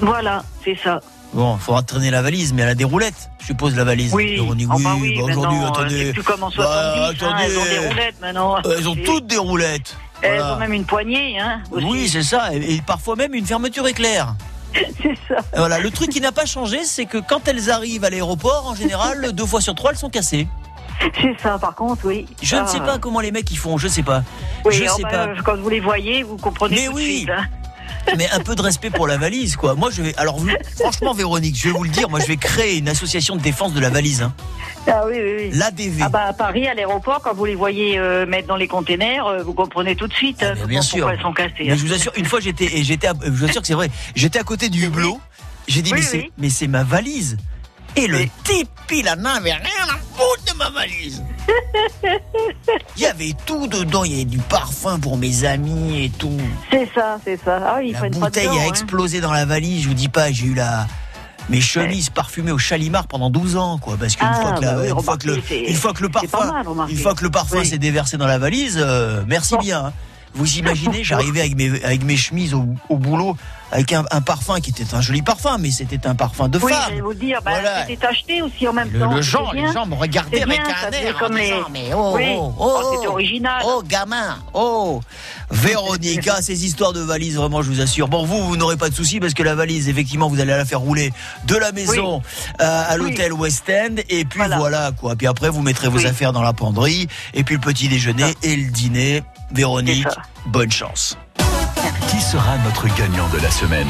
Voilà, 0.00 0.42
c'est 0.64 0.76
ça. 0.82 1.00
Bon, 1.32 1.54
il 1.56 1.60
faudra 1.60 1.82
traîner 1.82 2.10
la 2.10 2.22
valise, 2.22 2.52
mais 2.52 2.62
elle 2.62 2.70
a 2.70 2.74
des 2.74 2.84
roulettes, 2.84 3.30
je 3.40 3.46
suppose 3.46 3.76
la 3.76 3.84
valise. 3.84 4.12
Oui, 4.12 4.34
Véronique, 4.34 4.68
ah 4.70 4.76
bah 4.82 4.96
oui, 5.00 5.16
bah, 5.16 5.24
aujourd'hui, 5.24 5.58
attendez. 5.64 6.06
c'est 6.06 6.12
plus 6.12 6.22
comme 6.24 6.42
en 6.42 6.50
70, 6.50 6.58
Bah, 6.58 7.06
hein, 7.06 7.10
attendez. 7.14 7.44
elles 7.44 7.58
ont 7.58 7.64
des 7.64 7.88
roulettes 7.88 8.20
maintenant. 8.20 8.56
Euh, 8.66 8.74
Elles 8.78 8.88
ont 8.88 8.96
toutes 8.96 9.26
des 9.28 9.36
roulettes. 9.36 9.96
Elles 10.22 10.38
Voilà. 10.38 10.54
ont 10.54 10.58
même 10.58 10.72
une 10.72 10.84
poignée, 10.84 11.38
hein. 11.38 11.60
aussi. 11.70 11.84
Oui, 11.84 12.08
c'est 12.08 12.24
ça, 12.24 12.52
et, 12.52 12.74
et 12.74 12.82
parfois 12.82 13.14
même 13.14 13.32
une 13.34 13.46
fermeture 13.46 13.86
éclair. 13.86 14.34
c'est 14.74 15.16
ça. 15.28 15.36
Voilà, 15.56 15.78
le 15.78 15.90
truc 15.92 16.10
qui 16.10 16.20
n'a 16.20 16.32
pas 16.32 16.46
changé, 16.46 16.84
c'est 16.84 17.06
que 17.06 17.18
quand 17.18 17.46
elles 17.46 17.70
arrivent 17.70 18.04
à 18.04 18.10
l'aéroport, 18.10 18.66
en 18.68 18.74
général, 18.74 19.32
deux 19.32 19.46
fois 19.46 19.60
sur 19.60 19.74
trois, 19.76 19.92
elles 19.92 19.98
sont 19.98 20.10
cassées. 20.10 20.48
C'est 21.22 21.40
ça, 21.40 21.58
par 21.58 21.74
contre, 21.76 22.06
oui. 22.06 22.26
Je 22.42 22.56
ne 22.56 22.62
Ah. 22.62 22.66
sais 22.66 22.80
pas 22.80 22.98
comment 22.98 23.20
les 23.20 23.30
mecs 23.30 23.50
ils 23.50 23.56
font, 23.56 23.78
je 23.78 23.88
sais 23.88 24.02
pas. 24.02 24.22
Oui, 24.66 24.74
je 24.74 24.84
oh, 24.90 24.96
sais 24.96 25.02
bah, 25.04 25.28
pas. 25.28 25.42
Quand 25.42 25.56
vous 25.56 25.70
les 25.70 25.80
voyez, 25.80 26.22
vous 26.24 26.36
comprenez 26.36 26.74
Mais 26.76 26.86
tout 26.88 26.92
oui. 26.96 27.02
de 27.04 27.16
suite. 27.18 27.30
hein. 27.30 27.44
Mais 28.16 28.28
un 28.30 28.40
peu 28.40 28.54
de 28.54 28.62
respect 28.62 28.90
pour 28.90 29.06
la 29.06 29.16
valise, 29.18 29.56
quoi. 29.56 29.74
Moi, 29.74 29.90
je 29.92 30.02
vais. 30.02 30.14
Alors, 30.16 30.38
franchement, 30.78 31.14
Véronique, 31.14 31.56
je 31.56 31.68
vais 31.68 31.74
vous 31.74 31.84
le 31.84 31.90
dire. 31.90 32.08
Moi, 32.10 32.20
je 32.20 32.26
vais 32.26 32.36
créer 32.36 32.78
une 32.78 32.88
association 32.88 33.36
de 33.36 33.40
défense 33.40 33.72
de 33.72 33.80
la 33.80 33.90
valise. 33.90 34.22
Hein. 34.22 34.32
Ah 34.86 35.04
oui, 35.06 35.14
oui, 35.16 35.34
oui. 35.38 35.50
L'ADV. 35.52 36.00
Ah 36.02 36.08
bah 36.08 36.24
à 36.28 36.32
Paris, 36.32 36.66
à 36.66 36.74
l'aéroport, 36.74 37.20
quand 37.22 37.34
vous 37.34 37.44
les 37.44 37.54
voyez 37.54 37.98
euh, 37.98 38.24
mettre 38.26 38.48
dans 38.48 38.56
les 38.56 38.66
containers, 38.66 39.26
euh, 39.26 39.42
vous 39.42 39.52
comprenez 39.52 39.94
tout 39.94 40.08
de 40.08 40.14
suite 40.14 40.42
hein, 40.42 40.54
Ah, 40.62 40.66
bien 40.66 40.80
sûr. 40.82 40.98
pourquoi 41.00 41.14
elles 41.14 41.20
sont 41.22 41.32
cassées. 41.34 41.52
Mais 41.60 41.72
hein. 41.72 41.76
je 41.76 41.86
vous 41.86 41.92
assure, 41.92 42.12
une 42.16 42.24
fois, 42.24 42.40
j'étais. 42.40 42.82
J'étais. 42.82 43.06
à- 43.06 43.12
Je 43.22 43.30
vous 43.30 43.44
assure 43.44 43.60
que 43.60 43.66
c'est 43.66 43.74
vrai. 43.74 43.90
J'étais 44.14 44.38
à 44.38 44.42
côté 44.42 44.68
du 44.70 44.84
hublot. 44.86 45.20
J'ai 45.68 45.82
dit, 45.82 45.92
Oui, 45.92 45.98
mais 46.00 46.04
c'est, 46.04 46.30
mais 46.38 46.50
c'est 46.50 46.66
ma 46.66 46.82
valise. 46.82 47.36
Et 47.96 48.06
le 48.06 48.20
type, 48.44 48.68
il 48.92 49.08
en 49.08 49.24
avait 49.24 49.52
rien 49.52 49.84
à 49.88 49.98
foutre 50.16 50.52
de 50.52 50.56
ma 50.58 50.70
valise. 50.70 51.22
Il 52.96 53.02
y 53.02 53.06
avait 53.06 53.34
tout 53.46 53.66
dedans. 53.66 54.04
Il 54.04 54.12
y 54.12 54.14
avait 54.16 54.24
du 54.24 54.38
parfum 54.38 54.98
pour 54.98 55.16
mes 55.16 55.44
amis 55.44 56.04
et 56.04 56.10
tout. 56.10 56.36
C'est 56.70 56.88
ça, 56.94 57.18
c'est 57.24 57.38
ça. 57.42 57.60
Ah 57.76 57.82
ils 57.82 57.92
La 57.92 58.00
pas 58.00 58.08
bouteille 58.08 58.46
dedans, 58.46 58.58
a 58.58 58.62
hein. 58.62 58.68
explosé 58.68 59.20
dans 59.20 59.32
la 59.32 59.44
valise. 59.44 59.82
Je 59.82 59.88
vous 59.88 59.94
dis 59.94 60.08
pas, 60.08 60.30
j'ai 60.32 60.46
eu 60.46 60.54
la. 60.54 60.86
Mes 61.48 61.60
chemises 61.60 62.10
parfumées 62.10 62.52
au 62.52 62.58
Chalimar 62.58 63.08
pendant 63.08 63.28
12 63.28 63.56
ans, 63.56 63.78
quoi. 63.78 63.96
Parce 63.98 64.14
qu'une 64.14 64.28
Ah, 64.30 64.40
fois, 64.40 64.52
que 64.52 64.60
la- 64.64 64.74
bah 64.74 64.82
oui, 64.96 65.02
fois 65.02 65.16
que 65.16 65.26
le, 65.26 65.40
une 65.68 65.74
fois 65.74 65.92
que 65.92 66.02
le 66.02 66.08
parfum, 66.08 66.46
mal, 66.52 66.64
une 66.90 66.96
fois 66.96 67.14
que 67.14 67.24
le 67.24 67.30
parfum 67.30 67.58
Oui. 67.58 67.66
s'est 67.66 67.78
déversé 67.78 68.16
dans 68.18 68.26
la 68.28 68.38
valise, 68.38 68.78
euh, 68.80 69.24
merci 69.26 69.56
bien. 69.58 69.86
hein. 69.86 69.92
Vous 70.34 70.58
imaginez, 70.58 71.02
j'arrivais 71.02 71.40
avec 71.40 71.56
mes, 71.56 71.82
avec 71.82 72.04
mes 72.04 72.16
chemises 72.16 72.54
au, 72.54 72.66
au 72.88 72.96
boulot, 72.98 73.36
avec 73.72 73.92
un, 73.92 74.04
un 74.10 74.20
parfum 74.20 74.60
qui 74.60 74.70
était 74.70 74.94
un 74.94 75.00
joli 75.00 75.22
parfum, 75.22 75.58
mais 75.58 75.70
c'était 75.70 76.06
un 76.06 76.14
parfum 76.14 76.48
de 76.48 76.58
Oui, 76.58 76.72
femme. 76.72 77.00
vous 77.02 77.14
dire, 77.14 77.40
bah, 77.44 77.52
Voilà. 77.52 77.86
c'était 77.86 78.06
acheté 78.06 78.42
aussi 78.42 78.66
en 78.66 78.72
même 78.72 78.90
Le, 78.92 78.98
temps. 79.00 79.14
le 79.14 79.52
bien. 79.52 79.66
les 79.66 79.72
gens 79.72 79.86
me 79.86 79.94
regardaient 79.94 80.42
avec 80.42 80.60
bien, 80.60 80.74
un 80.88 80.90
air 80.90 81.16
en 81.22 81.28
les- 81.34 81.42
disant, 81.44 81.56
mais 81.72 81.90
oh, 81.94 82.12
Oui. 82.16 82.24
oh, 82.36 82.54
Oh, 82.58 82.78
oh, 82.82 82.92
c'était 82.94 83.06
original. 83.06 83.62
Oh, 83.64 83.82
gamin, 83.86 84.38
oh. 84.54 85.00
Véronique, 85.50 86.28
ah, 86.32 86.42
ces 86.42 86.64
histoires 86.64 86.92
de 86.92 87.00
valises, 87.00 87.36
vraiment, 87.36 87.62
je 87.62 87.70
vous 87.70 87.80
assure. 87.80 88.08
Bon, 88.08 88.24
vous, 88.24 88.42
vous 88.46 88.56
n'aurez 88.56 88.76
pas 88.76 88.88
de 88.90 88.94
soucis 88.94 89.20
parce 89.20 89.34
que 89.34 89.42
la 89.42 89.54
valise, 89.54 89.88
effectivement, 89.88 90.28
vous 90.28 90.40
allez 90.40 90.50
la 90.52 90.64
faire 90.64 90.80
rouler 90.80 91.12
de 91.46 91.56
la 91.56 91.72
maison 91.72 92.22
euh, 92.60 92.82
à 92.88 92.96
l'hôtel 92.96 93.32
West 93.32 93.70
End. 93.70 93.96
Et 94.08 94.24
puis 94.24 94.40
voilà. 94.56 94.90
quoi. 94.98 95.16
Puis 95.16 95.26
après, 95.26 95.48
vous 95.48 95.62
mettrez 95.62 95.88
vos 95.88 96.06
affaires 96.06 96.32
dans 96.32 96.42
la 96.42 96.52
penderie. 96.52 97.08
Et 97.34 97.44
puis 97.44 97.54
le 97.56 97.60
petit 97.60 97.88
déjeuner 97.88 98.34
et 98.42 98.56
le 98.56 98.70
dîner. 98.70 99.22
Véronique, 99.52 100.06
bonne 100.46 100.70
chance. 100.70 101.16
Qui 102.20 102.26
sera 102.26 102.58
notre 102.58 102.86
gagnant 102.98 103.30
de 103.30 103.38
la 103.38 103.50
semaine? 103.50 103.88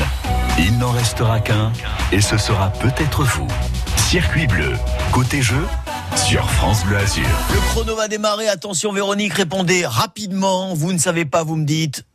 Il 0.56 0.78
n'en 0.78 0.92
restera 0.92 1.40
qu'un, 1.40 1.72
et 2.12 2.20
ce 2.20 2.38
sera 2.38 2.70
peut-être 2.70 3.24
vous. 3.24 3.48
Circuit 3.96 4.46
bleu, 4.46 4.72
côté 5.10 5.42
jeu, 5.42 5.66
sur 6.14 6.48
France 6.48 6.84
Bleu 6.84 6.98
Azur. 6.98 7.26
Le 7.52 7.58
chrono 7.70 7.96
va 7.96 8.06
démarrer. 8.06 8.48
Attention, 8.48 8.92
Véronique, 8.92 9.32
répondez 9.32 9.84
rapidement. 9.84 10.74
Vous 10.74 10.92
ne 10.92 10.98
savez 10.98 11.24
pas, 11.24 11.42
vous 11.42 11.56
me 11.56 11.64
dites. 11.64 12.06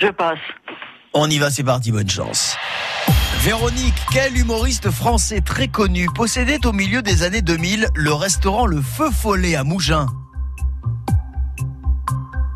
Je 0.00 0.06
passe. 0.06 0.38
On 1.14 1.28
y 1.28 1.38
va, 1.38 1.50
c'est 1.50 1.64
parti, 1.64 1.90
bonne 1.90 2.08
chance. 2.08 2.56
Véronique, 3.40 4.00
quel 4.12 4.38
humoriste 4.38 4.92
français 4.92 5.40
très 5.40 5.66
connu 5.66 6.06
possédait 6.14 6.64
au 6.64 6.72
milieu 6.72 7.02
des 7.02 7.24
années 7.24 7.42
2000 7.42 7.88
le 7.92 8.12
restaurant 8.12 8.66
Le 8.66 8.80
Feu 8.80 9.10
Follet 9.10 9.56
à 9.56 9.64
Mougins? 9.64 10.06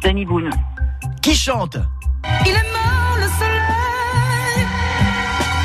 Danny 0.01 0.25
Boone. 0.25 0.51
Qui 1.21 1.35
chante? 1.35 1.77
Il 2.45 2.53
est 2.53 2.73
mort 2.73 3.17
le 3.17 3.29
soleil. 3.39 4.67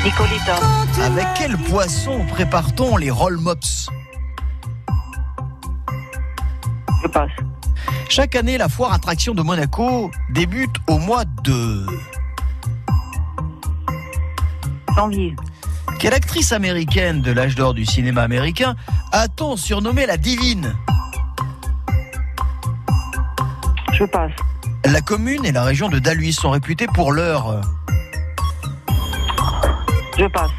Nicoletta. 0.04 0.56
Avec 1.04 1.26
quel 1.36 1.56
poisson 1.56 2.24
prépare-t-on 2.26 2.96
les 2.96 3.10
roll 3.10 3.38
mops 3.38 3.88
Je 7.02 7.08
passe. 7.08 7.30
Chaque 8.08 8.36
année, 8.36 8.58
la 8.58 8.68
foire 8.68 8.92
attraction 8.92 9.34
de 9.34 9.42
Monaco 9.42 10.10
débute 10.30 10.76
au 10.86 10.98
mois 10.98 11.24
de... 11.42 11.86
Janvier. 14.94 15.34
Quelle 15.98 16.14
actrice 16.14 16.52
américaine 16.52 17.22
de 17.22 17.32
l'âge 17.32 17.54
d'or 17.56 17.74
du 17.74 17.84
cinéma 17.84 18.22
américain 18.22 18.76
a-t-on 19.10 19.56
surnommé 19.56 20.06
la 20.06 20.16
divine? 20.16 20.74
Je 23.92 24.04
passe. 24.04 24.32
La 24.84 25.00
commune 25.00 25.44
et 25.44 25.52
la 25.52 25.64
région 25.64 25.88
de 25.88 25.98
Daluis 25.98 26.32
sont 26.32 26.50
réputées 26.50 26.86
pour 26.92 27.12
leur... 27.12 27.60
Je 30.18 30.26
passe. 30.26 30.50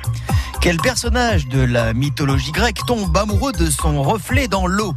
Quel 0.61 0.77
personnage 0.77 1.47
de 1.47 1.61
la 1.61 1.93
mythologie 1.93 2.51
grecque 2.51 2.79
tombe 2.87 3.15
amoureux 3.15 3.53
de 3.53 3.69
son 3.69 4.01
reflet 4.01 4.47
dans 4.47 4.67
l'eau 4.67 4.93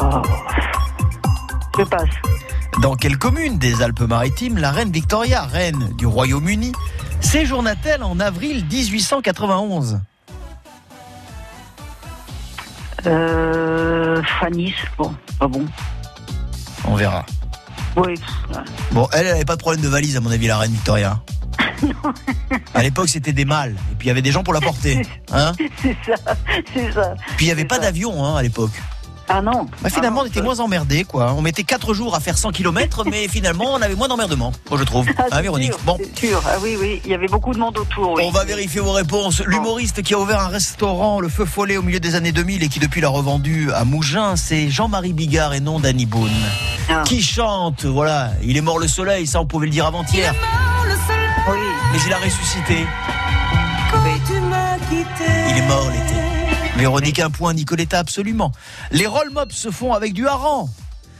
Oh. 0.00 0.22
Je 1.78 1.82
passe. 1.84 2.08
Dans 2.80 2.94
quelle 2.96 3.18
commune 3.18 3.58
des 3.58 3.82
Alpes-Maritimes 3.82 4.56
la 4.56 4.70
reine 4.70 4.90
Victoria, 4.90 5.42
reine 5.42 5.90
du 5.98 6.06
Royaume-Uni, 6.06 6.72
séjourna-t-elle 7.20 8.02
en 8.02 8.18
avril 8.18 8.64
1891 8.70 10.00
Euh, 13.06 14.22
Fanny. 14.40 14.74
Bon, 14.98 15.14
pas 15.38 15.48
bon. 15.48 15.64
On 16.84 16.94
verra. 16.94 17.24
Oui. 17.96 18.14
Bon, 18.92 19.08
elle, 19.12 19.26
elle 19.26 19.34
avait 19.34 19.44
pas 19.44 19.56
de 19.56 19.60
problème 19.60 19.82
de 19.82 19.88
valise, 19.88 20.16
à 20.16 20.20
mon 20.20 20.30
avis, 20.30 20.46
la 20.46 20.58
reine 20.58 20.72
Victoria. 20.72 21.20
à 22.74 22.82
l'époque, 22.82 23.08
c'était 23.08 23.32
des 23.32 23.44
mâles. 23.44 23.74
Et 23.92 23.94
puis, 23.96 24.06
il 24.06 24.08
y 24.08 24.10
avait 24.10 24.22
des 24.22 24.32
gens 24.32 24.42
pour 24.42 24.54
la 24.54 24.60
porter. 24.60 25.02
Hein 25.32 25.52
c'est 25.80 25.96
ça. 26.04 26.36
C'est 26.74 26.92
ça. 26.92 27.14
puis, 27.36 27.46
il 27.46 27.48
n'y 27.48 27.52
avait 27.52 27.64
pas 27.64 27.78
d'avion 27.78 28.24
hein, 28.24 28.36
à 28.36 28.42
l'époque. 28.42 28.72
Ah 29.32 29.40
non. 29.40 29.68
Bah, 29.80 29.90
finalement, 29.90 30.22
on 30.22 30.24
était 30.26 30.42
moins 30.42 30.58
emmerdés, 30.58 31.04
quoi. 31.04 31.32
On 31.36 31.40
mettait 31.40 31.62
4 31.62 31.94
jours 31.94 32.16
à 32.16 32.20
faire 32.20 32.36
100 32.36 32.50
km, 32.50 33.04
mais 33.10 33.28
finalement, 33.28 33.66
on 33.74 33.80
avait 33.80 33.94
moins 33.94 34.08
d'emmerdement, 34.08 34.52
moi, 34.68 34.78
je 34.78 34.84
trouve. 34.84 35.06
Ah, 35.16 35.24
Hein, 35.30 35.40
Véronique 35.42 35.72
sûr, 35.72 35.80
Bon. 35.84 35.96
C'est 35.98 36.26
sûr. 36.26 36.42
Ah 36.46 36.56
oui, 36.60 36.76
oui. 36.80 37.00
Il 37.04 37.10
y 37.12 37.14
avait 37.14 37.28
beaucoup 37.28 37.52
de 37.52 37.58
monde 37.58 37.78
autour. 37.78 38.14
Oui. 38.14 38.24
On 38.26 38.30
va 38.32 38.44
vérifier 38.44 38.80
vos 38.80 38.90
réponses. 38.90 39.40
L'humoriste 39.46 40.02
qui 40.02 40.14
a 40.14 40.18
ouvert 40.18 40.40
un 40.40 40.48
restaurant, 40.48 41.20
le 41.20 41.28
Feu 41.28 41.44
Follet, 41.44 41.76
au 41.76 41.82
milieu 41.82 42.00
des 42.00 42.16
années 42.16 42.32
2000 42.32 42.64
et 42.64 42.68
qui 42.68 42.80
depuis 42.80 43.00
l'a 43.00 43.08
revendu 43.08 43.70
à 43.72 43.84
Mougins, 43.84 44.34
c'est 44.34 44.68
Jean-Marie 44.68 45.12
Bigard 45.12 45.54
et 45.54 45.60
non 45.60 45.78
Danny 45.78 46.06
Boone. 46.06 46.30
Ah. 46.88 47.02
Qui 47.06 47.22
chante, 47.22 47.84
voilà, 47.84 48.32
il 48.42 48.56
est 48.56 48.60
mort 48.62 48.80
le 48.80 48.88
soleil, 48.88 49.28
ça 49.28 49.40
on 49.40 49.46
pouvait 49.46 49.66
le 49.66 49.72
dire 49.72 49.86
avant-hier. 49.86 50.34
Oui. 51.48 51.58
Mais 51.92 51.98
il 52.04 52.12
a 52.12 52.16
ressuscité. 52.18 52.86
Tu 54.26 54.40
m'as 54.40 54.76
quitté. 54.88 55.30
Il 55.50 55.58
est 55.58 55.66
mort 55.68 55.88
l'été. 55.90 56.19
Véronique, 56.80 57.18
un 57.18 57.28
point, 57.28 57.52
Nicoletta, 57.52 57.98
absolument. 57.98 58.52
Les 58.90 59.06
roll 59.06 59.28
mops 59.32 59.54
se 59.54 59.70
font 59.70 59.92
avec 59.92 60.14
du 60.14 60.26
hareng. 60.26 60.66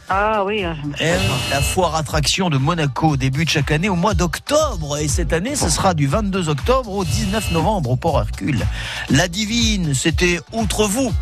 Ah 0.09 0.43
oui. 0.43 0.65
ah, 0.65 0.75
me 0.87 0.95
Eh 0.99 1.13
la 1.51 1.61
foire 1.61 1.97
attraction 1.97 2.49
de 2.49 2.57
Monaco 2.57 3.19
débute 3.19 3.51
chaque 3.51 3.71
année 3.71 3.91
au 3.91 3.95
mois 3.95 4.15
d'octobre. 4.15 4.97
Et 4.97 5.07
cette 5.07 5.35
année, 5.35 5.57
ce 5.57 5.69
sera 5.69 5.93
du 5.93 6.07
22 6.07 6.49
octobre 6.49 6.91
au 6.91 7.05
19 7.05 7.51
novembre 7.53 7.91
au 7.91 7.97
Port 7.97 8.19
Hercule. 8.19 8.67
La 9.11 9.29
divine, 9.29 9.93
c'était 9.93 10.41
outre 10.53 10.87
vous, 10.87 11.13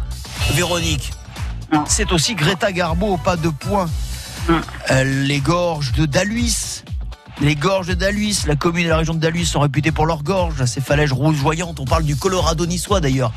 Véronique. 0.53 1.11
C'est 1.89 2.13
aussi 2.13 2.37
Greta 2.37 2.71
Garbo, 2.71 3.17
pas 3.17 3.37
de 3.37 3.49
point. 3.49 3.91
Euh, 4.93 5.03
les 5.27 5.41
gorges 5.41 5.91
de 5.95 6.07
Daluis. 6.07 6.85
Les 7.41 7.57
gorges 7.57 7.89
de 7.89 7.95
Daluis, 7.95 8.45
la 8.47 8.55
commune 8.55 8.87
et 8.87 8.89
la 8.89 8.99
région 8.99 9.15
de 9.15 9.21
Daluis 9.21 9.47
sont 9.47 9.61
réputées 9.61 9.93
pour 9.93 10.07
leurs 10.07 10.23
gorges, 10.23 10.65
ces 10.65 10.81
falaises 10.81 11.13
rougeoyantes. 11.13 11.79
On 11.79 11.85
parle 11.85 12.05
du 12.05 12.17
Colorado 12.17 12.67
niçois 12.67 13.01
d'ailleurs, 13.01 13.33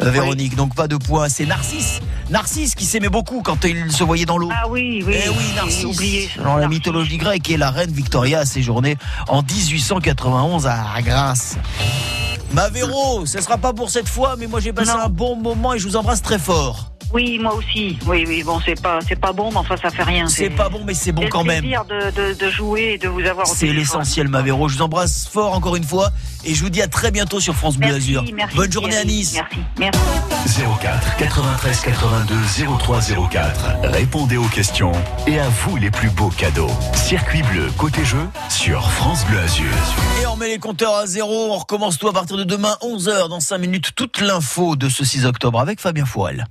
euh, 0.00 0.10
Véronique. 0.10 0.56
Donc 0.56 0.74
pas 0.74 0.88
de 0.88 0.96
point. 0.96 1.28
C'est 1.28 1.46
Narcisse. 1.46 2.00
Narcisse 2.30 2.74
qui 2.74 2.84
s'aimait 2.86 3.08
beaucoup 3.08 3.42
quand 3.42 3.64
il 3.64 3.90
se 3.92 4.04
voyait 4.04 4.24
dans 4.26 4.38
l'eau. 4.38 4.50
Ah 4.52 4.68
oui, 4.68 5.02
oui. 5.06 5.14
Eh 5.24 5.28
oui, 5.28 5.44
Narcisse. 5.56 5.84
oublié 5.84 6.30
la 6.38 6.68
mythologie 6.68 7.18
grecque, 7.18 7.50
et 7.50 7.56
la 7.56 7.70
reine 7.70 7.90
Victoria 7.92 8.40
a 8.40 8.44
séjourné 8.46 8.96
en 9.28 9.42
1891 9.42 10.66
à 10.66 11.00
Grasse. 11.02 11.56
Ma 12.52 12.68
Véro, 12.68 13.24
ce 13.26 13.40
sera 13.40 13.56
pas 13.56 13.72
pour 13.72 13.90
cette 13.90 14.08
fois, 14.08 14.36
mais 14.38 14.46
moi 14.46 14.60
j'ai 14.60 14.72
passé 14.72 14.90
un 14.90 15.08
bon 15.08 15.36
moment 15.36 15.72
et 15.74 15.78
je 15.78 15.86
vous 15.86 15.96
embrasse 15.96 16.20
très 16.22 16.38
fort. 16.38 16.92
Oui, 17.12 17.38
moi 17.38 17.54
aussi. 17.54 17.98
Oui, 18.06 18.24
oui. 18.26 18.42
Bon, 18.42 18.58
c'est 18.64 18.80
pas, 18.80 18.98
c'est 19.06 19.20
pas 19.20 19.32
bon, 19.34 19.50
mais 19.50 19.58
enfin, 19.58 19.76
ça 19.76 19.90
fait 19.90 20.02
rien. 20.02 20.26
C'est 20.28 20.48
pas 20.48 20.70
bon, 20.70 20.80
mais 20.86 20.94
c'est 20.94 21.12
bon 21.12 21.24
quand 21.30 21.44
même. 21.44 21.60
plaisir 21.60 21.84
de, 21.84 22.10
de, 22.10 22.34
de 22.34 22.50
jouer 22.50 22.92
et 22.94 22.98
de 22.98 23.08
vous 23.08 23.20
avoir 23.20 23.46
C'est 23.46 23.66
l'essentiel, 23.66 24.28
ma 24.28 24.40
Véro. 24.40 24.68
Je 24.68 24.76
vous 24.76 24.82
embrasse 24.82 25.28
fort 25.28 25.52
encore 25.52 25.76
une 25.76 25.84
fois 25.84 26.10
et 26.44 26.54
je 26.54 26.62
vous 26.62 26.70
dis 26.70 26.80
à 26.80 26.88
très 26.88 27.10
bientôt 27.10 27.38
sur 27.38 27.54
France 27.54 27.76
Bleu 27.76 27.94
Azur. 27.94 28.24
merci, 28.34 28.56
Bonne 28.56 28.72
journée 28.72 28.96
à. 28.96 29.04
Nice. 29.04 29.34
Merci, 29.34 29.58
merci. 29.82 30.22
04 30.80 31.16
93 31.16 31.80
82 31.80 32.34
03 32.78 33.00
04. 33.30 33.76
Répondez 33.84 34.36
aux 34.36 34.48
questions 34.48 34.92
et 35.26 35.38
à 35.38 35.48
vous 35.48 35.76
les 35.76 35.90
plus 35.90 36.10
beaux 36.10 36.30
cadeaux. 36.30 36.70
Circuit 36.94 37.42
bleu 37.42 37.70
côté 37.78 38.04
jeu 38.04 38.26
sur 38.48 38.90
France 38.90 39.24
Bleu 39.26 39.38
Azur. 39.38 39.72
Et 40.20 40.26
on 40.26 40.36
met 40.36 40.48
les 40.48 40.58
compteurs 40.58 40.94
à 40.94 41.06
zéro. 41.06 41.52
On 41.52 41.58
recommence 41.58 41.98
tout 41.98 42.08
à 42.08 42.12
partir 42.12 42.36
de 42.36 42.44
demain, 42.44 42.76
11h, 42.82 43.28
dans 43.28 43.40
5 43.40 43.58
minutes. 43.58 43.90
Toute 43.94 44.20
l'info 44.20 44.76
de 44.76 44.88
ce 44.88 45.04
6 45.04 45.26
octobre 45.26 45.60
avec 45.60 45.80
Fabien 45.80 46.04
Fourel. 46.04 46.46